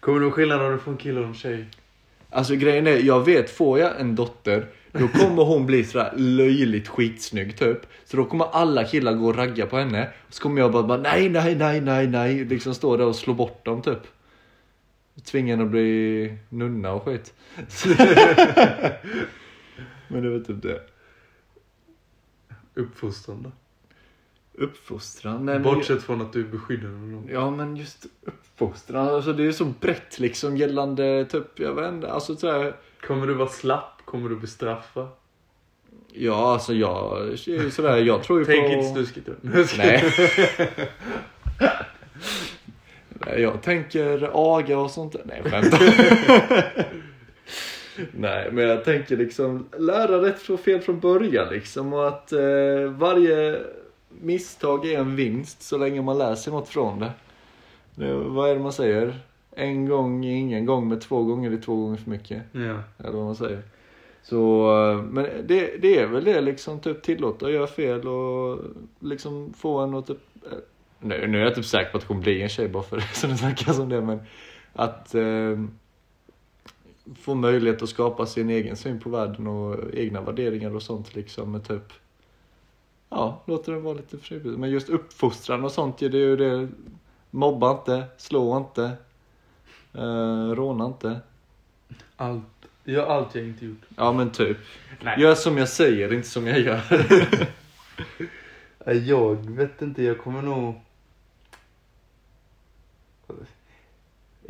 kommer 0.00 0.18
du 0.18 0.24
ihåg 0.24 0.34
skillnaden 0.34 0.66
om 0.66 0.72
du 0.72 0.78
får 0.78 0.90
en 0.90 0.96
kille 0.96 1.20
och 1.20 1.26
en 1.26 1.34
tjej? 1.34 1.64
Alltså 2.30 2.54
grejen 2.54 2.86
är, 2.86 2.96
jag 2.96 3.24
vet, 3.24 3.50
får 3.50 3.78
jag 3.78 4.00
en 4.00 4.14
dotter, 4.14 4.66
då 4.92 5.08
kommer 5.18 5.44
hon 5.44 5.66
bli 5.66 5.84
sådär 5.84 6.12
löjligt 6.16 6.88
skitsnygg 6.88 7.58
typ. 7.58 7.78
Så 8.04 8.16
då 8.16 8.24
kommer 8.24 8.44
alla 8.44 8.84
killar 8.84 9.12
gå 9.12 9.26
och 9.26 9.36
ragga 9.36 9.66
på 9.66 9.78
henne. 9.78 10.08
Så 10.28 10.42
kommer 10.42 10.60
jag 10.60 10.72
bara, 10.72 10.82
bara 10.82 10.98
nej, 10.98 11.28
nej, 11.28 11.54
nej, 11.54 11.80
nej, 11.80 12.06
nej. 12.06 12.44
Liksom 12.44 12.74
stå 12.74 12.96
där 12.96 13.06
och 13.06 13.16
slå 13.16 13.34
bort 13.34 13.64
dem 13.64 13.82
typ. 13.82 14.00
Tvinga 15.24 15.52
henne 15.52 15.64
att 15.64 15.70
bli 15.70 16.38
nunna 16.48 16.92
och 16.92 17.04
skit. 17.04 17.34
Men 20.08 20.22
det 20.22 20.30
var 20.30 20.38
typ 20.38 20.62
det. 20.62 20.80
Uppfostrande. 22.74 23.50
Uppfostran. 24.58 25.46
Nej, 25.46 25.54
men 25.54 25.62
Bortsett 25.62 26.02
från 26.02 26.20
att 26.20 26.32
du 26.32 26.44
beskyddar 26.44 26.88
någon. 26.88 27.28
Ja 27.28 27.50
men 27.50 27.76
just 27.76 28.06
uppfostran, 28.22 29.08
alltså 29.08 29.32
det 29.32 29.46
är 29.46 29.52
så 29.52 29.64
brett 29.64 30.18
liksom 30.18 30.56
gällande 30.56 31.26
typ, 31.30 31.60
jag 31.60 31.74
vet 31.74 31.92
inte, 31.92 32.12
alltså 32.12 32.36
såhär. 32.36 32.76
Kommer 33.06 33.26
du 33.26 33.34
vara 33.34 33.48
slapp? 33.48 34.02
Kommer 34.04 34.28
du 34.28 34.36
bestraffa? 34.36 35.08
Ja 36.12 36.52
alltså 36.52 36.74
jag 36.74 37.28
är 37.28 37.48
ju 37.48 37.70
sådär, 37.70 37.96
jag 37.96 38.22
tror 38.22 38.38
ju 38.38 38.44
Tänk 38.44 38.66
på... 38.66 38.72
inte 38.72 38.88
snuskigt. 38.88 39.28
Nej. 39.78 40.04
Jag 43.26 43.62
tänker 43.62 44.30
aga 44.32 44.78
och 44.78 44.90
sånt 44.90 45.12
där. 45.12 45.22
Nej, 45.24 45.42
skämt. 45.44 45.74
Nej, 48.12 48.48
men 48.52 48.64
jag 48.64 48.84
tänker 48.84 49.16
liksom 49.16 49.66
lära 49.78 50.22
rätt 50.22 50.38
från 50.38 50.58
fel 50.58 50.80
från 50.80 51.00
början 51.00 51.48
liksom 51.50 51.92
och 51.92 52.08
att 52.08 52.32
eh, 52.32 52.84
varje 52.88 53.60
misstag 54.08 54.86
är 54.86 54.98
en 54.98 55.16
vinst 55.16 55.62
så 55.62 55.78
länge 55.78 56.02
man 56.02 56.18
lär 56.18 56.34
sig 56.34 56.52
något 56.52 56.68
från 56.68 56.98
det. 56.98 57.12
det. 57.94 58.14
Vad 58.14 58.50
är 58.50 58.54
det 58.54 58.60
man 58.60 58.72
säger? 58.72 59.20
En 59.50 59.88
gång 59.88 60.24
är 60.24 60.34
ingen 60.34 60.66
gång, 60.66 60.88
men 60.88 61.00
två 61.00 61.22
gånger 61.22 61.50
är 61.50 61.56
två 61.56 61.76
gånger 61.76 61.96
för 61.96 62.10
mycket. 62.10 62.42
Ja. 62.52 62.82
Eller 62.98 63.16
vad 63.16 63.24
man 63.24 63.36
säger. 63.36 63.62
Så, 64.22 64.70
eh, 64.90 65.02
men 65.02 65.24
det, 65.46 65.82
det 65.82 65.98
är 65.98 66.06
väl 66.06 66.24
det 66.24 66.40
liksom, 66.40 66.80
typ 66.80 67.02
tillåta 67.02 67.46
att 67.46 67.52
göra 67.52 67.66
fel 67.66 68.08
och 68.08 68.58
liksom 69.00 69.52
få 69.56 69.78
en 69.78 69.94
att 69.94 70.06
typ, 70.06 70.20
nu, 71.00 71.26
nu 71.26 71.40
är 71.40 71.44
jag 71.44 71.54
typ 71.54 71.64
säker 71.64 71.90
på 71.90 71.96
att 71.96 72.02
det 72.02 72.06
kommer 72.06 72.22
bli 72.22 72.42
en 72.42 72.48
tjej 72.48 72.68
bara 72.68 72.82
för 72.82 72.96
det, 72.96 73.02
så 73.12 73.26
det 73.26 73.36
snackas 73.36 73.78
om 73.78 73.88
det, 73.88 74.00
men 74.00 74.20
att 74.72 75.14
eh, 75.14 75.58
få 77.20 77.34
möjlighet 77.34 77.82
att 77.82 77.88
skapa 77.88 78.26
sin 78.26 78.50
egen 78.50 78.76
syn 78.76 79.00
på 79.00 79.10
världen 79.10 79.46
och 79.46 79.94
egna 79.94 80.20
värderingar 80.20 80.74
och 80.74 80.82
sånt 80.82 81.14
liksom 81.14 81.52
med 81.52 81.68
typ, 81.68 81.92
ja, 83.08 83.42
låter 83.46 83.72
det 83.72 83.80
vara 83.80 83.94
lite 83.94 84.18
frivilligt. 84.18 84.60
Men 84.60 84.70
just 84.70 84.88
uppfostran 84.88 85.64
och 85.64 85.72
sånt, 85.72 85.98
det 85.98 86.06
är 86.06 86.12
ju 86.12 86.36
det, 86.36 86.68
mobba 87.30 87.70
inte, 87.70 88.04
slå 88.16 88.56
inte, 88.56 88.92
eh, 89.94 90.50
råna 90.54 90.86
inte. 90.86 91.20
Allt. 92.16 92.44
Gör 92.84 93.06
allt 93.06 93.34
jag 93.34 93.44
inte 93.44 93.66
gjort. 93.66 93.82
Ja 93.96 94.12
men 94.12 94.30
typ. 94.30 94.56
Nej. 95.00 95.20
Gör 95.20 95.34
som 95.34 95.58
jag 95.58 95.68
säger, 95.68 96.12
inte 96.12 96.28
som 96.28 96.46
jag 96.46 96.60
gör. 96.60 96.80
Jag 98.94 99.50
vet 99.50 99.82
inte, 99.82 100.02
jag 100.02 100.18
kommer 100.18 100.42
nog... 100.42 100.74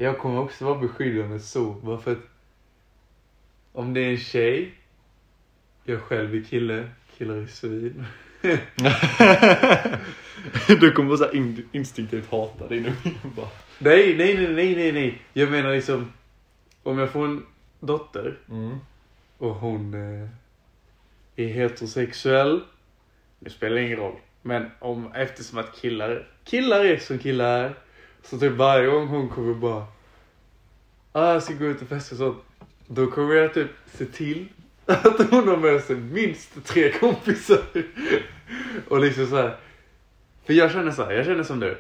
Jag 0.01 0.19
kommer 0.19 0.41
också 0.41 0.65
vara 0.65 0.79
beskyddande 0.79 1.41
så, 1.41 1.71
bara 1.71 1.99
för 1.99 2.13
att 2.13 2.19
om 3.73 3.95
det 3.95 4.01
är 4.01 4.11
en 4.11 4.19
tjej, 4.19 4.75
jag 5.85 6.03
själv 6.03 6.35
är 6.35 6.45
kille, 6.45 6.89
killar 7.17 7.35
är 7.35 7.47
svin. 7.47 8.05
du 10.81 10.91
kommer 10.91 11.17
bara 11.17 11.33
in, 11.33 11.69
instinktivt 11.73 12.31
hata 12.31 12.65
unge. 12.65 12.93
Bara. 13.37 13.49
Nej, 13.79 14.17
nej, 14.17 14.37
nej, 14.37 14.55
nej, 14.55 14.77
nej, 14.77 14.93
nej. 14.93 15.23
Jag 15.33 15.51
menar 15.51 15.75
liksom, 15.75 16.13
om 16.83 16.99
jag 16.99 17.11
får 17.11 17.25
en 17.25 17.47
dotter 17.81 18.39
Mm. 18.51 18.79
och 19.39 19.55
hon 19.55 19.95
eh, 19.95 20.29
är 21.37 21.49
heterosexuell, 21.49 22.61
det 23.41 23.51
spelar 23.51 23.77
ingen 23.77 23.99
roll. 23.99 24.17
Men 24.43 24.71
om, 24.79 25.13
eftersom 25.13 25.59
att 25.59 25.81
killar, 25.81 26.29
killar 26.45 26.85
är 26.85 26.99
som 26.99 27.19
killar 27.19 27.75
så 28.23 28.39
typ 28.39 28.53
varje 28.53 28.87
gång 28.87 29.07
hon 29.07 29.29
kommer 29.29 29.55
bara, 29.55 29.87
ah, 31.13 31.33
jag 31.33 31.43
ska 31.43 31.55
gå 31.55 31.65
ut 31.65 31.83
och 31.83 31.89
festa 31.89 32.15
och 32.15 32.19
sånt. 32.19 32.39
Då 32.87 33.07
kommer 33.07 33.35
jag 33.35 33.55
typ 33.55 33.71
se 33.93 34.05
till 34.05 34.49
att 34.87 35.31
hon 35.31 35.49
har 35.49 35.57
med 35.57 35.83
sig 35.83 35.97
minst 35.97 36.65
tre 36.65 36.93
kompisar. 36.93 37.63
och 38.89 39.01
liksom 39.01 39.27
så 39.27 39.37
här. 39.37 39.57
För 40.45 40.53
jag 40.53 40.73
känner 40.73 40.93
så 40.93 41.05
här, 41.05 41.13
jag 41.13 41.27
känner 41.27 41.43
som 41.43 41.61
du. 41.61 41.79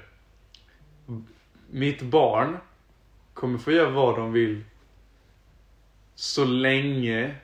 Mitt 1.70 2.03
barn 2.03 2.57
kommer 3.35 3.59
få 3.59 3.72
göra 3.72 3.90
vad 3.90 4.16
de 4.16 4.33
vill 4.33 4.64
så 6.14 6.44
länge 6.44 7.35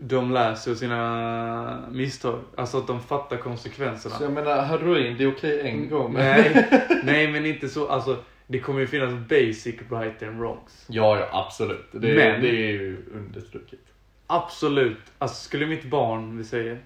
de 0.00 0.32
lär 0.32 0.54
sig 0.54 0.76
sina 0.76 1.84
misstag. 1.92 2.40
Alltså 2.56 2.78
att 2.78 2.86
de 2.86 3.00
fattar 3.02 3.36
konsekvenserna. 3.36 4.14
Så 4.14 4.24
jag 4.24 4.32
menar, 4.32 4.62
heroin, 4.62 5.16
det 5.18 5.24
är 5.24 5.28
okej 5.32 5.60
en 5.68 5.88
gång. 5.88 6.12
men- 6.12 6.22
Nej, 6.52 6.68
nej 7.04 7.28
men 7.32 7.46
inte 7.46 7.68
så. 7.68 7.88
Alltså, 7.88 8.16
det 8.46 8.58
kommer 8.60 8.80
ju 8.80 8.86
finnas 8.86 9.28
basic 9.28 9.74
right 9.90 10.22
and 10.22 10.38
wrongs. 10.38 10.84
Ja, 10.88 11.18
ja 11.18 11.28
absolut. 11.46 11.86
Det, 11.92 12.14
Men- 12.14 12.40
det 12.42 12.48
är 12.48 12.72
ju 12.72 12.96
understruket. 13.14 13.78
Absolut. 14.26 14.98
Alltså 15.18 15.36
skulle 15.44 15.66
mitt 15.66 15.84
barn, 15.84 16.38
vi 16.38 16.44
säger. 16.44 16.78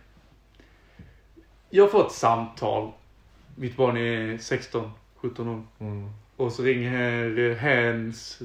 Jag 1.71 1.91
får 1.91 2.07
ett 2.07 2.13
samtal. 2.13 2.93
Mitt 3.57 3.77
barn 3.77 3.97
är 3.97 4.39
16, 4.39 4.91
17 5.17 5.49
år. 5.49 5.63
Mm. 5.81 6.11
Och 6.37 6.53
så 6.53 6.63
ringer 6.63 7.55
hens 7.55 8.39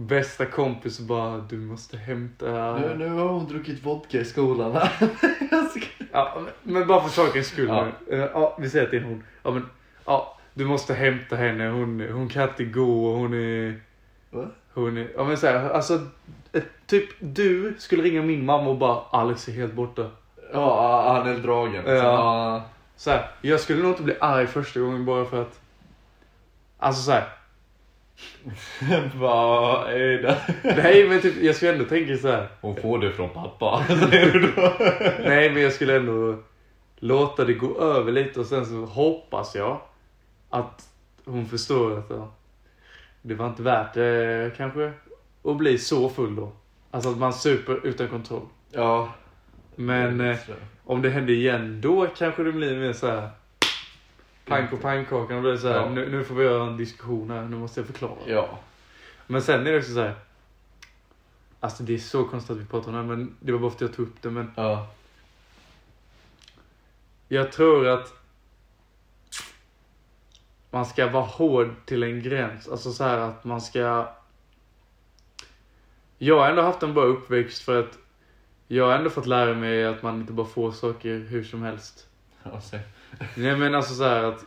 bästa 0.00 0.46
kompis 0.46 0.98
och 1.00 1.06
bara 1.06 1.38
du 1.38 1.56
måste 1.56 1.96
hämta... 1.96 2.78
Nu, 2.78 2.94
nu 2.98 3.08
har 3.08 3.28
hon 3.28 3.48
druckit 3.48 3.86
vodka 3.86 4.18
i 4.20 4.24
skolan. 4.24 4.72
Ska- 5.70 6.04
Ja, 6.12 6.38
men- 6.62 6.86
bara 6.86 7.00
för 7.02 7.08
sakens 7.08 7.46
skull 7.46 7.68
Ja. 7.68 7.86
nu. 8.08 8.14
Eh, 8.22 8.28
Ja, 8.34 8.56
vi 8.60 8.70
säger 8.70 8.84
att 8.84 8.90
det 8.90 8.96
är 8.96 9.02
hon. 9.04 9.24
Ja, 9.42 9.50
men, 9.50 9.68
ja, 10.04 10.38
du 10.54 10.64
måste 10.64 10.94
hämta 10.94 11.36
henne. 11.36 11.68
Hon, 11.68 12.00
hon 12.12 12.28
kan 12.28 12.48
inte 12.48 12.64
gå 12.64 13.06
och 13.06 13.18
hon 13.18 13.34
är... 13.34 13.80
Va? 14.30 14.44
Hon 14.74 14.96
är... 14.98 15.08
Ja 15.16 15.24
men 15.24 15.36
såhär, 15.36 15.70
alltså. 15.70 16.00
Ett, 16.52 16.66
typ 16.86 17.08
du 17.18 17.74
skulle 17.78 18.02
ringa 18.02 18.22
min 18.22 18.44
mamma 18.44 18.70
och 18.70 18.76
bara 18.78 19.00
Alex 19.10 19.48
är 19.48 19.52
helt 19.52 19.74
borta. 19.74 20.10
Ja, 20.52 21.12
han 21.16 21.28
är 21.28 21.36
dragen. 21.38 21.82
Ja. 21.86 21.92
Ja. 21.94 22.62
Så 22.96 23.10
här, 23.10 23.30
jag 23.42 23.60
skulle 23.60 23.82
nog 23.82 23.90
inte 23.90 24.02
bli 24.02 24.14
arg 24.20 24.46
första 24.46 24.80
gången 24.80 25.04
bara 25.04 25.24
för 25.24 25.42
att... 25.42 25.60
Alltså 26.78 27.02
såhär. 27.02 27.24
Vad 29.14 29.90
är 29.92 30.22
det? 30.22 30.38
Nej 30.62 31.08
men 31.08 31.20
typ, 31.20 31.42
jag 31.42 31.56
skulle 31.56 31.72
ändå 31.72 31.84
tänka 31.84 32.16
så 32.16 32.28
här. 32.28 32.48
Hon 32.60 32.76
får 32.76 32.98
det 32.98 33.12
från 33.12 33.30
pappa. 33.30 33.84
Nej 35.24 35.50
men 35.50 35.62
jag 35.62 35.72
skulle 35.72 35.96
ändå 35.96 36.38
låta 36.96 37.44
det 37.44 37.54
gå 37.54 37.80
över 37.80 38.12
lite 38.12 38.40
och 38.40 38.46
sen 38.46 38.66
så 38.66 38.84
hoppas 38.84 39.54
jag 39.54 39.80
att 40.50 40.88
hon 41.24 41.46
förstår 41.46 41.98
att 41.98 42.06
ja, 42.10 42.32
det 43.22 43.34
var 43.34 43.46
inte 43.46 43.62
värt 43.62 43.94
det 43.94 44.52
kanske 44.56 44.92
att 45.44 45.56
bli 45.56 45.78
så 45.78 46.08
full 46.08 46.36
då. 46.36 46.52
Alltså 46.90 47.10
att 47.10 47.18
man 47.18 47.32
super 47.32 47.86
utan 47.86 48.08
kontroll. 48.08 48.46
ja. 48.72 49.12
Men 49.76 50.20
eh, 50.20 50.36
om 50.84 51.02
det 51.02 51.10
händer 51.10 51.32
igen 51.34 51.80
då 51.80 52.06
kanske 52.06 52.42
det 52.42 52.52
blir 52.52 52.76
mer 52.76 52.92
så 52.92 53.06
här. 53.06 53.28
Pank 54.50 54.72
och 54.72 54.80
pannkakan 54.82 55.36
och 55.36 55.42
blir 55.42 55.56
så 55.56 55.68
här, 55.68 55.76
Ja. 55.76 55.88
nu, 55.88 56.10
nu 56.10 56.24
får 56.24 56.34
vi 56.34 56.44
göra 56.44 56.66
en 56.66 56.76
diskussion 56.76 57.30
här, 57.30 57.42
nu 57.44 57.56
måste 57.56 57.80
jag 57.80 57.86
förklara. 57.86 58.18
Ja. 58.26 58.58
Men 59.26 59.42
sen 59.42 59.66
är 59.66 59.72
det 59.72 59.78
också 59.78 59.92
så 59.94 60.00
här. 60.00 60.14
Alltså 61.60 61.82
det 61.82 61.94
är 61.94 61.98
så 61.98 62.24
konstigt 62.24 62.50
att 62.50 62.56
vi 62.62 62.64
pratar 62.66 62.88
om 62.88 62.94
det 62.94 63.00
här 63.00 63.08
men 63.08 63.36
det 63.40 63.52
var 63.52 63.58
bara 63.58 63.70
för 63.70 63.76
att 63.76 63.80
jag 63.80 63.92
tog 63.92 64.06
upp 64.06 64.22
det 64.22 64.30
men 64.30 64.52
Ja. 64.56 64.90
Jag 67.28 67.52
tror 67.52 67.86
att 67.86 68.14
man 70.70 70.86
ska 70.86 71.06
vara 71.06 71.24
hård 71.24 71.74
till 71.84 72.02
en 72.02 72.22
gräns. 72.22 72.68
Alltså 72.68 72.92
så 72.92 73.04
här 73.04 73.18
att 73.18 73.44
man 73.44 73.60
ska... 73.60 74.08
Jag 76.18 76.38
har 76.40 76.48
ändå 76.48 76.62
haft 76.62 76.82
en 76.82 76.94
bra 76.94 77.04
uppväxt 77.04 77.62
för 77.62 77.80
att 77.80 77.98
jag 78.68 78.86
har 78.86 78.94
ändå 78.94 79.10
fått 79.10 79.26
lära 79.26 79.54
mig 79.54 79.86
att 79.86 80.02
man 80.02 80.20
inte 80.20 80.32
bara 80.32 80.46
får 80.46 80.72
saker 80.72 81.18
hur 81.18 81.44
som 81.44 81.62
helst. 81.62 82.06
se. 82.62 82.80
Nej 83.34 83.56
men 83.56 83.74
alltså 83.74 83.94
så 83.94 84.04
här 84.04 84.24
att 84.24 84.44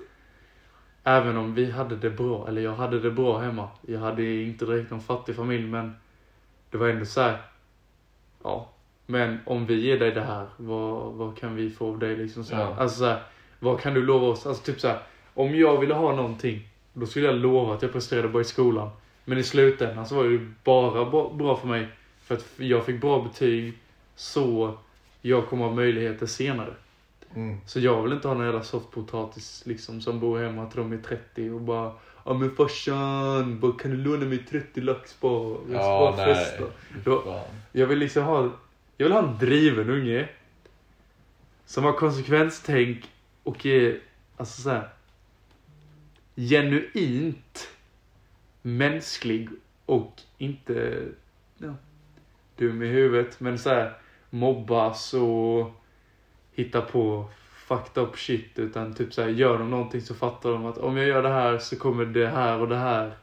även 1.04 1.38
om 1.38 1.54
vi 1.54 1.72
hade 1.72 1.96
det 1.96 2.10
bra, 2.10 2.48
eller 2.48 2.62
jag 2.62 2.76
hade 2.76 3.00
det 3.00 3.12
bra 3.12 3.40
hemma. 3.40 3.70
Jag 3.82 4.00
hade 4.00 4.34
inte 4.34 4.66
direkt 4.66 4.92
någon 4.92 5.02
fattig 5.02 5.36
familj 5.36 5.68
men 5.68 5.96
det 6.70 6.78
var 6.78 6.88
ändå 6.88 7.06
så 7.06 7.22
här. 7.22 7.42
Ja, 8.44 8.70
men 9.06 9.40
om 9.46 9.66
vi 9.66 9.82
ger 9.82 10.00
dig 10.00 10.12
det 10.12 10.22
här, 10.22 10.48
vad, 10.58 11.14
vad 11.14 11.38
kan 11.38 11.56
vi 11.56 11.70
få 11.70 11.88
av 11.88 12.00
dig 12.00 12.16
liksom 12.16 12.44
så. 12.44 12.56
Ja. 12.56 12.76
Alltså 12.76 12.98
så 12.98 13.06
här, 13.06 13.24
vad 13.60 13.80
kan 13.80 13.94
du 13.94 14.02
lova 14.02 14.28
oss? 14.28 14.46
Alltså 14.46 14.64
typ 14.64 14.80
så 14.80 14.88
här, 14.88 15.00
om 15.34 15.56
jag 15.56 15.80
ville 15.80 15.94
ha 15.94 16.16
någonting, 16.16 16.68
då 16.94 17.06
skulle 17.06 17.26
jag 17.26 17.36
lova 17.36 17.74
att 17.74 17.82
jag 17.82 17.92
presterade 17.92 18.28
bra 18.28 18.42
i 18.42 18.44
skolan. 18.44 18.90
Men 19.26 19.38
i 19.38 19.44
slutändan 19.44 20.08
så 20.08 20.16
var 20.16 20.24
det 20.24 20.54
bara 20.64 21.30
bra 21.30 21.56
för 21.56 21.68
mig 21.68 21.88
för 22.22 22.36
att 22.36 22.46
jag 22.58 22.86
fick 22.86 23.02
bra 23.02 23.24
betyg 23.24 23.78
så 24.16 24.78
jag 25.22 25.48
kommer 25.48 25.66
ha 25.66 25.74
möjligheter 25.74 26.26
senare. 26.26 26.74
Mm. 27.36 27.58
Så 27.66 27.80
jag 27.80 28.04
vill 28.04 28.14
inte 28.14 28.28
ha 28.28 28.36
någon 28.36 28.46
jävla 28.46 28.64
softpotatis 28.64 29.64
liksom 29.66 30.02
som 30.02 30.20
bor 30.20 30.40
hemma 30.40 30.66
till 30.66 30.78
de 30.80 30.94
är 30.94 30.98
30 30.98 31.50
och 31.50 31.62
bara 31.62 31.92
Ja 32.26 32.34
men 32.34 32.56
farsan, 32.56 33.60
bara, 33.60 33.72
kan 33.72 33.92
du 33.92 33.98
låna 33.98 34.26
mig 34.26 34.38
30 34.50 34.82
lax 34.82 35.20
bara? 35.20 35.50
Jag 35.50 35.62
ska 35.62 35.74
Ja, 35.74 36.00
bara 36.16 36.26
nej. 36.26 36.36
festa. 36.36 36.64
Då, 37.04 37.22
Fan. 37.22 37.46
jag 37.72 37.88
vill 37.88 38.00
liksom 38.00 38.24
ha, 38.24 38.52
jag 38.98 39.06
vill 39.06 39.14
ha 39.14 39.28
en 39.28 39.38
driven 39.38 39.90
unge. 39.90 40.30
Som 41.66 41.84
har 41.84 41.94
konsekvenstänk 41.94 43.12
och 43.44 43.66
är, 43.66 44.00
alltså 44.38 44.62
så 44.62 44.70
här, 44.70 44.90
genuint 46.36 47.70
mänsklig 48.62 49.50
och 49.86 50.22
inte 50.38 51.06
ja, 51.58 51.74
dum 52.58 52.84
i 52.84 52.88
huvudet. 52.88 53.40
Men 53.40 53.60
så 53.60 53.70
här, 53.70 53.94
mobbas 54.30 55.14
och 55.14 55.72
hitta 56.56 56.82
på 56.82 57.26
fucked 57.68 58.04
up 58.04 58.18
shit. 58.18 58.60
Utan 58.60 58.94
typ 58.94 59.14
så 59.14 59.22
här, 59.22 59.30
gör 59.30 59.58
de 59.60 59.70
någonting 59.70 60.02
så 60.02 60.16
fattar 60.16 60.50
de 60.50 60.66
att 60.66 60.78
om 60.78 60.98
jag 60.98 61.08
gör 61.08 61.24
det 61.24 61.30
här 61.30 61.58
så 61.60 61.76
kommer 61.76 62.06
det 62.06 62.28
här 62.28 62.60
och 62.60 62.68
det 62.68 62.76
här 62.78 63.14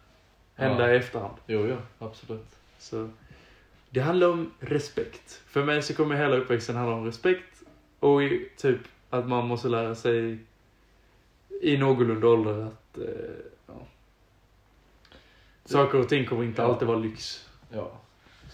hända 0.55 0.89
Ja. 0.89 0.95
i 0.95 0.97
efterhand. 0.97 1.35
Jo, 1.47 1.67
ja, 1.67 1.77
absolut. 1.99 2.57
Så 2.79 3.11
det 3.91 4.01
handlar 4.01 4.29
om 4.29 4.51
respekt. 4.61 5.43
För 5.47 5.65
mig 5.65 5.83
så 5.83 5.95
kommer 5.95 6.15
hela 6.17 6.37
uppväxten 6.37 6.77
handla 6.77 6.95
om 6.97 7.05
respekt 7.07 7.63
och 8.01 8.23
i, 8.23 8.49
typ 8.57 8.81
att 9.11 9.29
man 9.29 9.47
måste 9.47 9.69
lära 9.69 9.95
sig 9.95 10.39
i 11.63 11.77
någorlunda 11.79 12.27
ålder 12.29 12.67
att 12.67 12.99
eh, 12.99 13.05
ja, 13.67 13.75
Saker 15.65 15.99
och 16.01 16.09
ting 16.09 16.27
kommer 16.27 16.45
inte 16.45 16.63
Ja. 16.63 16.69
alltid 16.69 16.89
vara 16.89 16.99
lyx. 16.99 17.49
Ja. 17.73 17.93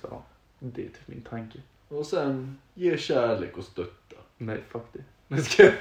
Så 0.00 0.22
det 0.58 0.82
är 0.82 0.86
typ 0.88 1.08
min 1.08 1.22
tanke. 1.22 1.58
Och 1.88 2.06
sen 2.06 2.58
ge 2.74 2.98
kärlek 2.98 3.56
och 3.56 3.64
stötta. 3.64 4.16
Nej, 4.39 4.61
fuck 4.68 4.82
det. 4.93 5.37
Ska 5.43 5.62
jag... 5.62 5.72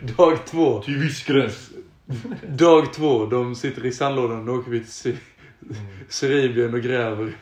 Dag 0.16 0.46
två. 0.46 0.82
Till 0.82 0.96
viss 0.98 1.24
gräns. 1.24 1.70
Dag 2.48 2.92
två. 2.92 3.26
De 3.26 3.54
sitter 3.54 3.86
i 3.86 3.92
sandlådan. 3.92 4.46
Då 4.46 4.52
åker 4.52 4.70
vi 4.70 4.80
till 4.80 4.92
Sy- 4.92 5.16
Syrien 6.08 6.74
och 6.74 6.80
gräver 6.80 7.32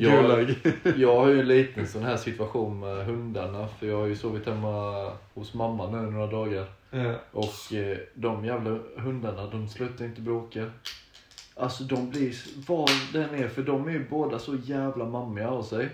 Ja. 0.00 0.10
Gulag. 0.10 0.54
Jag 0.96 1.16
har 1.16 1.28
ju 1.28 1.40
en 1.40 1.48
liten 1.48 1.86
sån 1.86 2.02
här 2.02 2.16
situation 2.16 2.80
med 2.80 3.06
hundarna. 3.06 3.68
För 3.68 3.86
jag 3.86 3.96
har 3.98 4.06
ju 4.06 4.16
sovit 4.16 4.46
hemma 4.46 5.12
hos 5.34 5.54
mamma 5.54 5.90
nu 5.90 6.10
några 6.10 6.26
dagar. 6.26 6.66
Ja. 6.90 7.14
Och 7.32 7.72
eh, 7.74 7.98
de 8.14 8.44
jävla 8.44 8.78
hundarna, 8.96 9.46
de 9.50 9.68
slutar 9.68 10.04
inte 10.04 10.20
bråka. 10.20 10.70
Alltså 11.54 11.84
de 11.84 12.10
blir, 12.10 12.34
vad 12.68 12.90
den 13.12 13.34
är, 13.34 13.48
för 13.48 13.62
de 13.62 13.88
är 13.88 13.92
ju 13.92 14.08
båda 14.10 14.38
så 14.38 14.54
jävla 14.64 15.04
mammiga 15.04 15.48
av 15.48 15.62
sig. 15.62 15.88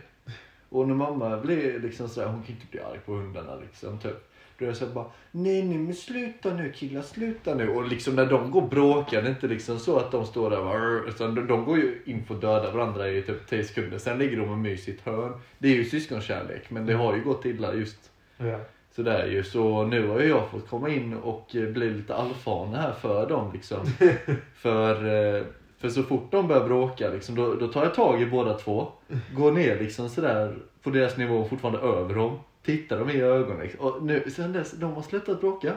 Och 0.75 0.89
när 0.89 0.95
mamma 0.95 1.37
blir 1.37 1.81
liksom 1.81 2.09
sådär, 2.09 2.27
hon 2.27 2.43
kan 2.43 2.55
inte 2.55 2.67
bli 2.71 2.81
arg 2.81 2.99
på 3.07 3.13
hundarna 3.13 3.57
liksom 3.57 3.99
typ. 3.99 4.31
Då 4.59 4.65
är 4.65 4.69
jag 4.69 4.77
såhär 4.77 4.93
bara, 4.93 5.07
nej 5.31 5.63
nej 5.63 5.79
men 5.79 5.95
sluta 5.95 6.55
nu 6.55 6.73
killar, 6.73 7.03
sluta 7.03 7.55
nu. 7.55 7.69
Och 7.69 7.89
liksom 7.89 8.17
när 8.17 8.27
de 8.27 8.51
går 8.51 8.63
och 8.63 8.69
bråkar, 8.69 9.23
det 9.23 9.29
är 9.29 9.31
inte 9.31 9.47
liksom 9.47 9.79
så 9.79 9.99
att 9.99 10.11
de 10.13 10.27
står 10.27 10.51
där 10.51 10.65
bara, 10.65 11.09
utan 11.09 11.35
de, 11.35 11.47
de 11.47 11.65
går 11.65 11.79
ju 11.79 12.03
in 12.05 12.25
för 12.25 12.35
att 12.35 12.41
döda 12.41 12.71
varandra 12.71 13.09
i 13.09 13.23
typ 13.23 13.47
10 13.47 13.65
sekunder. 13.65 13.99
Sen 13.99 14.19
ligger 14.19 14.37
de 14.37 14.51
och 14.51 14.59
myser 14.59 14.93
i 14.93 14.95
ett 14.95 15.01
hörn. 15.01 15.33
Det 15.59 15.69
är 15.69 15.75
ju 15.75 15.85
syskonkärlek, 15.85 16.71
men 16.71 16.87
det 16.87 16.95
har 16.95 17.17
ju 17.17 17.25
gått 17.25 17.45
illa 17.45 17.75
just 17.75 18.11
Ja. 18.37 18.61
så 18.97 19.03
det 19.03 19.13
är 19.13 19.27
ju 19.27 19.45
så 19.45 19.85
nu 19.85 20.09
har 20.09 20.21
ju 20.21 20.29
jag 20.29 20.51
fått 20.51 20.69
komma 20.69 20.89
in 20.89 21.15
och 21.15 21.49
bli 21.53 21.91
lite 21.91 22.15
allfarna 22.15 22.81
här 22.81 22.93
för 22.93 23.29
dem 23.29 23.51
liksom. 23.53 23.87
för, 24.55 24.95
eh, 25.37 25.43
för 25.85 25.91
så 25.91 26.03
fort 26.03 26.31
de 26.31 26.49
börjar 26.49 26.65
bråka 26.65 27.11
liksom, 27.11 27.35
då, 27.35 27.55
då 27.55 27.69
tar 27.69 27.85
jag 27.85 27.95
tag 27.95 28.23
i 28.23 28.27
båda 28.27 28.59
två. 28.59 28.93
Går 29.35 29.53
ner 29.53 29.81
liksom 29.81 30.09
sådär 30.09 30.57
på 30.83 30.91
deras 30.91 31.17
nivå 31.17 31.45
fortfarande 31.49 31.81
över 31.81 32.15
dem. 32.15 32.39
Tittar 32.63 32.99
dem 32.99 33.11
i 33.11 33.21
ögonen 33.21 33.63
liksom. 33.63 33.81
Och 33.81 34.03
nu, 34.03 34.31
sen 34.31 34.53
dess, 34.53 34.73
de 34.73 34.93
har 34.93 35.03
slutat 35.03 35.41
bråka. 35.41 35.75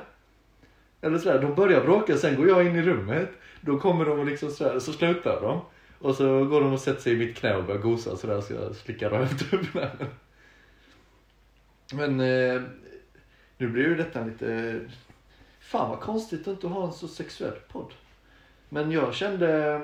Eller 1.02 1.18
sådär, 1.18 1.42
de 1.42 1.56
börjar 1.56 1.82
bråka, 1.82 2.18
sen 2.18 2.36
går 2.36 2.48
jag 2.48 2.66
in 2.66 2.76
i 2.76 2.82
rummet. 2.82 3.30
Då 3.62 3.80
kommer 3.80 4.06
de 4.06 4.20
och 4.20 4.26
liksom 4.26 4.50
sådär, 4.50 4.80
så 4.80 4.94
slutar 4.94 5.42
de. 5.42 5.62
Och 6.00 6.16
så 6.16 6.46
går 6.46 6.62
de 6.62 6.74
och 6.74 6.80
sätter 6.80 7.02
sig 7.02 7.14
i 7.14 7.18
mitt 7.18 7.38
knä 7.38 7.56
och 7.56 7.64
börjar 7.64 7.82
gosa 7.82 8.18
sådär 8.18 8.42
så 8.42 8.54
jag 8.54 8.76
slickar 8.76 9.10
röv 9.10 9.38
typ. 9.38 9.74
Men 11.94 12.20
eh, 12.20 12.62
nu 13.58 13.68
blir 13.68 13.84
ju 13.84 13.96
detta 13.96 14.26
lite... 14.26 14.80
Fan 15.60 15.90
vad 15.90 16.00
konstigt 16.00 16.42
att 16.42 16.48
inte 16.48 16.68
ha 16.68 16.86
en 16.86 16.94
så 16.94 17.08
sexuell 17.08 17.60
podd. 17.72 17.94
Men 18.70 18.92
jag 18.92 19.14
kände... 19.14 19.82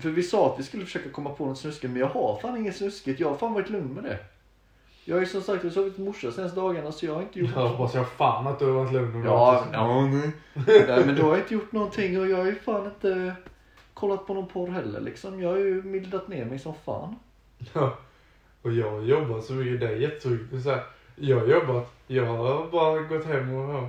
För 0.00 0.08
vi 0.08 0.22
sa 0.22 0.52
att 0.52 0.58
vi 0.58 0.62
skulle 0.62 0.84
försöka 0.84 1.10
komma 1.10 1.30
på 1.30 1.46
något 1.46 1.58
snuskigt, 1.58 1.92
men 1.92 2.00
jag 2.00 2.08
har 2.08 2.38
fan 2.42 2.56
inget 2.56 2.76
snuskigt. 2.76 3.20
Jag 3.20 3.28
har 3.28 3.36
fan 3.36 3.54
varit 3.54 3.70
lugn 3.70 3.94
med 3.94 4.04
det. 4.04 4.18
Jag 5.04 5.16
har 5.16 5.20
ju 5.20 5.26
som 5.26 5.42
sagt 5.42 5.72
sovit 5.72 5.96
hos 5.96 6.06
morsa 6.06 6.32
senaste 6.32 6.60
dagarna 6.60 6.92
så 6.92 7.06
jag 7.06 7.14
har 7.14 7.22
inte 7.22 7.40
gjort 7.40 7.50
Jag 7.54 7.68
hoppas 7.68 7.94
jag 7.94 8.08
fan 8.08 8.46
att 8.46 8.58
du 8.58 8.64
har 8.64 8.72
varit 8.72 8.92
lugn 8.92 9.16
och 9.16 9.26
Ja, 9.26 9.66
ja 9.72 10.06
nej. 10.06 10.30
nej. 10.88 11.06
men 11.06 11.16
då 11.16 11.22
har 11.22 11.36
inte 11.36 11.54
gjort 11.54 11.72
någonting 11.72 12.20
och 12.20 12.28
jag 12.28 12.36
har 12.36 12.44
ju 12.44 12.54
fan 12.54 12.84
inte 12.84 13.34
kollat 13.94 14.26
på 14.26 14.34
någon 14.34 14.48
porr 14.48 14.68
heller 14.68 15.00
liksom. 15.00 15.42
Jag 15.42 15.48
har 15.48 15.56
ju 15.56 15.82
mildat 15.82 16.28
ner 16.28 16.44
mig 16.44 16.58
som 16.58 16.74
fan. 16.74 17.16
Ja. 17.72 17.98
Och 18.62 18.72
jag 18.72 18.90
har 18.90 19.00
jobbat 19.00 19.44
så 19.44 19.52
mycket, 19.52 19.80
det 19.80 19.86
är 19.86 20.70
här, 20.70 20.82
Jag 21.16 21.40
har 21.40 21.46
jobbat, 21.46 21.92
jag 22.06 22.26
har 22.26 22.70
bara 22.70 23.00
gått 23.00 23.24
hem 23.24 23.54
och 23.54 23.88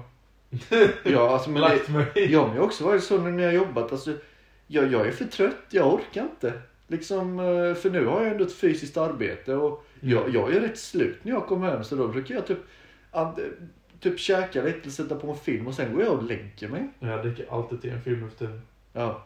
ja, 1.03 1.33
alltså, 1.33 1.49
men 1.49 1.61
lagt 1.61 1.89
mig. 1.89 2.31
Jag 2.31 2.47
har 2.47 2.59
också 2.59 2.83
varit 2.83 3.03
så 3.03 3.17
när 3.17 3.43
jag 3.43 3.49
har 3.49 3.57
jobbat. 3.67 3.91
Alltså, 3.91 4.13
jag, 4.67 4.91
jag 4.91 5.07
är 5.07 5.11
för 5.11 5.25
trött, 5.25 5.65
jag 5.69 5.93
orkar 5.93 6.21
inte. 6.21 6.53
Liksom, 6.87 7.39
eh, 7.39 7.73
för 7.75 7.89
nu 7.89 8.05
har 8.05 8.21
jag 8.21 8.31
ändå 8.31 8.43
ett 8.43 8.53
fysiskt 8.53 8.97
arbete 8.97 9.55
och 9.55 9.85
jag, 9.99 10.29
jag 10.29 10.55
är 10.55 10.59
rätt 10.59 10.79
slut 10.79 11.19
när 11.23 11.31
jag 11.31 11.47
kommer 11.47 11.69
hem. 11.69 11.83
Så 11.83 11.95
då 11.95 12.07
brukar 12.07 12.35
jag 12.35 12.47
typ, 12.47 12.59
and, 13.11 13.39
typ 13.99 14.19
käka 14.19 14.63
lite, 14.63 14.91
sätta 14.91 15.15
på 15.15 15.27
en 15.27 15.37
film 15.37 15.67
och 15.67 15.73
sen 15.73 15.93
går 15.93 16.03
jag 16.03 16.13
och 16.13 16.23
lägger 16.23 16.67
mig. 16.67 16.87
Jag 16.99 17.25
dricker 17.25 17.45
alltid 17.49 17.81
till 17.81 17.89
en 17.89 18.01
film 18.01 18.27
efter. 18.27 18.61
Ja. 18.93 19.25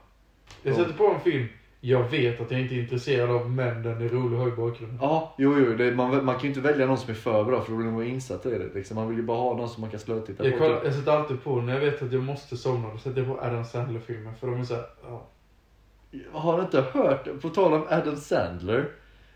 Jag 0.63 0.75
sätter 0.75 0.93
på 0.93 1.07
en 1.07 1.21
film, 1.21 1.47
jag 1.81 2.03
vet 2.09 2.41
att 2.41 2.51
jag 2.51 2.61
inte 2.61 2.75
är 2.75 2.79
intresserad 2.79 3.29
av 3.29 3.51
men 3.51 3.83
den 3.83 4.01
är 4.01 4.09
rolig 4.09 4.37
att 4.37 4.43
ha 4.43 4.47
i 4.47 4.51
bakgrunden. 4.51 4.97
Ja, 5.01 5.33
jo, 5.37 5.59
jo. 5.59 5.75
Det, 5.75 5.91
man, 5.91 6.25
man 6.25 6.35
kan 6.35 6.41
ju 6.41 6.47
inte 6.47 6.61
välja 6.61 6.85
någon 6.85 6.97
som 6.97 7.09
är 7.09 7.15
för 7.15 7.43
bra 7.43 7.61
för 7.61 7.71
då 7.71 7.77
blir 7.77 7.91
man 7.91 8.03
insatt 8.03 8.45
i 8.45 8.49
det. 8.49 8.73
Liksom. 8.73 8.95
Man 8.95 9.07
vill 9.07 9.17
ju 9.17 9.23
bara 9.23 9.37
ha 9.37 9.57
någon 9.57 9.69
som 9.69 9.81
man 9.81 9.89
kan 9.89 9.99
slötitta 9.99 10.43
på. 10.43 10.57
kollar, 10.57 10.75
typ. 10.75 10.85
jag 10.85 10.93
sätter 10.93 11.11
alltid 11.11 11.43
på, 11.43 11.55
när 11.61 11.73
jag 11.73 11.79
vet 11.79 12.01
att 12.01 12.11
jag 12.11 12.23
måste 12.23 12.57
somna, 12.57 12.89
då 12.89 12.97
sätter 12.97 13.21
jag 13.21 13.27
på 13.27 13.45
Adam 13.45 13.65
Sandler-filmer. 13.65 14.33
För 14.39 14.47
de 14.47 14.59
är 14.59 14.63
såhär, 14.63 14.85
ja. 15.03 15.27
Har 16.31 16.57
du 16.57 16.63
inte 16.63 16.81
hört, 16.81 17.41
på 17.41 17.49
tal 17.49 17.73
om 17.73 17.85
Adam 17.89 18.15
Sandler. 18.15 18.89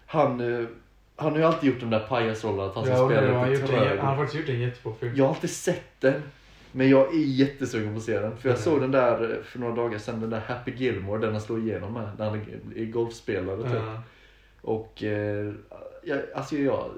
Han, 0.06 0.40
eh, 0.40 0.68
han 1.16 1.32
har 1.32 1.40
ju 1.40 1.46
alltid 1.46 1.70
gjort 1.70 1.80
de 1.80 1.90
där 1.90 2.00
pajasrollerna 2.00 2.70
att 2.70 2.76
han 2.76 2.86
ska 2.86 2.94
ja 2.94 3.04
och 3.04 3.12
spela 3.12 3.40
har 3.40 3.50
lite 3.50 3.68
trög. 3.68 4.00
han 4.00 4.08
har 4.08 4.16
faktiskt 4.16 4.40
gjort 4.40 4.50
en 4.50 4.62
jättebra 4.62 4.94
film. 5.00 5.16
Jag 5.16 5.26
har 5.26 5.36
inte 5.36 5.48
sett 5.48 6.02
den. 6.02 6.22
Men 6.72 6.90
jag 6.90 7.14
är 7.16 7.20
jättesugen 7.20 7.94
på 7.94 7.98
att 7.98 8.04
se 8.04 8.20
den. 8.20 8.38
För 8.38 8.50
jag 8.50 8.56
Mm. 8.58 8.64
såg 8.64 8.82
den 8.82 8.92
där 8.92 9.32
eh, 9.38 9.44
för 9.44 9.60
några 9.60 9.76
dagar 9.76 9.98
sedan, 9.98 10.22
den 10.22 10.30
där 10.30 10.40
Happy 10.40 10.72
Gilmore, 10.72 11.22
den 11.22 11.32
han 11.32 11.42
slår 11.42 11.60
igenom 11.60 11.94
med. 11.94 12.10
Där 12.18 12.30
han 12.30 12.42
är- 12.76 12.86
golfspelare 12.86 13.64
typ. 13.64 13.72
Ja. 13.86 14.02
Och 14.62 15.04
eh, 15.04 15.54
jag, 16.04 16.20
alltså 16.36 16.56
jag, 16.56 16.90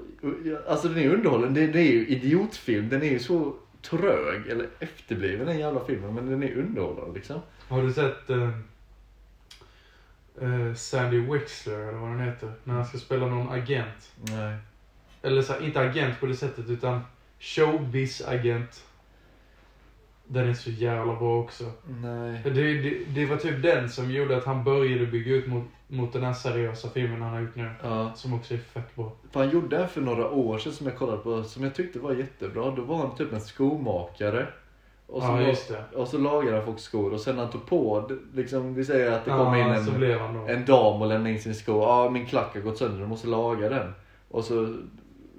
jag, 0.44 0.58
alltså 0.68 0.88
den 0.88 0.98
är 0.98 1.08
underhållande. 1.14 1.60
Det, 1.60 1.66
det 1.66 1.80
är 1.80 1.92
ju 1.92 2.06
idiotfilm. 2.06 2.88
Den 2.88 3.02
är 3.02 3.10
ju 3.10 3.18
så 3.18 3.54
trög, 3.82 4.46
eller 4.48 4.68
efterbliven 4.78 5.46
den 5.46 5.58
jävla 5.58 5.84
filmen. 5.84 6.14
Men 6.14 6.30
den 6.30 6.42
är 6.42 6.52
underhållande 6.58 7.14
liksom. 7.14 7.40
Har 7.68 7.82
du 7.82 7.92
sett 7.92 8.30
eh, 8.30 8.48
eh, 10.40 10.74
Sandy 10.74 11.20
Wexler, 11.20 11.78
eller 11.80 11.98
vad 11.98 12.10
den 12.10 12.20
heter? 12.20 12.52
När 12.64 12.74
han 12.74 12.86
ska 12.86 12.98
spela 12.98 13.26
någon 13.26 13.48
agent. 13.48 14.12
Nej. 14.16 14.56
Eller 15.22 15.42
så, 15.42 15.52
här, 15.52 15.64
inte 15.64 15.80
agent 15.80 16.20
på 16.20 16.26
det 16.26 16.36
sättet, 16.36 16.70
utan 16.70 17.00
showbiz-agent. 17.40 18.84
Den 20.26 20.48
är 20.48 20.54
så 20.54 20.70
jävla 20.70 21.14
bra 21.16 21.40
också. 21.40 21.64
Nej. 22.02 22.40
Det, 22.44 22.50
det, 22.50 23.04
det 23.14 23.26
var 23.26 23.36
typ 23.36 23.62
den 23.62 23.88
som 23.88 24.10
gjorde 24.10 24.36
att 24.36 24.44
han 24.44 24.64
började 24.64 25.06
bygga 25.06 25.34
ut 25.34 25.46
mot, 25.46 25.64
mot 25.88 26.12
den 26.12 26.24
här 26.24 26.32
seriösa 26.32 26.88
filmen 26.88 27.22
han 27.22 27.32
har 27.32 27.40
gjort 27.40 27.56
nu. 27.56 27.70
Ja. 27.82 28.12
Som 28.14 28.34
också 28.34 28.54
är 28.54 28.58
fett 28.58 28.96
bra. 28.96 29.12
För 29.30 29.40
han 29.40 29.50
gjorde 29.50 29.76
en 29.76 29.88
för 29.88 30.00
några 30.00 30.30
år 30.30 30.58
sedan 30.58 30.72
som 30.72 30.86
jag 30.86 30.96
kollade 30.96 31.18
på, 31.18 31.42
som 31.42 31.64
jag 31.64 31.74
tyckte 31.74 31.98
var 31.98 32.12
jättebra. 32.12 32.70
Då 32.70 32.82
var 32.82 32.96
han 32.96 33.16
typ 33.16 33.32
en 33.32 33.40
skomakare. 33.40 34.46
Och 35.06 35.22
så, 35.22 35.54
Ja, 35.72 35.98
och 36.00 36.08
så 36.08 36.18
lagade 36.18 36.56
han 36.56 36.66
folks 36.66 36.82
skor 36.82 37.12
och 37.12 37.20
sen 37.20 37.36
när 37.36 37.42
han 37.42 37.52
tog 37.52 37.66
på, 37.66 38.10
liksom, 38.34 38.74
vi 38.74 38.84
säger 38.84 39.12
att 39.12 39.24
det 39.24 39.30
kommer 39.30 39.58
in 39.58 39.66
Ja, 40.00 40.28
en, 40.28 40.48
en 40.48 40.64
dam 40.64 41.02
och 41.02 41.08
lämnade 41.08 41.30
in 41.30 41.40
sin 41.40 41.54
sko. 41.54 41.80
Ja, 41.80 42.10
min 42.10 42.26
klack 42.26 42.54
har 42.54 42.60
gått 42.60 42.78
sönder, 42.78 43.00
du 43.00 43.06
måste 43.06 43.28
laga 43.28 43.68
den. 43.68 43.92
Och 44.28 44.44
så 44.44 44.76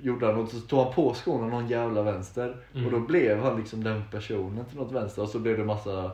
gjorde 0.01 0.25
han 0.25 0.35
och 0.35 0.49
så 0.49 0.59
tog 0.59 0.79
han 0.79 0.93
på 0.93 1.13
skorna 1.13 1.47
någon 1.47 1.67
jävla 1.67 2.01
vänster. 2.01 2.57
Mm. 2.73 2.85
Och 2.85 2.91
då 2.91 2.99
blev 2.99 3.39
han 3.39 3.57
liksom 3.57 3.83
den 3.83 4.03
personen 4.11 4.65
till 4.65 4.77
något 4.77 4.91
vänster. 4.91 5.21
Och 5.21 5.29
så 5.29 5.39
blev 5.39 5.57
det 5.57 5.65
massa, 5.65 6.11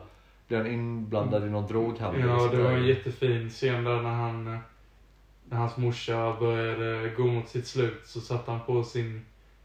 blev 0.48 0.60
han 0.60 0.72
inblandad 0.72 1.46
i 1.46 1.50
någon 1.50 1.66
droghandel. 1.66 2.30
och 2.30 2.42
Ja, 2.42 2.48
det 2.48 2.62
var 2.62 2.70
en 2.70 2.86
jättefin 2.86 3.50
scen 3.50 3.84
där 3.84 4.02
när 4.02 4.10
han... 4.10 4.58
När 5.44 5.58
hans 5.58 5.76
morsa 5.76 6.36
började 6.40 7.08
gå 7.16 7.26
mot 7.26 7.48
sitt 7.48 7.66
slut 7.66 8.00
så 8.04 8.20
satte 8.20 8.50
han 8.50 8.60
på 8.66 8.84
sin 8.84 9.24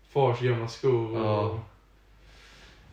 fars 0.09 0.39
gamla 0.39 0.67
skor. 0.67 1.19
Och, 1.19 1.25
Ja. 1.25 1.59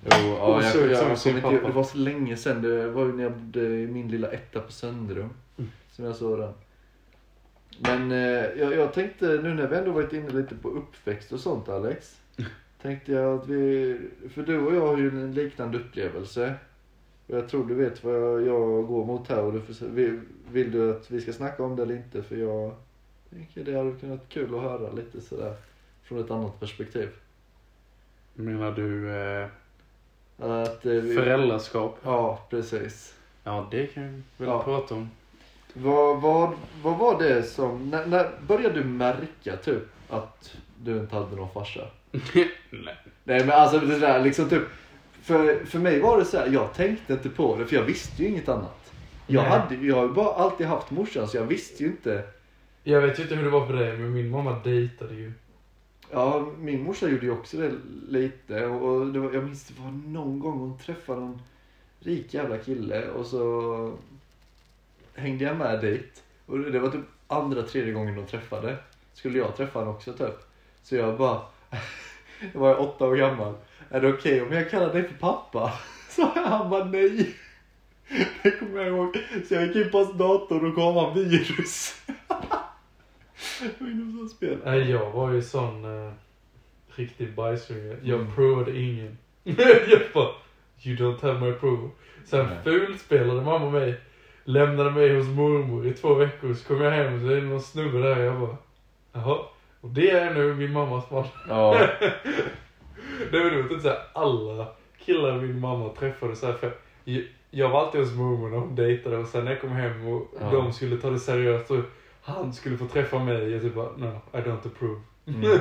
Jo, 0.04 0.36
ja, 0.38 0.62
jag, 0.62 0.76
jag, 0.76 0.90
jag, 0.90 1.18
kommer 1.18 1.52
inte, 1.52 1.66
det 1.66 1.72
var 1.72 1.84
så 1.84 1.98
länge 1.98 2.36
sedan. 2.36 2.62
Det 2.62 2.88
var 2.88 3.06
ju 3.06 3.12
när 3.12 3.22
jag 3.22 3.32
bodde 3.32 3.60
i 3.60 3.86
min 3.86 4.08
lilla 4.08 4.30
etta 4.30 4.60
på 4.60 4.72
Söndrum. 4.72 5.30
Mm. 5.58 5.70
Som 5.90 6.04
jag 6.04 6.16
såg 6.16 6.38
den. 6.38 6.52
Men 7.78 8.12
eh, 8.12 8.18
jag, 8.60 8.74
jag 8.74 8.92
tänkte 8.92 9.26
nu 9.26 9.54
när 9.54 9.66
vi 9.68 9.76
ändå 9.76 9.90
varit 9.92 10.12
inne 10.12 10.30
lite 10.30 10.54
på 10.54 10.68
uppväxt 10.68 11.32
och 11.32 11.40
sånt 11.40 11.68
Alex. 11.68 12.20
Tänkte 12.82 13.12
jag 13.12 13.38
att 13.40 13.48
vi, 13.48 13.98
för 14.34 14.42
du 14.42 14.58
och 14.60 14.74
jag 14.74 14.86
har 14.86 14.96
ju 14.98 15.08
en 15.08 15.34
liknande 15.34 15.78
upplevelse. 15.78 16.54
Och 17.26 17.36
jag 17.36 17.48
tror 17.48 17.66
du 17.66 17.74
vet 17.74 18.04
vad 18.04 18.14
jag, 18.14 18.46
jag 18.46 18.86
går 18.86 19.04
mot 19.04 19.28
här 19.28 19.42
och 19.42 19.52
du 19.52 19.74
se- 19.74 19.86
vill, 19.86 20.20
vill 20.52 20.70
du 20.70 20.90
att 20.90 21.10
vi 21.10 21.20
ska 21.20 21.32
snacka 21.32 21.62
om 21.64 21.76
det 21.76 21.82
eller 21.82 21.94
inte? 21.96 22.22
För 22.22 22.36
jag 22.36 22.74
tänker 23.30 23.64
det 23.64 23.76
hade 23.78 23.90
kunnat 23.90 24.18
vara 24.18 24.28
kul 24.28 24.54
att 24.54 24.62
höra 24.62 24.92
lite 24.92 25.20
sådär 25.20 25.54
från 26.02 26.18
ett 26.20 26.30
annat 26.30 26.60
perspektiv. 26.60 27.08
Menar 28.34 28.72
du 28.72 29.10
eh, 29.10 29.48
Att, 30.38 30.86
eh, 30.86 30.92
vi, 30.92 31.14
föräldraskap? 31.14 31.98
Ja, 32.02 32.46
precis. 32.50 33.14
Ja, 33.44 33.68
det 33.70 33.86
kan 33.86 34.04
vi 34.04 34.22
väl 34.36 34.48
Ja. 34.48 34.62
prata 34.62 34.94
om. 34.94 35.10
Vad, 35.74 36.20
vad, 36.20 36.52
vad 36.82 36.98
var 36.98 37.22
det 37.22 37.42
som, 37.42 37.90
när, 37.90 38.06
när 38.06 38.30
började 38.46 38.74
du 38.74 38.84
märka 38.84 39.56
typ 39.56 39.82
att 40.08 40.56
du 40.82 40.98
inte 40.98 41.16
hade 41.16 41.36
någon 41.36 41.50
farsa? 41.50 41.80
Nej. 42.70 42.96
Nej 43.24 43.46
men 43.46 43.50
alltså 43.50 43.78
det 43.78 43.98
där 43.98 44.22
liksom 44.22 44.48
typ, 44.48 44.62
för, 45.22 45.64
för 45.64 45.78
mig 45.78 46.00
var 46.00 46.18
det 46.18 46.24
så 46.24 46.38
här, 46.38 46.46
jag 46.46 46.74
tänkte 46.74 47.12
inte 47.12 47.28
på 47.28 47.56
det 47.56 47.66
för 47.66 47.76
jag 47.76 47.82
visste 47.82 48.22
ju 48.22 48.28
inget 48.28 48.48
annat. 48.48 48.92
Jag, 49.26 49.42
Nej. 49.42 49.50
hade, 49.50 49.74
jag 49.74 49.96
har 49.96 50.02
ju 50.02 50.12
bara 50.12 50.34
alltid 50.34 50.66
haft 50.66 50.90
morsan 50.90 51.28
så 51.28 51.36
jag 51.36 51.44
visste 51.44 51.82
ju 51.82 51.88
inte. 51.88 52.22
Jag 52.82 53.00
vet 53.00 53.18
ju 53.18 53.22
inte 53.22 53.34
hur 53.34 53.44
det 53.44 53.50
var 53.50 53.66
för 53.66 53.74
dig, 53.74 53.98
men 53.98 54.12
min 54.12 54.30
mamma 54.30 54.58
dejtade 54.64 55.14
ju. 55.14 55.32
Ja, 56.10 56.46
min 56.58 56.82
morsa 56.82 57.08
gjorde 57.08 57.26
ju 57.26 57.32
också 57.32 57.56
det 57.56 57.72
lite 58.08 58.66
och 58.66 59.06
det 59.06 59.18
var, 59.18 59.32
jag 59.32 59.44
minns 59.44 59.64
det 59.64 59.82
var 59.82 59.90
någon 59.90 60.38
gång 60.38 60.58
hon 60.58 60.78
träffade 60.78 61.20
någon 61.20 61.42
rik 62.00 62.34
jävla 62.34 62.58
kille 62.58 63.08
och 63.10 63.26
så 63.26 63.92
hängde 65.14 65.44
jag 65.44 65.56
med 65.56 65.80
dit. 65.80 66.22
Och 66.46 66.58
det 66.58 66.78
var 66.78 66.90
typ 66.90 67.00
andra, 67.26 67.62
tredje 67.62 67.92
gången 67.92 68.16
de 68.16 68.26
träffade. 68.26 68.76
Skulle 69.14 69.38
jag 69.38 69.56
träffa 69.56 69.78
honom 69.78 69.94
också 69.94 70.12
typ. 70.12 70.34
Så 70.82 70.96
jag 70.96 71.18
bara, 71.18 71.40
jag 72.52 72.60
var 72.60 72.80
åtta 72.80 73.06
år 73.06 73.16
gammal. 73.16 73.54
Är 73.90 74.00
det 74.00 74.08
okej 74.12 74.42
om 74.42 74.52
jag 74.52 74.70
kallar 74.70 74.92
dig 74.92 75.08
för 75.08 75.14
pappa? 75.14 75.72
Så 76.08 76.22
han 76.34 76.70
bara 76.70 76.84
nej. 76.84 77.34
Det 78.42 78.50
kommer 78.50 78.78
jag 78.80 78.88
ihåg. 78.88 79.16
Så 79.48 79.54
jag 79.54 79.66
gick 79.66 79.76
in 79.76 79.90
på 79.90 79.98
hans 79.98 80.18
dator 80.18 80.64
och 80.64 80.74
gav 80.74 80.94
han 81.04 81.14
virus. 81.14 82.00
Spel. 84.36 84.58
Nej, 84.64 84.90
jag 84.90 85.10
var 85.10 85.32
ju 85.32 85.42
sån 85.42 85.84
uh, 85.84 86.12
riktig 86.88 87.34
bajsunge. 87.34 87.96
Jag 88.02 88.20
Mm. 88.20 88.34
provade 88.34 88.78
ingen. 88.80 89.18
jag 89.44 90.00
bara, 90.14 90.28
you 90.82 90.96
don't 90.96 91.22
have 91.22 91.40
my 91.40 91.50
approval. 91.50 91.90
Sen 92.24 92.46
Nej. 92.46 92.58
fulspelade 92.64 93.40
mamma 93.42 93.70
mig. 93.70 94.00
Lämnade 94.44 94.90
mig 94.90 95.16
hos 95.16 95.26
mormor 95.28 95.86
i 95.86 95.92
två 95.92 96.14
veckor. 96.14 96.54
Så 96.54 96.68
kom 96.68 96.80
jag 96.80 96.90
hem 96.90 97.14
och 97.14 97.20
så 97.20 97.26
är 97.26 97.36
det 97.36 97.42
någon 97.42 97.60
snubbe 97.60 97.98
där. 97.98 98.20
Jag 98.20 98.40
bara, 98.40 98.56
jaha. 99.12 99.38
Och 99.80 99.88
det 99.90 100.10
är 100.10 100.34
nu 100.34 100.54
min 100.54 100.72
mammas 100.72 101.10
man. 101.10 101.24
Ja. 101.48 101.78
Det 103.30 103.38
var 103.38 103.50
roligt 103.50 103.76
att 103.76 103.82
säga 103.82 103.96
alla 104.12 104.66
killar 104.98 105.38
min 105.38 105.60
mamma 105.60 105.88
träffade 105.88 106.36
så 106.36 106.46
här 106.46 106.52
för 106.52 106.72
jag, 107.04 107.22
jag 107.50 107.68
var 107.68 107.80
alltid 107.80 108.00
hos 108.00 108.14
mormor 108.14 108.50
när 108.50 108.58
hon 108.58 108.74
dejtade 108.74 109.16
och 109.18 109.26
sen 109.26 109.44
när 109.44 109.52
jag 109.52 109.60
kom 109.60 109.70
hem 109.70 110.06
och 110.06 110.34
Ja. 110.40 110.50
de 110.50 110.72
skulle 110.72 110.96
ta 110.96 111.10
det 111.10 111.18
seriöst 111.18 111.70
och 111.70 111.78
han 112.22 112.52
skulle 112.52 112.78
få 112.78 112.86
träffa 112.86 113.18
mig. 113.18 113.50
Jag 113.52 113.62
typ 113.62 113.74
bara, 113.74 113.90
no, 113.96 114.20
I 114.32 114.36
don't 114.36 114.66
approve. 114.66 115.00
Mm. 115.26 115.42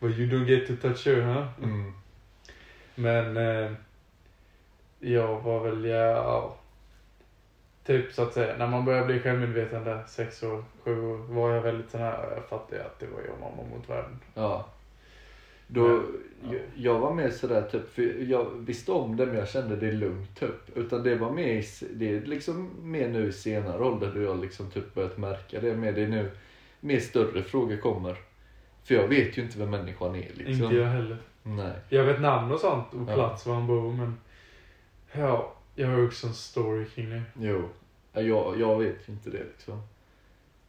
But 0.00 0.10
you 0.18 0.30
don't 0.30 0.44
get 0.44 0.66
to 0.66 0.88
touch 0.88 1.06
her, 1.06 1.20
huh? 1.20 1.46
Mm. 1.62 1.92
Men 2.94 3.36
eh, 3.36 3.70
jag 4.98 5.40
var 5.40 5.60
väl, 5.60 5.84
ja, 5.84 6.56
typ 7.84 8.12
så 8.12 8.22
att 8.22 8.32
säga, 8.34 8.56
när 8.56 8.66
man 8.66 8.84
börjar 8.84 9.06
bli 9.06 9.20
självmedveten 9.20 9.84
där, 9.84 10.04
sex 10.08 10.42
år, 10.42 10.64
sju 10.84 11.06
år, 11.06 11.16
var 11.16 11.50
jag 11.54 11.62
väldigt 11.62 11.90
sån 11.90 12.00
här, 12.00 12.32
jag 12.34 12.44
fattade 12.44 12.84
att 12.84 12.98
det 12.98 13.06
var 13.06 13.20
jag 13.20 13.34
och 13.34 13.40
mamma 13.40 13.68
mot 13.76 13.90
världen. 13.90 14.18
Ja. 14.34 14.66
Då, 15.66 15.82
Men, 15.88 16.02
ja. 16.42 16.52
jag, 16.52 16.60
jag 16.74 16.98
var 16.98 17.14
mer 17.14 17.30
sådär 17.30 17.62
typ, 17.62 17.94
för 17.94 18.02
jag 18.30 18.50
visste 18.58 18.92
om 18.92 19.16
det 19.16 19.26
men 19.26 19.36
jag 19.36 19.48
kände 19.48 19.76
det 19.76 19.92
lugnt 19.92 20.40
typ. 20.40 20.76
Utan 20.76 21.02
det 21.02 21.14
var 21.14 21.30
mer, 21.30 21.64
det 21.94 22.16
är 22.16 22.20
liksom 22.20 22.70
mer 22.82 23.08
nu 23.08 23.28
i 23.28 23.32
senare 23.32 23.84
ålder 23.84 24.12
då 24.14 24.22
jag 24.22 24.40
liksom 24.40 24.70
typ 24.70 24.94
börjat 24.94 25.18
märka 25.18 25.60
det. 25.60 25.76
Mer 25.76 25.92
det 25.92 26.02
är 26.02 26.08
nu, 26.08 26.30
mer 26.80 27.00
större 27.00 27.42
frågor 27.42 27.76
kommer. 27.76 28.16
För 28.84 28.94
jag 28.94 29.08
vet 29.08 29.38
ju 29.38 29.42
inte 29.42 29.58
vem 29.58 29.70
människan 29.70 30.14
är 30.14 30.30
liksom. 30.34 30.64
Inte 30.64 30.76
jag 30.76 30.86
heller. 30.86 31.16
Nej. 31.42 31.72
Jag 31.88 32.04
vet 32.04 32.20
namn 32.20 32.52
och 32.52 32.60
sånt 32.60 32.94
och 32.94 33.10
Ja. 33.10 33.14
plats 33.14 33.46
var 33.46 33.54
han 33.54 33.66
bor 33.66 33.92
men 33.92 34.20
ja, 35.12 35.52
jag 35.74 35.88
har 35.88 36.04
också 36.04 36.26
en 36.26 36.34
story 36.34 36.84
kring 36.86 37.10
det. 37.10 37.22
Jo. 37.38 37.68
Ja, 38.12 38.20
Jag, 38.20 38.60
jag 38.60 38.78
vet 38.78 39.08
inte 39.08 39.30
det 39.30 39.44
liksom. 39.44 39.82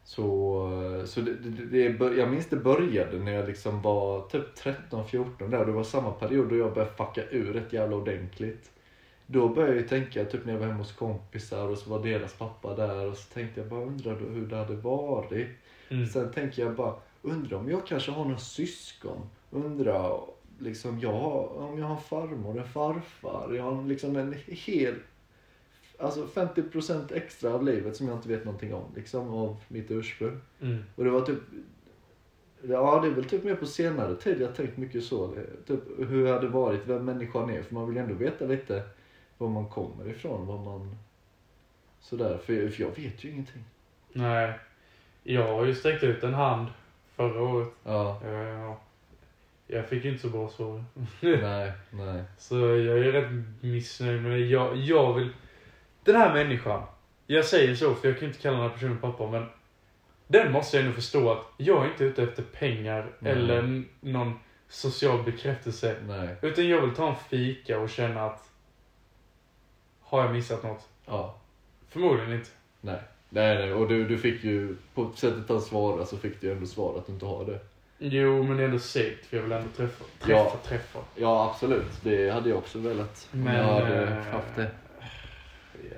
Så, 0.03 1.03
så 1.05 1.21
det, 1.21 1.33
det, 1.33 1.89
det, 1.89 2.15
jag 2.15 2.29
minns 2.29 2.47
det 2.49 2.55
började 2.55 3.19
när 3.19 3.31
jag 3.31 3.47
liksom 3.47 3.81
var 3.81 4.29
typ 4.29 4.57
13-14 4.57 5.49
där. 5.49 5.65
Det 5.65 5.71
var 5.71 5.83
samma 5.83 6.11
period 6.11 6.49
då 6.49 6.55
jag 6.55 6.73
började 6.73 6.95
fucka 6.95 7.23
ur 7.29 7.53
rätt 7.53 7.73
jävla 7.73 7.95
ordentligt. 7.95 8.71
Då 9.27 9.49
började 9.49 9.73
jag 9.73 9.81
ju 9.81 9.87
tänka, 9.87 10.25
typ 10.25 10.45
när 10.45 10.53
jag 10.53 10.59
var 10.59 10.67
hemma 10.67 10.79
hos 10.79 10.91
kompisar 10.91 11.67
och 11.67 11.77
så 11.77 11.89
var 11.89 12.03
deras 12.03 12.33
pappa 12.33 12.75
där 12.75 13.07
och 13.07 13.17
så 13.17 13.33
tänkte 13.33 13.61
jag 13.61 13.69
bara 13.69 13.81
undrar 13.81 14.19
hur 14.19 14.45
det 14.47 14.55
hade 14.55 14.75
varit. 14.75 15.47
Mm. 15.89 16.07
Sen 16.07 16.31
tänker 16.31 16.61
jag 16.65 16.75
bara, 16.75 16.95
undrar 17.21 17.57
om 17.57 17.69
jag 17.69 17.87
kanske 17.87 18.11
har 18.11 18.23
några 18.23 18.37
syskon? 18.37 19.29
Undrar 19.51 20.19
liksom 20.61 20.99
jag 20.99 21.13
har, 21.13 21.57
om 21.57 21.79
jag 21.79 21.85
har 21.85 21.97
farmor, 21.97 22.59
en 22.59 22.67
farfar. 22.67 23.53
Jag 23.53 23.63
har 23.63 23.83
liksom 23.83 24.15
en 24.15 24.35
hel, 24.47 24.95
alltså 25.99 26.25
50% 26.25 27.13
extra 27.13 27.53
av 27.53 27.63
livet 27.63 27.95
som 27.95 28.07
jag 28.07 28.17
inte 28.17 28.29
vet 28.29 28.45
någonting 28.45 28.73
om. 28.73 28.85
Liksom 28.95 29.29
av 29.29 29.63
mitt 29.67 29.91
ursprung. 29.91 30.39
Mm. 30.61 30.83
Och 30.95 31.03
det 31.03 31.09
var 31.09 31.21
typ, 31.21 31.39
ja 32.61 32.99
det 33.01 33.07
är 33.07 33.11
väl 33.11 33.25
typ 33.25 33.43
mer 33.43 33.55
på 33.55 33.65
senare 33.65 34.15
tid 34.15 34.41
jag 34.41 34.55
tänkt 34.55 34.77
mycket 34.77 35.03
så. 35.03 35.33
Typ 35.67 35.81
hur 35.97 36.25
det 36.25 36.31
hade 36.31 36.47
varit, 36.47 36.81
vem 36.85 37.05
människan 37.05 37.49
är. 37.49 37.61
För 37.61 37.73
man 37.73 37.87
vill 37.87 37.95
ju 37.95 38.03
ändå 38.03 38.15
veta 38.15 38.45
lite 38.45 38.83
var 39.37 39.49
man 39.49 39.69
kommer 39.69 40.09
ifrån, 40.09 40.47
vad 40.47 40.59
man, 40.59 40.95
sådär. 41.99 42.37
För, 42.37 42.69
för 42.69 42.83
jag 42.83 42.95
vet 42.95 43.23
ju 43.23 43.29
ingenting. 43.29 43.63
Nej, 44.13 44.59
jag 45.23 45.55
har 45.55 45.65
ju 45.65 45.75
sträckt 45.75 46.03
ut 46.03 46.23
en 46.23 46.33
hand 46.33 46.67
förra 47.15 47.41
året. 47.41 47.69
Ja, 47.83 48.21
Ja, 48.25 48.79
jag 49.71 49.89
fick 49.89 50.05
ju 50.05 50.11
inte 50.11 50.21
så 50.21 50.29
bra 50.29 50.49
svar. 50.49 50.83
nej, 51.19 51.71
nej. 51.89 52.23
Så 52.37 52.55
jag 52.57 52.97
är 52.97 53.11
rätt 53.11 53.31
missnöjd 53.61 54.21
med 54.21 54.31
det. 54.31 54.39
Jag, 54.39 54.77
jag 54.77 55.13
vill... 55.13 55.29
Den 56.03 56.15
här 56.15 56.33
människan. 56.33 56.83
Jag 57.27 57.45
säger 57.45 57.75
så 57.75 57.95
för 57.95 58.07
jag 58.07 58.19
kan 58.19 58.27
inte 58.27 58.41
kalla 58.41 58.57
den 58.57 58.67
här 58.67 58.73
personen 58.73 58.97
pappa 58.97 59.31
men. 59.31 59.45
Den 60.27 60.51
måste 60.51 60.77
jag 60.77 60.85
ändå 60.85 60.95
förstå 60.95 61.31
att 61.31 61.45
jag 61.57 61.85
är 61.85 61.91
inte 61.91 62.03
ute 62.03 62.23
efter 62.23 62.43
pengar 62.43 63.11
Nej. 63.19 63.31
eller 63.31 63.83
någon 63.99 64.39
social 64.69 65.23
bekräftelse. 65.23 65.95
Nej. 66.07 66.35
Utan 66.41 66.67
jag 66.67 66.81
vill 66.81 66.95
ta 66.95 67.09
en 67.09 67.15
fika 67.29 67.79
och 67.79 67.89
känna 67.89 68.25
att. 68.25 68.49
Har 69.99 70.23
jag 70.23 70.33
missat 70.33 70.63
något? 70.63 70.87
Ja. 71.05 71.39
Förmodligen 71.89 72.33
inte. 72.33 72.49
Nej. 72.81 72.99
Nej, 73.29 73.55
nej. 73.55 73.73
Och 73.73 73.87
du, 73.87 74.07
du 74.07 74.17
fick 74.17 74.43
ju, 74.43 74.75
på 74.93 75.11
sättet 75.15 75.49
han 75.49 75.61
svarade 75.61 76.05
så 76.05 76.17
fick 76.17 76.41
du 76.41 76.47
ju 76.47 76.53
ändå 76.53 76.65
svar 76.65 76.97
att 76.97 77.07
du 77.07 77.13
inte 77.13 77.25
har 77.25 77.45
det. 77.45 77.59
Jo, 78.03 78.43
men 78.43 78.57
det 78.57 78.63
är 78.63 78.65
ändå 78.65 78.79
segt 78.79 79.25
för 79.25 79.37
jag 79.37 79.43
vill 79.43 79.51
ändå 79.51 79.69
träffa. 79.77 80.03
Träffa, 80.19 80.31
Ja. 80.31 80.59
träffa. 80.63 80.99
Ja, 81.15 81.49
absolut. 81.53 82.03
Det 82.03 82.29
hade 82.29 82.49
jag 82.49 82.57
också 82.57 82.79
velat. 82.79 83.27
Men, 83.31 83.55
jag 83.55 83.63
hade 83.63 84.03
eh, 84.07 84.23
haft 84.33 84.55
det. 84.55 84.71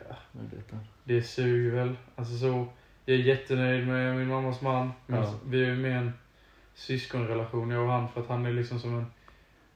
Ja. 0.09 0.15
Möjligheten. 0.31 0.79
Det 1.03 1.21
suger 1.23 1.71
väl. 1.75 1.95
Alltså 2.15 2.37
så, 2.37 2.67
jag 3.05 3.15
är 3.17 3.21
jättenöjd 3.21 3.87
med 3.87 4.15
min 4.15 4.27
mammas 4.27 4.61
man. 4.61 4.91
Men 5.07 5.23
Ja. 5.23 5.33
vi 5.45 5.63
är 5.63 5.67
ju 5.67 5.75
med 5.75 5.91
i 5.91 5.93
en 5.95 6.13
syskonrelation, 6.75 7.71
jag 7.71 7.83
och 7.83 7.89
han, 7.91 8.09
för 8.09 8.21
att 8.21 8.27
han 8.27 8.45
är 8.45 8.51
liksom 8.53 8.79
som 8.79 8.97
en... 8.97 9.05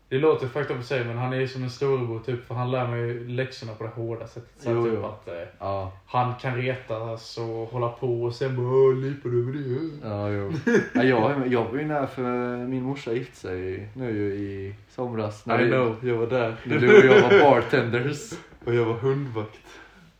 Det 0.10 0.18
låter 0.18 0.47
fucked 0.47 0.72
up 0.72 0.80
att 0.80 0.86
säga, 0.86 1.03
men 1.05 1.18
han 1.18 1.34
är 1.34 1.38
ju 1.38 1.47
som 1.47 1.64
en 1.64 1.70
storebror 1.70 2.20
typ, 2.20 2.47
för 2.47 2.55
han 2.55 2.72
lär 2.72 2.88
mig 2.88 3.14
läxorna 3.20 3.74
på 3.74 3.84
det 3.84 3.89
hårda 3.89 4.28
sättet. 4.28 4.51
Så 4.62 4.72
Jo, 4.72 4.84
typ 4.84 4.93
jo. 4.95 5.05
att 5.05 5.28
eh, 5.28 5.34
Ja. 5.60 5.91
han 6.05 6.34
kan 6.36 6.55
retas 6.55 7.38
och 7.38 7.45
hålla 7.45 7.89
på 7.89 8.24
och 8.24 8.36
sen 8.36 8.55
bara 8.55 8.68
"Åh, 8.68 8.95
lipar 8.95 9.30
du 9.30 9.41
över 9.41 9.53
det? 9.53 10.08
Ja, 10.08 10.30
jo. 10.30 10.51
Ja, 10.93 11.03
jag, 11.03 11.47
jag 11.47 11.66
var 11.66 11.78
ju 11.80 11.86
nära 11.86 12.08
för 12.08 12.58
min 12.68 12.84
morsa 12.84 13.14
gifte 13.14 13.36
sig 13.38 13.89
nu 13.93 14.12
ju 14.18 14.34
i 14.34 14.76
somras. 14.89 15.45
När 15.45 15.62
I 15.62 15.64
vi- 15.66 15.72
know, 15.72 15.95
jag 16.01 16.16
var 16.18 16.28
där. 16.28 16.55
När 16.64 16.78
du 16.80 16.97
och 16.99 17.05
jag 17.16 17.22
var 17.22 17.39
bartenders. 17.51 18.32
och 18.66 18.74
jag 18.76 18.86
var 18.86 18.93
hundvakt. 18.93 19.60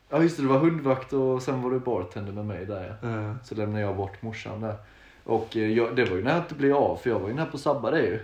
Ja 0.10 0.22
just 0.24 0.38
det, 0.38 0.44
du 0.44 0.48
var 0.50 0.60
hundvakt 0.60 1.14
och 1.14 1.42
sen 1.42 1.62
var 1.62 1.72
du 1.72 1.80
bartender 1.80 2.32
med 2.34 2.46
mig 2.46 2.66
där 2.66 2.96
ja. 3.02 3.10
Ja. 3.10 3.36
Så 3.44 3.56
lämnade 3.56 3.82
jag 3.82 3.96
bort 3.96 4.22
morsan 4.22 4.62
där. 4.62 4.76
Och 5.24 5.58
eh, 5.58 5.72
jag, 5.72 5.96
det 5.96 6.06
var 6.06 6.18
ju 6.18 6.24
nära 6.24 6.36
att 6.38 6.50
det 6.50 6.56
blev 6.56 6.76
av 6.76 6.96
för 6.98 7.10
jag 7.10 7.20
var 7.20 7.28
ju 7.28 7.34
nära 7.34 7.46
på 7.46 7.56
att 7.58 7.62
sabba 7.62 7.92
det 7.92 8.02
ju. 8.02 8.20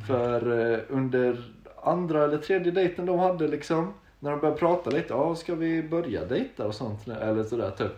För 0.00 0.70
eh, 0.72 0.78
under 0.88 1.44
andra 1.82 2.24
eller 2.24 2.38
tredje 2.38 2.72
dejten 2.72 3.06
de 3.06 3.18
hade 3.18 3.48
liksom. 3.48 3.94
När 4.18 4.30
de 4.30 4.40
började 4.40 4.58
prata 4.58 4.90
lite, 4.90 5.14
ja 5.14 5.34
ska 5.34 5.54
vi 5.54 5.82
börja 5.82 6.24
dejta 6.24 6.66
och 6.66 6.74
sånt? 6.74 7.08
Eller 7.08 7.44
sådär 7.44 7.70
typ. 7.70 7.92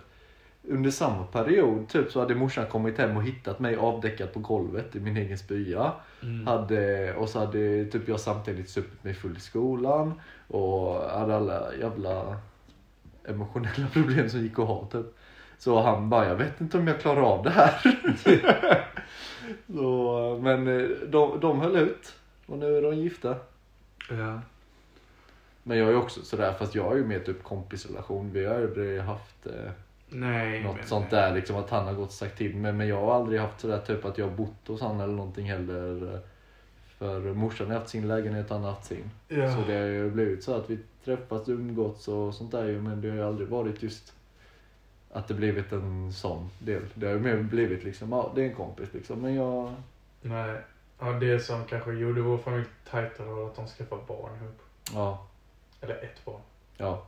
Under 0.68 0.90
samma 0.90 1.24
period 1.24 1.88
typ 1.88 2.12
så 2.12 2.20
hade 2.20 2.34
morsan 2.34 2.66
kommit 2.66 2.98
hem 2.98 3.16
och 3.16 3.22
hittat 3.22 3.58
mig 3.58 3.76
avdäckad 3.76 4.32
på 4.32 4.40
golvet 4.40 4.96
i 4.96 5.00
min 5.00 5.16
egen 5.16 5.38
spya. 5.38 5.92
Mm. 6.22 6.46
Hade, 6.46 7.14
och 7.14 7.28
så 7.28 7.38
hade 7.38 7.84
typ 7.84 8.08
jag 8.08 8.20
samtidigt 8.20 8.70
supit 8.70 9.04
mig 9.04 9.14
full 9.14 9.36
i 9.36 9.40
skolan. 9.40 10.20
Och 10.48 10.94
hade 10.94 11.36
alla 11.36 11.74
jävla 11.80 12.36
emotionella 13.24 13.86
problem 13.92 14.30
som 14.30 14.40
gick 14.40 14.58
att 14.58 14.66
ha 14.66 14.86
typ. 14.86 15.06
Så 15.58 15.80
han 15.82 16.10
bara, 16.10 16.28
jag 16.28 16.36
vet 16.36 16.60
inte 16.60 16.78
om 16.78 16.86
jag 16.86 17.00
klarar 17.00 17.22
av 17.22 17.44
det 17.44 17.50
här. 17.50 18.00
så, 19.74 20.38
men 20.42 20.68
eh, 20.68 20.88
de, 21.08 21.40
de 21.40 21.60
höll 21.60 21.76
ut. 21.76 22.14
Och 22.46 22.58
nu 22.58 22.76
är 22.76 22.82
de 22.82 22.96
gifta. 22.96 23.36
Ja. 24.10 24.40
Men 25.62 25.78
jag 25.78 25.88
är 25.88 25.96
också 25.96 26.22
sådär, 26.22 26.52
fast 26.52 26.74
jag 26.74 26.92
är 26.92 26.96
ju 26.96 27.04
mer 27.04 27.20
typ 27.20 27.42
kompisrelation. 27.42 28.30
Vi 28.32 28.44
har 28.44 28.54
aldrig 28.54 29.00
haft 29.00 29.46
eh, 29.46 29.70
Nej. 30.08 30.62
något 30.64 30.76
men- 30.76 30.86
sånt 30.86 31.10
där 31.10 31.34
liksom 31.34 31.56
att 31.56 31.70
han 31.70 31.86
har 31.86 31.92
gått 31.94 32.08
och 32.08 32.12
sagt 32.14 32.38
till 32.38 32.56
mig. 32.56 32.72
Men 32.72 32.88
jag 32.88 33.00
har 33.00 33.14
aldrig 33.14 33.40
haft 33.40 33.60
sådär 33.60 33.78
typ 33.86 34.04
att 34.04 34.18
jag 34.18 34.28
har 34.28 34.36
bott 34.36 34.68
hos 34.68 34.80
han 34.80 35.00
eller 35.00 35.14
någonting 35.14 35.46
heller. 35.50 36.20
För 36.98 37.20
morsan 37.20 37.66
har 37.66 37.74
haft 37.74 37.88
sin 37.88 38.08
lägenhet, 38.08 38.50
han 38.50 38.62
har 38.62 38.70
haft 38.70 38.84
sin. 38.84 39.10
Ja. 39.28 39.56
Så 39.56 39.62
det 39.66 39.74
har 39.78 39.86
ju 39.86 40.10
blivit 40.10 40.44
så 40.44 40.54
att 40.54 40.70
vi 40.70 40.78
träffats, 41.04 41.48
umgåtts 41.48 42.08
och 42.08 42.34
sånt 42.34 42.52
där 42.52 42.64
ju. 42.64 42.80
Men 42.80 43.00
det 43.00 43.08
har 43.08 43.16
ju 43.16 43.22
aldrig 43.22 43.48
varit 43.48 43.82
just 43.82 44.12
att 45.16 45.28
det 45.28 45.34
blivit 45.34 45.72
en 45.72 46.12
sån 46.12 46.50
del. 46.58 46.82
Det 46.94 47.06
har 47.06 47.12
ju 47.14 47.20
mer 47.20 47.36
blivit 47.36 47.84
liksom, 47.84 48.12
ja 48.12 48.32
det 48.34 48.42
är 48.42 48.46
en 48.48 48.54
kompis 48.54 48.88
liksom. 48.92 49.20
Men 49.20 49.34
jag, 49.34 49.74
Nej. 50.22 50.60
Ja, 50.98 51.06
det 51.12 51.40
som 51.40 51.64
kanske 51.64 51.92
gjorde 51.92 52.20
vår 52.20 52.38
familj 52.38 52.64
tajtare 52.90 53.26
var 53.26 53.46
att 53.46 53.56
de 53.56 53.66
skaffade 53.66 54.02
barn 54.08 54.36
ihop. 54.42 54.62
ja, 54.94 55.26
Eller 55.80 55.94
ett 56.04 56.24
barn. 56.24 56.40
ja. 56.76 57.06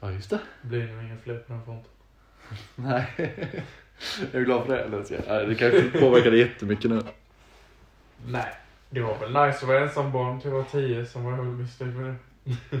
Ja 0.00 0.10
just 0.12 0.30
det. 0.30 0.40
Det 0.62 0.68
blir 0.68 0.86
nog 0.92 1.04
inga 1.04 1.16
fler 1.16 1.38
på 1.38 1.52
den 1.52 1.64
fronten. 1.64 1.90
Nej. 2.74 3.06
Jag 4.32 4.40
är 4.40 4.44
glad 4.44 4.66
för 4.66 4.72
det. 4.76 4.82
Eller 4.84 5.04
så- 5.04 5.14
Nej, 5.28 5.46
Det 5.46 5.54
kanske 5.54 6.00
påverkade 6.00 6.36
jättemycket 6.38 6.90
nu. 6.90 7.02
Nej. 8.26 8.54
Det 8.90 9.00
var 9.00 9.18
väl 9.18 9.28
nice 9.28 9.58
att 9.58 9.62
vara 9.62 9.80
ensam 9.80 10.12
barn 10.12 10.40
till 10.40 10.50
jag 10.50 10.56
var 10.56 10.64
tio 10.64 11.06
som 11.06 11.24
var 11.24 11.30
jag 11.30 11.38
väl 11.38 11.46
missnöjd 11.46 11.96
med 11.96 12.14
det. 12.44 12.50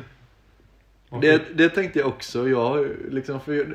Det, 1.20 1.42
det 1.54 1.68
tänkte 1.68 1.98
jag 1.98 2.08
också. 2.08 2.48
Jag 2.48 2.86
liksom, 3.10 3.40
för 3.40 3.52
jag, 3.52 3.66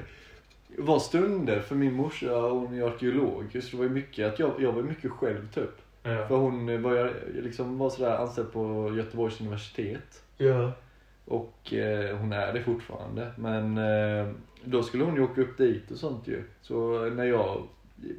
var 0.77 0.99
stunder 0.99 1.59
för 1.59 1.75
min 1.75 1.93
morsa, 1.93 2.39
hon 2.39 2.73
är 2.73 2.87
arkeolog. 2.87 3.57
Så 3.63 3.77
det 3.77 3.83
var 3.83 3.89
mycket 3.89 4.33
att 4.33 4.39
jag, 4.39 4.51
jag 4.59 4.71
var 4.71 4.81
mycket 4.81 5.11
själv 5.11 5.51
typ. 5.53 5.81
Ja. 6.03 6.27
För 6.27 6.35
hon 6.35 6.81
var, 6.81 7.13
liksom, 7.41 7.77
var 7.77 7.89
sådär 7.89 8.17
anställd 8.17 8.51
på 8.51 8.93
Göteborgs 8.97 9.41
universitet. 9.41 10.23
ja. 10.37 10.71
Och 11.27 11.73
eh, 11.73 12.17
hon 12.17 12.33
är 12.33 12.53
det 12.53 12.61
fortfarande. 12.63 13.31
Men 13.37 13.77
eh, 13.77 14.33
då 14.63 14.83
skulle 14.83 15.03
hon 15.03 15.15
ju 15.15 15.21
åka 15.21 15.41
upp 15.41 15.57
dit 15.57 15.91
och 15.91 15.97
sånt 15.97 16.27
ju. 16.27 16.43
Så 16.61 17.09
när 17.09 17.25
jag 17.25 17.63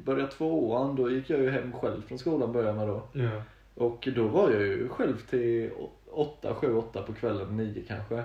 började 0.05 0.31
tvåan 0.31 0.95
då 0.95 1.11
gick 1.11 1.29
jag 1.29 1.39
ju 1.39 1.49
hem 1.49 1.71
själv 1.71 2.01
från 2.07 2.19
skolan 2.19 2.51
började 2.51 2.77
med 2.77 2.87
då. 2.87 3.07
Ja. 3.13 3.41
Och 3.75 4.07
då 4.15 4.27
var 4.27 4.51
jag 4.51 4.61
ju 4.61 4.89
själv 4.89 5.17
till 5.29 5.69
åtta, 6.11 6.55
sju, 6.55 6.75
åtta 6.75 7.01
på 7.01 7.13
kvällen, 7.13 7.57
nio 7.57 7.83
kanske. 7.87 8.23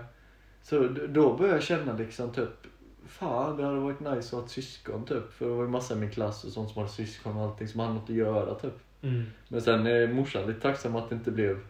Så 0.62 0.88
då 0.88 1.36
började 1.36 1.56
jag 1.56 1.62
känna 1.62 1.96
liksom 1.96 2.32
typ, 2.32 2.66
fan 3.06 3.56
det 3.56 3.64
hade 3.64 3.78
varit 3.78 4.00
nice 4.00 4.16
att 4.16 4.32
ha 4.32 4.44
ett 4.44 4.50
syskon 4.50 5.04
typ. 5.04 5.32
För 5.32 5.46
det 5.46 5.52
var 5.52 5.62
ju 5.62 5.68
massa 5.68 5.94
i 5.94 5.96
min 5.96 6.10
klass 6.10 6.44
och 6.44 6.52
sånt 6.52 6.70
som 6.70 6.82
hade 6.82 6.94
syskon 6.94 7.36
och 7.36 7.42
allting 7.42 7.68
som 7.68 7.80
hade 7.80 7.94
något 7.94 8.10
att 8.10 8.16
göra 8.16 8.54
typ. 8.54 8.74
Mm. 9.02 9.24
Men 9.48 9.62
sen 9.62 9.86
är 9.86 10.08
morsan 10.08 10.46
lite 10.46 10.60
tacksam 10.60 10.96
att 10.96 11.08
det 11.08 11.14
inte 11.14 11.30
blev 11.30 11.60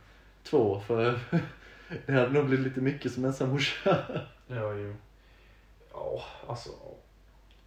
två 0.43 0.81
för 0.81 1.19
det 2.07 2.13
hade 2.13 2.31
nog 2.33 2.47
blivit 2.47 2.67
lite 2.67 2.81
mycket 2.81 3.13
som 3.13 3.25
ensam 3.25 3.49
morsa. 3.49 3.99
Ja, 4.47 4.75
jo. 4.75 4.95
Ja, 5.93 6.23
alltså. 6.47 6.71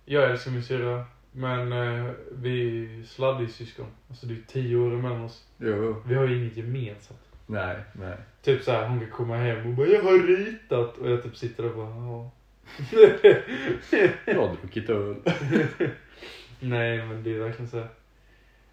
Jag 0.05 0.32
älskar 0.32 0.51
min 0.51 0.63
syrra. 0.63 1.05
Men 1.32 1.71
eh, 1.71 2.11
vi 2.32 2.84
är 2.84 3.03
sladdissyskon. 3.03 3.86
Alltså 4.09 4.26
det 4.26 4.34
är 4.34 4.41
tio 4.47 4.78
år 4.78 4.91
mellan 4.91 5.21
oss. 5.21 5.43
Jo. 5.57 6.01
Vi 6.05 6.15
har 6.15 6.28
ju 6.28 6.41
inget 6.41 6.57
gemensamt. 6.57 7.19
Nej, 7.46 7.78
nej. 7.93 8.18
Typ 8.41 8.64
så 8.64 8.72
här, 8.72 8.88
hon 8.88 9.00
kan 9.00 9.10
komma 9.10 9.38
hem 9.38 9.68
och 9.68 9.74
bara 9.74 9.88
'Jag 9.88 10.04
har 10.04 10.12
ritat' 10.12 10.98
och 10.98 11.10
jag 11.10 11.24
typ 11.24 11.38
sitter 11.38 11.66
och 11.66 11.76
bara 11.76 11.89
'Ja' 11.89 12.32
Jag 14.26 14.36
har 14.36 14.56
druckit 14.56 14.89
öl. 14.89 15.16
Nej 16.60 17.06
men 17.06 17.24
det 17.24 17.36
är 17.36 17.39
verkligen 17.39 17.70
så 17.70 17.78
här. 17.80 17.89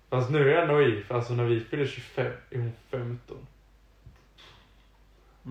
Fast 0.08 0.30
nu 0.30 0.50
är 0.50 0.58
jag 0.58 0.68
naiv, 0.68 1.04
för 1.04 1.14
alltså 1.14 1.34
när 1.34 1.44
vi 1.44 1.60
fyller 1.60 1.86
25 1.86 2.32
är 2.50 2.58
hon 2.58 2.72
15. 2.90 3.46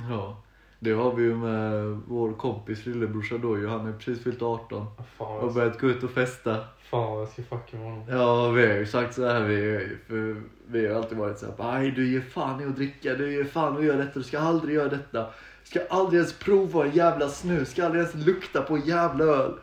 Ja. 0.10 0.42
Det 0.84 0.92
har 0.92 1.16
vi 1.16 1.24
ju 1.24 1.36
med 1.36 1.84
vår 2.08 2.34
kompis 2.34 2.86
lillebrorsa 2.86 3.38
då 3.38 3.58
ju. 3.58 3.68
Han 3.68 3.88
är 3.88 3.94
precis 3.94 4.24
fyllt 4.24 4.42
18. 4.42 4.82
Ah, 4.98 5.04
Fan 5.18 5.40
Och 5.40 5.54
börjat 5.54 5.80
gå 5.80 5.88
ut 5.90 6.04
och 6.04 6.10
festa. 6.12 6.58
fan 6.90 7.12
vad 7.12 7.22
jag 7.22 7.30
ska 7.30 7.44
fucka 7.44 7.78
med 7.78 7.86
honom. 7.92 8.06
Ja, 8.10 8.50
vi 8.52 8.68
har 8.68 8.74
ju 8.76 8.86
sagt 8.86 9.14
så 9.16 9.26
här. 9.28 9.42
Vi, 9.48 9.88
för 10.08 10.42
vi 10.68 10.88
har 10.88 10.96
alltid 10.96 11.18
varit 11.18 11.40
så 11.40 11.46
här. 11.46 11.54
Nej, 11.80 11.92
du 11.92 12.12
ger 12.12 12.22
fan 12.22 12.62
i 12.62 12.66
att 12.66 12.76
dricka. 12.76 13.14
Du 13.16 13.34
ger 13.34 13.44
fan 13.44 13.76
i 13.76 13.78
att 13.78 13.84
göra 13.86 13.98
detta. 13.98 14.20
Du 14.20 14.24
ska 14.24 14.40
aldrig 14.40 14.76
göra 14.76 14.90
detta. 14.90 15.28
Ska 15.64 15.80
aldrig 15.90 16.18
ens 16.20 16.34
prova 16.40 16.86
en 16.86 16.92
jävla 16.92 17.30
snus. 17.30 17.70
Ska 17.72 17.86
aldrig 17.86 18.04
ens 18.04 18.26
lukta 18.26 18.62
på 18.62 18.76
en 18.76 18.86
jävla 18.86 19.24
öl. 19.24 19.54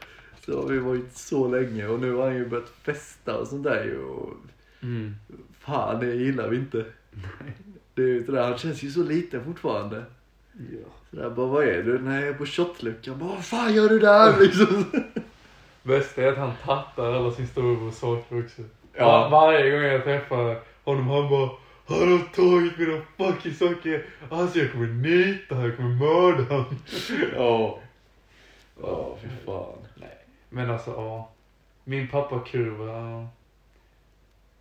Så 0.47 0.63
har 0.63 0.69
vi 0.69 0.79
varit 0.79 1.13
så 1.17 1.49
länge. 1.49 1.87
Och 1.89 2.01
nu 2.01 2.15
har 2.15 2.25
han 2.27 2.37
ju 2.37 2.49
börjat 2.49 2.69
festa 2.83 3.39
och 3.39 3.47
sånt 3.47 3.65
där 3.65 3.85
ju. 3.85 3.99
Och 3.99 4.31
Mm. 4.83 5.15
fan, 5.61 6.01
det 6.01 6.15
gillar 6.15 6.49
vi 6.49 6.57
inte. 6.57 6.85
Det 7.95 8.03
är 8.03 8.07
ju 8.07 8.25
sådär, 8.25 8.43
han 8.49 8.59
känns 8.59 8.83
ju 8.83 8.91
så 8.91 9.03
liten 9.03 9.45
fortfarande. 9.45 10.05
Ja. 10.59 10.89
Sådär, 11.11 11.31
bara 11.31 11.47
vad 11.47 11.65
är 11.65 11.83
du? 11.83 11.99
Nej, 11.99 12.21
jag 12.21 12.29
är 12.29 12.35
på 12.35 12.47
shotluckan. 12.47 13.19
Bara, 13.19 13.29
vad 13.29 13.45
fan 13.45 13.75
gör 13.75 13.89
du 13.89 13.99
där 13.99 14.41
liksom? 14.41 14.85
Bästa 15.83 16.23
är 16.23 16.33
att 16.33 16.39
han 16.39 16.53
tattar 16.65 17.13
alla 17.13 17.31
sin 17.31 17.47
storebrors 17.49 17.95
saker 17.95 18.45
också. 18.45 18.63
Ja. 18.95 19.07
Var, 19.07 19.31
varje 19.31 19.71
gång 19.71 19.81
jag 19.81 20.05
träffar 20.05 20.61
honom 20.85 21.09
han 21.09 21.29
bara 21.31 21.51
Han 21.87 22.13
har 22.13 22.35
tagit 22.35 22.79
mina 22.79 23.01
fucking 23.17 23.55
saker. 23.55 24.07
Alltså 24.31 24.59
jag 24.59 24.73
kommer 24.73 24.87
nita 24.87 25.55
honom, 25.55 25.69
jag 25.71 25.77
kommer 25.77 25.95
mörda 25.95 26.43
honom. 26.55 26.77
Ja. 27.37 27.79
Ja, 28.83 29.17
fy 29.23 29.29
fan. 29.47 29.79
Men 30.49 30.71
alltså 30.71 30.91
ja. 30.91 31.31
Min 31.85 32.09
pappa-kurva. 32.09 32.85
ja. 32.87 33.29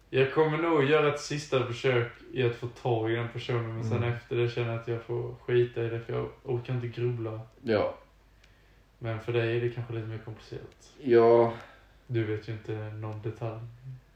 Jag 0.10 0.34
kommer 0.34 0.58
nog 0.58 0.84
göra 0.84 1.14
ett 1.14 1.20
sista 1.20 1.66
försök 1.66 2.12
i 2.34 2.43
att 2.43 2.55
få 2.55 2.68
tag 2.68 3.12
i 3.12 3.16
den 3.16 3.28
personen. 3.30 3.74
Men 3.76 3.84
sen 3.84 3.97
Mm. 3.97 4.14
efter 4.14 4.36
det 4.36 4.49
känner 4.49 4.72
jag 4.72 4.80
att 4.82 4.88
jag 4.88 5.01
får 5.01 5.36
skita 5.45 5.84
i 5.84 5.89
det 5.89 5.99
för 5.99 6.14
jag 6.14 6.30
orkar 6.43 6.74
inte 6.74 6.88
grubbla. 6.88 7.39
Ja. 7.64 7.97
Men 8.99 9.20
för 9.20 9.34
dig 9.34 9.58
är 9.58 9.62
det 9.62 9.70
kanske 9.70 9.93
lite 9.93 10.08
mer 10.08 10.18
komplicerat. 10.18 10.93
Ja. 11.01 11.53
Du 12.08 12.24
vet 12.24 12.49
ju 12.49 12.53
inte 12.53 12.72
någon 12.74 13.22
detalj 13.22 13.60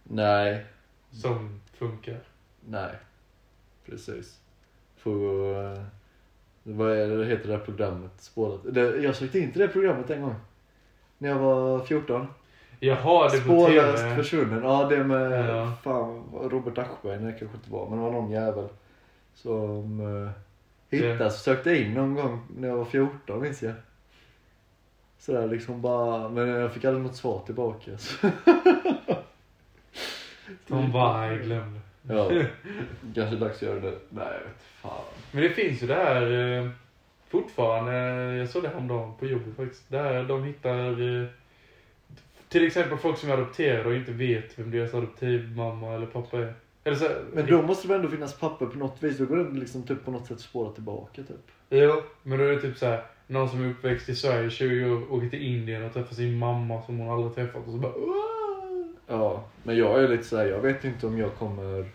Nej. 0.04 0.66
som 1.12 1.62
funkar. 1.74 2.20
Nej. 2.66 2.96
Precis. 3.86 4.39
Får... 4.98 5.56
Uh, 5.56 5.84
vad 6.64 6.92
är 6.92 7.18
det, 7.18 7.26
heter 7.26 7.48
det 7.48 7.58
här 7.58 7.66
programmet? 7.66 8.12
Spåret. 8.18 8.74
Det, 8.74 8.82
jag 8.82 9.16
sökte 9.16 9.39
in 9.39 9.52
till 9.52 9.62
det 9.62 9.68
programmet 9.68 10.10
en 10.10 10.22
gång. 10.22 10.36
När 11.18 11.30
jag 11.30 11.39
var 11.39 11.86
14. 11.86 12.28
Jaha, 12.84 13.30
det 13.30 13.38
på 13.38 13.44
Spårlöst 13.44 14.04
TV. 14.04 14.16
försvunnen. 14.16 14.64
Ja, 14.64 14.88
det 14.90 15.04
med 15.04 15.50
Ja. 15.50 15.72
fan, 15.84 16.24
Robert 16.34 16.78
Aschberg. 16.78 17.18
Det 17.18 17.32
kanske 17.40 17.58
inte 17.58 17.72
var. 17.72 17.90
Men 17.90 17.98
det 17.98 18.04
var 18.04 18.12
någon 18.12 18.32
jävel. 18.32 18.68
Som 19.34 20.00
uh, 20.00 20.30
hittas. 20.90 21.44
Sökte 21.44 21.76
in 21.78 21.94
någon 21.94 22.16
gång 22.16 22.42
när 22.58 22.68
jag 22.68 22.78
var 22.78 22.86
14 22.86 23.42
minns 23.42 23.64
jag. 23.64 23.74
Sådär 25.20 25.48
liksom 25.48 25.82
bara. 25.82 26.30
Men 26.30 26.48
jag 26.48 26.72
fick 26.74 26.86
aldrig 26.86 27.06
något 27.06 27.16
svar 27.16 27.42
tillbaka. 27.46 27.98
Så. 27.98 28.28
De 30.68 30.92
bara, 30.92 31.28
jag 31.32 31.42
glömde. 31.42 31.80
Ja. 32.02 32.32
Kanske 33.16 33.36
dags 33.36 33.56
att 33.56 33.62
göra 33.62 33.80
det. 33.80 33.94
Nej, 34.10 34.26
jag 34.26 34.40
vet 34.40 34.62
fan. 34.82 35.04
Men 35.32 35.44
det 35.44 35.50
finns 35.50 35.84
ju 35.84 35.88
det 35.88 35.96
här 35.96 36.32
eh, 36.58 36.70
fortfarande. 37.30 37.94
Jag 38.36 38.50
såg 38.50 38.64
det 38.64 38.70
häromdagen 38.70 39.14
på 39.20 39.26
jobbet 39.26 39.56
faktiskt. 39.58 39.90
Där 39.90 40.24
de 40.24 40.44
hittar 40.44 41.22
eh, 41.22 41.28
till 42.52 42.68
exempel 42.68 42.97
folk 42.97 43.18
som 43.18 43.30
är 43.30 43.34
adopterade 43.34 43.89
och 43.89 43.95
inte 43.95 44.12
vet 44.12 44.60
vem 44.60 44.72
deras 44.72 44.93
adoptivmamma 44.93 45.93
eller 45.95 46.06
pappa 46.06 46.38
är. 46.38 46.54
Eller 46.84 46.97
så, 46.97 47.10
Men 47.34 47.45
då 47.45 47.62
måste 47.62 47.88
det 47.88 47.95
ändå 47.95 48.10
finnas 48.10 48.39
papper 48.39 48.66
på 48.66 48.78
något 48.78 49.04
vis. 49.04 49.18
Då 49.18 49.26
går 49.26 49.38
det 49.38 49.60
liksom 49.60 49.84
typ 49.84 50.06
på 50.06 50.12
något 50.12 50.28
sätt 50.28 50.39
spåra 50.39 50.72
tillbaka 50.72 51.22
typ. 51.24 51.52
Jo, 51.70 52.02
men 52.24 52.38
då 52.38 52.43
är 52.43 52.52
det 52.52 52.62
typ 52.62 52.78
så 52.78 52.86
här. 52.86 53.04
Någon 53.28 53.49
som 53.49 53.64
är 53.64 53.70
uppväxt 53.70 54.10
i 54.10 54.16
Sverige 54.16 54.49
20 54.49 54.91
år, 54.91 55.14
åker 55.14 55.30
till 55.30 55.41
Indien 55.41 55.84
och 55.86 55.93
träffar 55.93 56.16
sin 56.16 56.38
mamma 56.38 56.82
som 56.82 56.97
hon 56.99 57.10
aldrig 57.10 57.36
träffat 57.36 57.68
och 57.68 57.72
så 57.72 57.78
bara 57.78 57.93
"Åh!" 57.95 58.86
Ja, 59.08 59.43
men 59.64 59.78
jag 59.78 60.04
är 60.04 60.08
lite 60.08 60.24
såhär, 60.24 60.45
jag 60.45 60.60
vet 60.62 60.84
inte 60.84 61.08
om 61.08 61.18
jag 61.18 61.36
kommer 61.36 61.86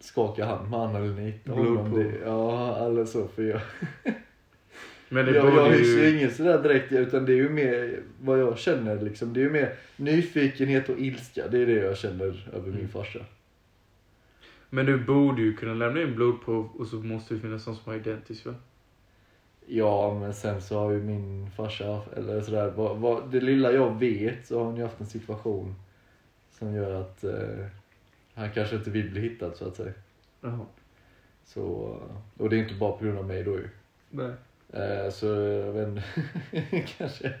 skaka 0.00 0.44
hand 0.44 0.70
med 0.70 0.80
han 0.80 0.96
eller 0.96 1.14
nita 1.14 1.52
honom. 1.52 1.94
Det, 1.94 2.18
ja, 2.24 2.76
eller 2.86 3.04
så. 3.04 3.28
För 3.28 3.42
jag, 3.42 3.60
Men 5.08 5.26
det 5.26 5.34
jag, 5.34 5.70
hyser 5.70 6.02
ju 6.02 6.16
ingen 6.16 6.30
sådär 6.30 6.62
direkt, 6.62 6.92
utan 6.92 7.24
det 7.26 7.32
är 7.32 7.36
ju 7.36 7.48
mer 7.48 8.00
vad 8.20 8.40
jag 8.40 8.58
känner 8.58 9.00
liksom. 9.02 9.32
Det 9.32 9.40
är 9.40 9.44
ju 9.44 9.50
mer 9.50 9.74
nyfikenhet 9.96 10.88
och 10.88 10.98
ilska. 10.98 11.48
Det 11.48 11.58
är 11.58 11.66
det 11.66 11.72
jag 11.72 11.96
känner 11.96 12.48
över 12.52 12.66
min 12.66 12.74
Mm. 12.74 12.88
farsa. 12.88 13.18
Men 14.70 14.86
du 14.86 14.98
borde 14.98 15.42
ju 15.42 15.56
kunna 15.56 15.74
lämna 15.74 16.02
in 16.02 16.14
blodprov 16.14 16.68
och 16.78 16.86
så 16.86 16.96
måste 16.96 17.34
det 17.34 17.40
finnas 17.40 17.66
någon 17.66 17.76
som 17.76 17.92
har 17.92 17.98
identisk 17.98 18.46
va? 18.46 18.54
Ja, 19.66 20.18
men 20.20 20.34
sen 20.34 20.62
så 20.62 20.78
har 20.78 20.90
ju 20.90 21.02
min 21.02 21.50
farsa, 21.56 22.02
eller 22.16 22.40
sådär, 22.40 22.72
vad, 22.76 22.96
vad, 22.96 23.30
det 23.32 23.40
lilla 23.40 23.72
jag 23.72 23.98
vet 24.00 24.46
så 24.46 24.58
har 24.58 24.64
han 24.66 24.76
ju 24.76 24.82
haft 24.82 25.00
en 25.00 25.06
situation 25.06 25.74
som 26.50 26.74
gör 26.74 27.00
att 27.00 27.24
eh, 27.24 27.66
han 28.34 28.50
kanske 28.52 28.76
inte 28.76 28.90
vill 28.90 29.10
bli 29.10 29.20
hittad 29.20 29.52
så 29.54 29.68
att 29.68 29.76
säga. 29.76 29.92
Jaha. 30.40 30.66
Så, 31.44 31.62
och 32.36 32.50
det 32.50 32.56
är 32.56 32.62
inte 32.62 32.74
bara 32.74 32.92
på 32.92 33.04
grund 33.04 33.18
av 33.18 33.26
mig 33.26 33.42
då 33.44 33.50
ju. 33.50 33.68
Nej. 34.10 34.32
Eh, 34.72 35.10
så 35.10 35.26
jag 35.26 35.72
vet 35.72 35.88
inte, 35.88 36.02
kanske 36.98 37.32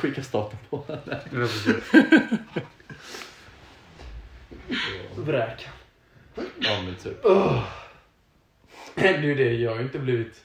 skicka 0.00 0.22
staten 0.22 0.58
på 0.70 0.76
honom. 0.76 1.02
Ja, 1.10 1.16
precis. 1.30 1.92
Vräk. 5.16 5.68
Ja 6.58 6.82
men 6.84 6.94
typ. 6.94 7.22
Det 8.94 9.08
är 9.08 9.22
ju 9.22 9.34
det, 9.34 9.52
jag 9.52 9.74
har 9.74 9.80
inte 9.80 9.98
blivit 9.98 10.44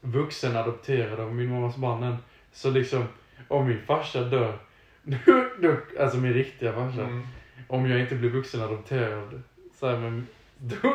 vuxen 0.00 0.56
adopterad 0.56 1.20
av 1.20 1.34
min 1.34 1.50
mammas 1.50 1.76
man 1.76 2.02
än. 2.02 2.16
Så 2.52 2.70
liksom, 2.70 3.04
om 3.48 3.68
min 3.68 3.82
farsa 3.86 4.24
dör, 4.24 4.58
alltså 6.00 6.18
min 6.18 6.32
riktiga 6.32 6.72
farsa. 6.72 7.02
Mm. 7.02 7.26
Om 7.68 7.90
jag 7.90 8.00
inte 8.00 8.14
blir 8.14 8.30
vuxen 8.30 8.60
adopterad, 8.60 9.42
så 9.74 9.88
här, 9.88 9.98
men 9.98 10.26
då, 10.58 10.94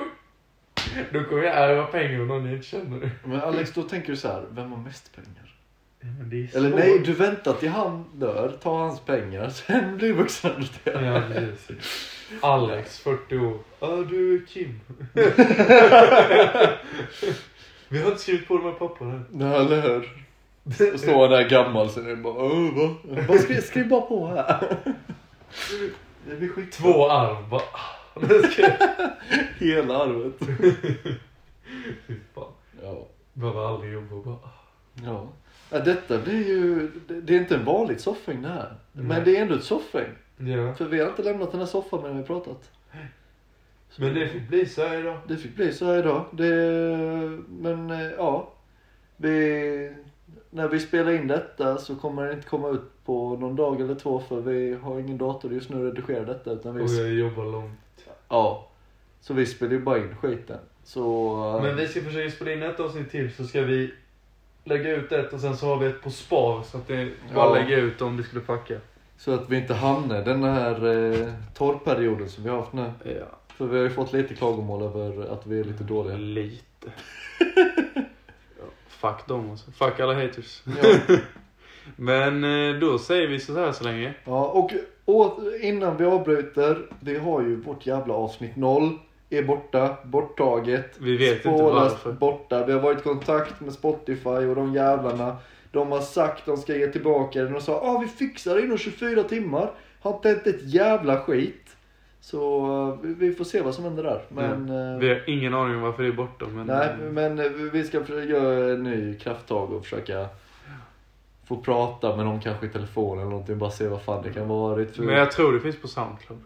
då 1.14 1.24
kommer 1.24 1.44
jag 1.44 1.56
ärva 1.56 1.86
pengar 1.86 2.20
av 2.20 2.28
någon 2.28 2.46
jag 2.46 2.54
inte 2.56 2.68
känner. 2.68 3.10
Men 3.24 3.42
Alex, 3.42 3.74
då 3.74 3.82
tänker 3.84 4.08
du 4.08 4.18
så 4.18 4.28
här, 4.28 4.44
vem 4.52 4.72
har 4.72 4.80
mest 4.80 5.16
pengar? 5.16 5.56
Ja, 6.02 6.08
det 6.24 6.56
Eller 6.56 6.70
nej, 6.70 7.00
du 7.00 7.14
väntar 7.14 7.54
till 7.54 7.70
han 7.70 8.06
dör, 8.14 8.58
tar 8.64 8.78
hans 8.78 9.00
pengar, 9.00 9.50
sen 9.68 9.98
blir 9.98 10.14
vuxenadopterad. 10.14 11.04
Ja, 11.06 11.22
precis. 11.36 12.10
Alex, 12.42 13.00
40 13.00 13.38
år. 13.38 13.58
Ja, 13.80 13.88
du 13.88 14.36
är 14.36 14.46
Kim. 14.46 14.80
Vi 17.90 18.02
har 18.02 18.10
inte 18.10 18.22
skrivit 18.22 18.48
på 18.48 18.58
de 18.58 18.64
här 18.64 18.72
papperna. 18.72 19.22
Nej, 19.30 19.56
eller 19.56 19.82
hur? 19.82 20.24
Och 20.94 21.00
står 21.00 21.22
han 21.22 21.32
där 21.32 21.50
gammal 21.50 21.90
sen 21.90 22.06
är 22.06 22.10
det 22.10 22.16
bara, 22.16 22.34
Åh, 22.34 22.74
va? 22.76 22.96
Bara 23.28 23.38
skriv, 23.38 23.62
skriv 23.62 23.88
bara 23.90 24.02
på 24.02 24.28
här. 24.28 24.78
Det 26.30 26.36
blir 26.36 26.50
skit. 26.50 26.72
Två 26.72 27.10
arv 27.10 27.50
bara. 27.50 27.62
Hela 29.60 29.98
arvet. 29.98 30.34
Fy 32.08 32.16
fan. 32.34 32.52
Ja. 32.84 33.08
Behöver 33.34 33.68
aldrig 33.68 33.94
jobba 33.94 34.16
bara. 34.16 34.38
Ja. 35.06 35.28
ja. 35.72 35.80
Detta 35.80 36.18
blir 36.20 36.48
ju, 36.48 36.92
det- 37.08 37.34
är 37.36 37.40
inte 37.40 37.56
en 37.56 37.66
vanligt 37.66 38.02
soffhäng 38.02 38.42
det 38.42 38.48
här. 38.48 38.76
Men 38.92 39.08
Nej. 39.08 39.22
det 39.26 39.38
är 39.38 39.42
ändå 39.42 39.56
ett 39.56 39.64
soffhäng. 39.64 40.10
Ja. 40.38 40.74
För 40.76 40.86
vi 40.86 41.00
har 41.00 41.10
inte 41.10 41.24
lämnat 41.24 41.52
den 41.52 41.60
här 41.60 41.68
soffan 41.68 42.02
medan 42.02 42.18
vi 42.18 42.24
pratat. 42.24 42.72
Men 43.98 44.14
det 44.14 44.28
fick 44.28 44.48
bli 44.48 44.66
så 44.66 44.88
här 44.88 45.00
idag. 45.00 45.18
Det 45.28 45.38
fick 45.38 45.56
bli 45.56 45.74
så 45.74 45.86
här 45.86 45.98
idag. 46.00 46.26
Det, 46.32 46.56
men 47.50 47.90
ja. 48.18 48.50
Vi, 49.18 49.92
när 50.50 50.68
vi 50.68 50.80
spelar 50.80 51.12
in 51.12 51.28
detta 51.28 51.78
så 51.78 51.96
kommer 51.96 52.26
det 52.28 52.34
inte 52.34 52.48
komma 52.48 52.70
ut 52.70 52.82
på 53.06 53.36
någon 53.38 53.56
dag 53.56 53.82
eller 53.82 53.96
två 53.96 54.20
för 54.20 54.42
vi 54.42 54.74
har 54.74 55.00
ingen 55.00 55.18
dator 55.18 55.54
just 55.54 55.70
nu 55.70 55.88
att 55.88 55.94
redigera 55.98 56.26
detta. 56.26 56.52
Utan 56.52 56.82
Och 56.82 56.88
vi, 56.90 57.00
jag 57.00 57.14
jobbar 57.30 57.46
långt. 57.46 57.80
Ja. 58.34 58.68
Så 59.22 59.34
vi 59.34 59.46
spelar 59.46 59.72
ju 59.72 59.80
bara 59.80 59.98
in 59.98 60.16
skiten. 60.22 60.60
Så, 60.84 61.60
Men 61.64 61.76
vi 61.76 61.88
ska 61.88 62.02
försöka 62.02 62.32
spela 62.32 62.52
in 62.52 62.64
ett 62.64 62.80
avsnitt 62.80 63.12
till 63.12 63.34
så 63.36 63.44
ska 63.44 63.62
vi 63.62 63.94
lägga 64.64 64.96
ut 64.96 65.12
ett 65.12 65.34
och 65.34 65.40
sen 65.40 65.58
så 65.58 65.66
har 65.68 65.78
vi 65.78 65.86
ett 65.86 66.02
på 66.02 66.10
spar 66.12 66.64
så 66.64 66.78
att 66.78 66.88
det 66.88 67.12
bara 67.36 67.46
Ja. 67.46 67.54
lägga 67.64 67.78
ut 67.78 68.02
om 68.02 68.18
det 68.18 68.24
skulle 68.24 68.42
fucka. 68.42 68.76
så 69.18 69.32
att 69.34 69.50
vi 69.50 69.58
inte 69.58 69.74
hamnar 69.74 70.22
i 70.22 70.24
den 70.24 70.44
här 70.44 70.86
eh, 70.86 71.28
torrperioden 71.54 72.30
som 72.30 72.44
vi 72.44 72.50
har 72.50 72.58
haft 72.58 72.74
nu. 72.74 72.92
Ja. 73.06 73.38
För 73.48 73.66
vi 73.66 73.78
har 73.78 73.84
ju 73.84 73.90
fått 73.90 74.14
lite 74.14 74.36
klagomål 74.36 74.82
över 74.84 75.26
att 75.34 75.48
vi 75.48 75.60
är 75.60 75.64
lite 75.64 75.84
dåliga. 75.84 76.18
Lite. 76.18 76.92
ja, 78.60 78.66
fuck 78.88 79.28
dem 79.28 79.52
alltså. 79.52 79.72
Fuck 79.72 80.00
alla 80.00 80.14
haters. 80.14 80.62
Ja. 80.82 81.16
Men 81.96 82.44
eh, 82.44 82.80
då 82.80 83.00
säger 83.00 83.28
vi 83.28 83.40
så 83.40 83.60
här 83.60 83.72
så 83.72 83.84
länge. 83.84 84.14
Ja, 84.26 84.46
och, 84.48 84.72
och 85.06 85.40
innan 85.62 85.98
vi 85.98 86.06
avbryter. 86.06 86.78
Vi 87.00 87.18
har 87.18 87.42
ju 87.42 87.56
vårt 87.56 87.86
jävla 87.88 88.14
avsnitt 88.14 88.56
0. 88.56 88.90
Är 89.30 89.44
borta, 89.44 89.98
borttaget. 90.04 90.96
Vi 91.00 91.18
vet 91.18 91.46
inte 91.46 91.64
varför. 91.64 92.12
borta. 92.12 92.66
Vi 92.66 92.74
har 92.74 92.80
varit 92.80 93.00
i 93.00 93.04
kontakt 93.04 93.62
med 93.62 93.74
Spotify 93.74 94.30
och 94.30 94.56
de 94.56 94.74
jävlarna. 94.74 95.38
De 95.72 95.92
har 95.92 96.02
sagt 96.02 96.46
de 96.46 96.58
ska 96.58 96.76
ge 96.76 96.88
tillbaka 96.88 97.44
den 97.44 97.56
och 97.56 97.62
sa 97.62 97.74
ah, 97.74 97.98
vi 98.00 98.08
fixar 98.08 98.56
det 98.56 98.62
inom 98.62 98.78
24 98.78 99.24
timmar. 99.24 99.72
Har 100.02 100.14
inte 100.14 100.30
hänt 100.30 100.48
ett 100.48 100.74
jävla 100.74 101.18
skit. 101.22 101.60
Så 102.22 102.66
eh, 103.04 103.10
vi- 103.10 103.34
får 103.34 103.46
se 103.46 103.62
vad 103.62 103.76
som 103.76 103.84
händer 103.84 104.04
där. 104.04 104.22
Men, 104.30 104.70
eh, 104.94 105.00
Vi 105.00 105.10
har 105.10 105.30
ingen 105.30 105.54
aning 105.54 105.76
om 105.76 105.82
varför 105.82 106.04
det 106.04 106.10
är 106.10 106.14
borta 106.14 106.46
men... 106.52 106.68
nej, 106.68 106.90
eh, 106.90 107.12
men 107.12 107.70
vi 107.72 107.84
ska 107.84 107.98
göra 108.24 108.74
en 108.74 108.84
ny 108.84 109.16
krafttag 109.16 109.74
och 109.74 109.84
försöka 109.84 110.26
få 111.56 111.62
prata 111.62 112.16
med 112.16 112.26
någon 112.26 112.40
kanske 112.40 112.66
i 112.66 112.70
telefon 112.70 113.18
eller 113.18 113.30
någonting. 113.30 113.58
Bara 113.58 113.72
se 113.72 113.88
vad 113.88 114.02
fan 114.02 114.24
det 114.24 114.34
kan 114.34 114.48
vara 114.48 114.70
varit. 114.70 114.96
För... 114.96 115.04
Men 115.04 115.16
jag 115.16 115.32
tror 115.32 115.54
det 115.54 115.60
finns 115.60 115.82
på 115.82 115.88
Soundcloud. 115.88 116.40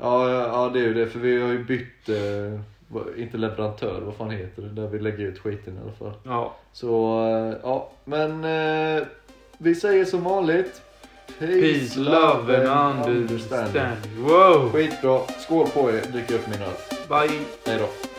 Ja, 0.00 0.30
ja, 0.30 0.70
det 0.72 0.78
är 0.78 0.84
ju 0.84 0.94
det. 0.94 1.06
För 1.06 1.18
vi 1.18 1.40
har 1.40 1.48
ju 1.48 1.64
bytt, 1.64 2.08
eh, 2.08 3.22
inte 3.22 3.36
leverantör, 3.36 4.00
vad 4.00 4.14
fan 4.14 4.30
heter 4.30 4.62
det? 4.62 4.68
Där 4.68 4.88
vi 4.88 4.98
lägger 4.98 5.18
ut 5.18 5.38
skiten 5.38 5.76
i 5.76 5.80
alla 5.80 5.92
fall. 5.92 6.12
Ja. 6.24 6.56
Så, 6.72 7.20
eh, 7.28 7.56
ja. 7.62 7.90
Men 8.04 8.44
eh, 8.44 9.02
vi 9.58 9.74
säger 9.74 10.04
som 10.04 10.24
vanligt. 10.24 10.82
Peace, 11.38 11.98
love 11.98 12.68
and 12.68 13.06
understanding. 13.06 13.82
Wow! 14.18 14.70
Skitbra. 14.72 15.20
Skål 15.38 15.66
på 15.66 15.90
er. 15.90 16.02
Drick 16.12 16.30
upp 16.30 16.46
min 16.46 16.62
öl. 16.62 16.74
Bye! 17.08 17.38
Hej 17.66 17.78
då. 17.78 18.11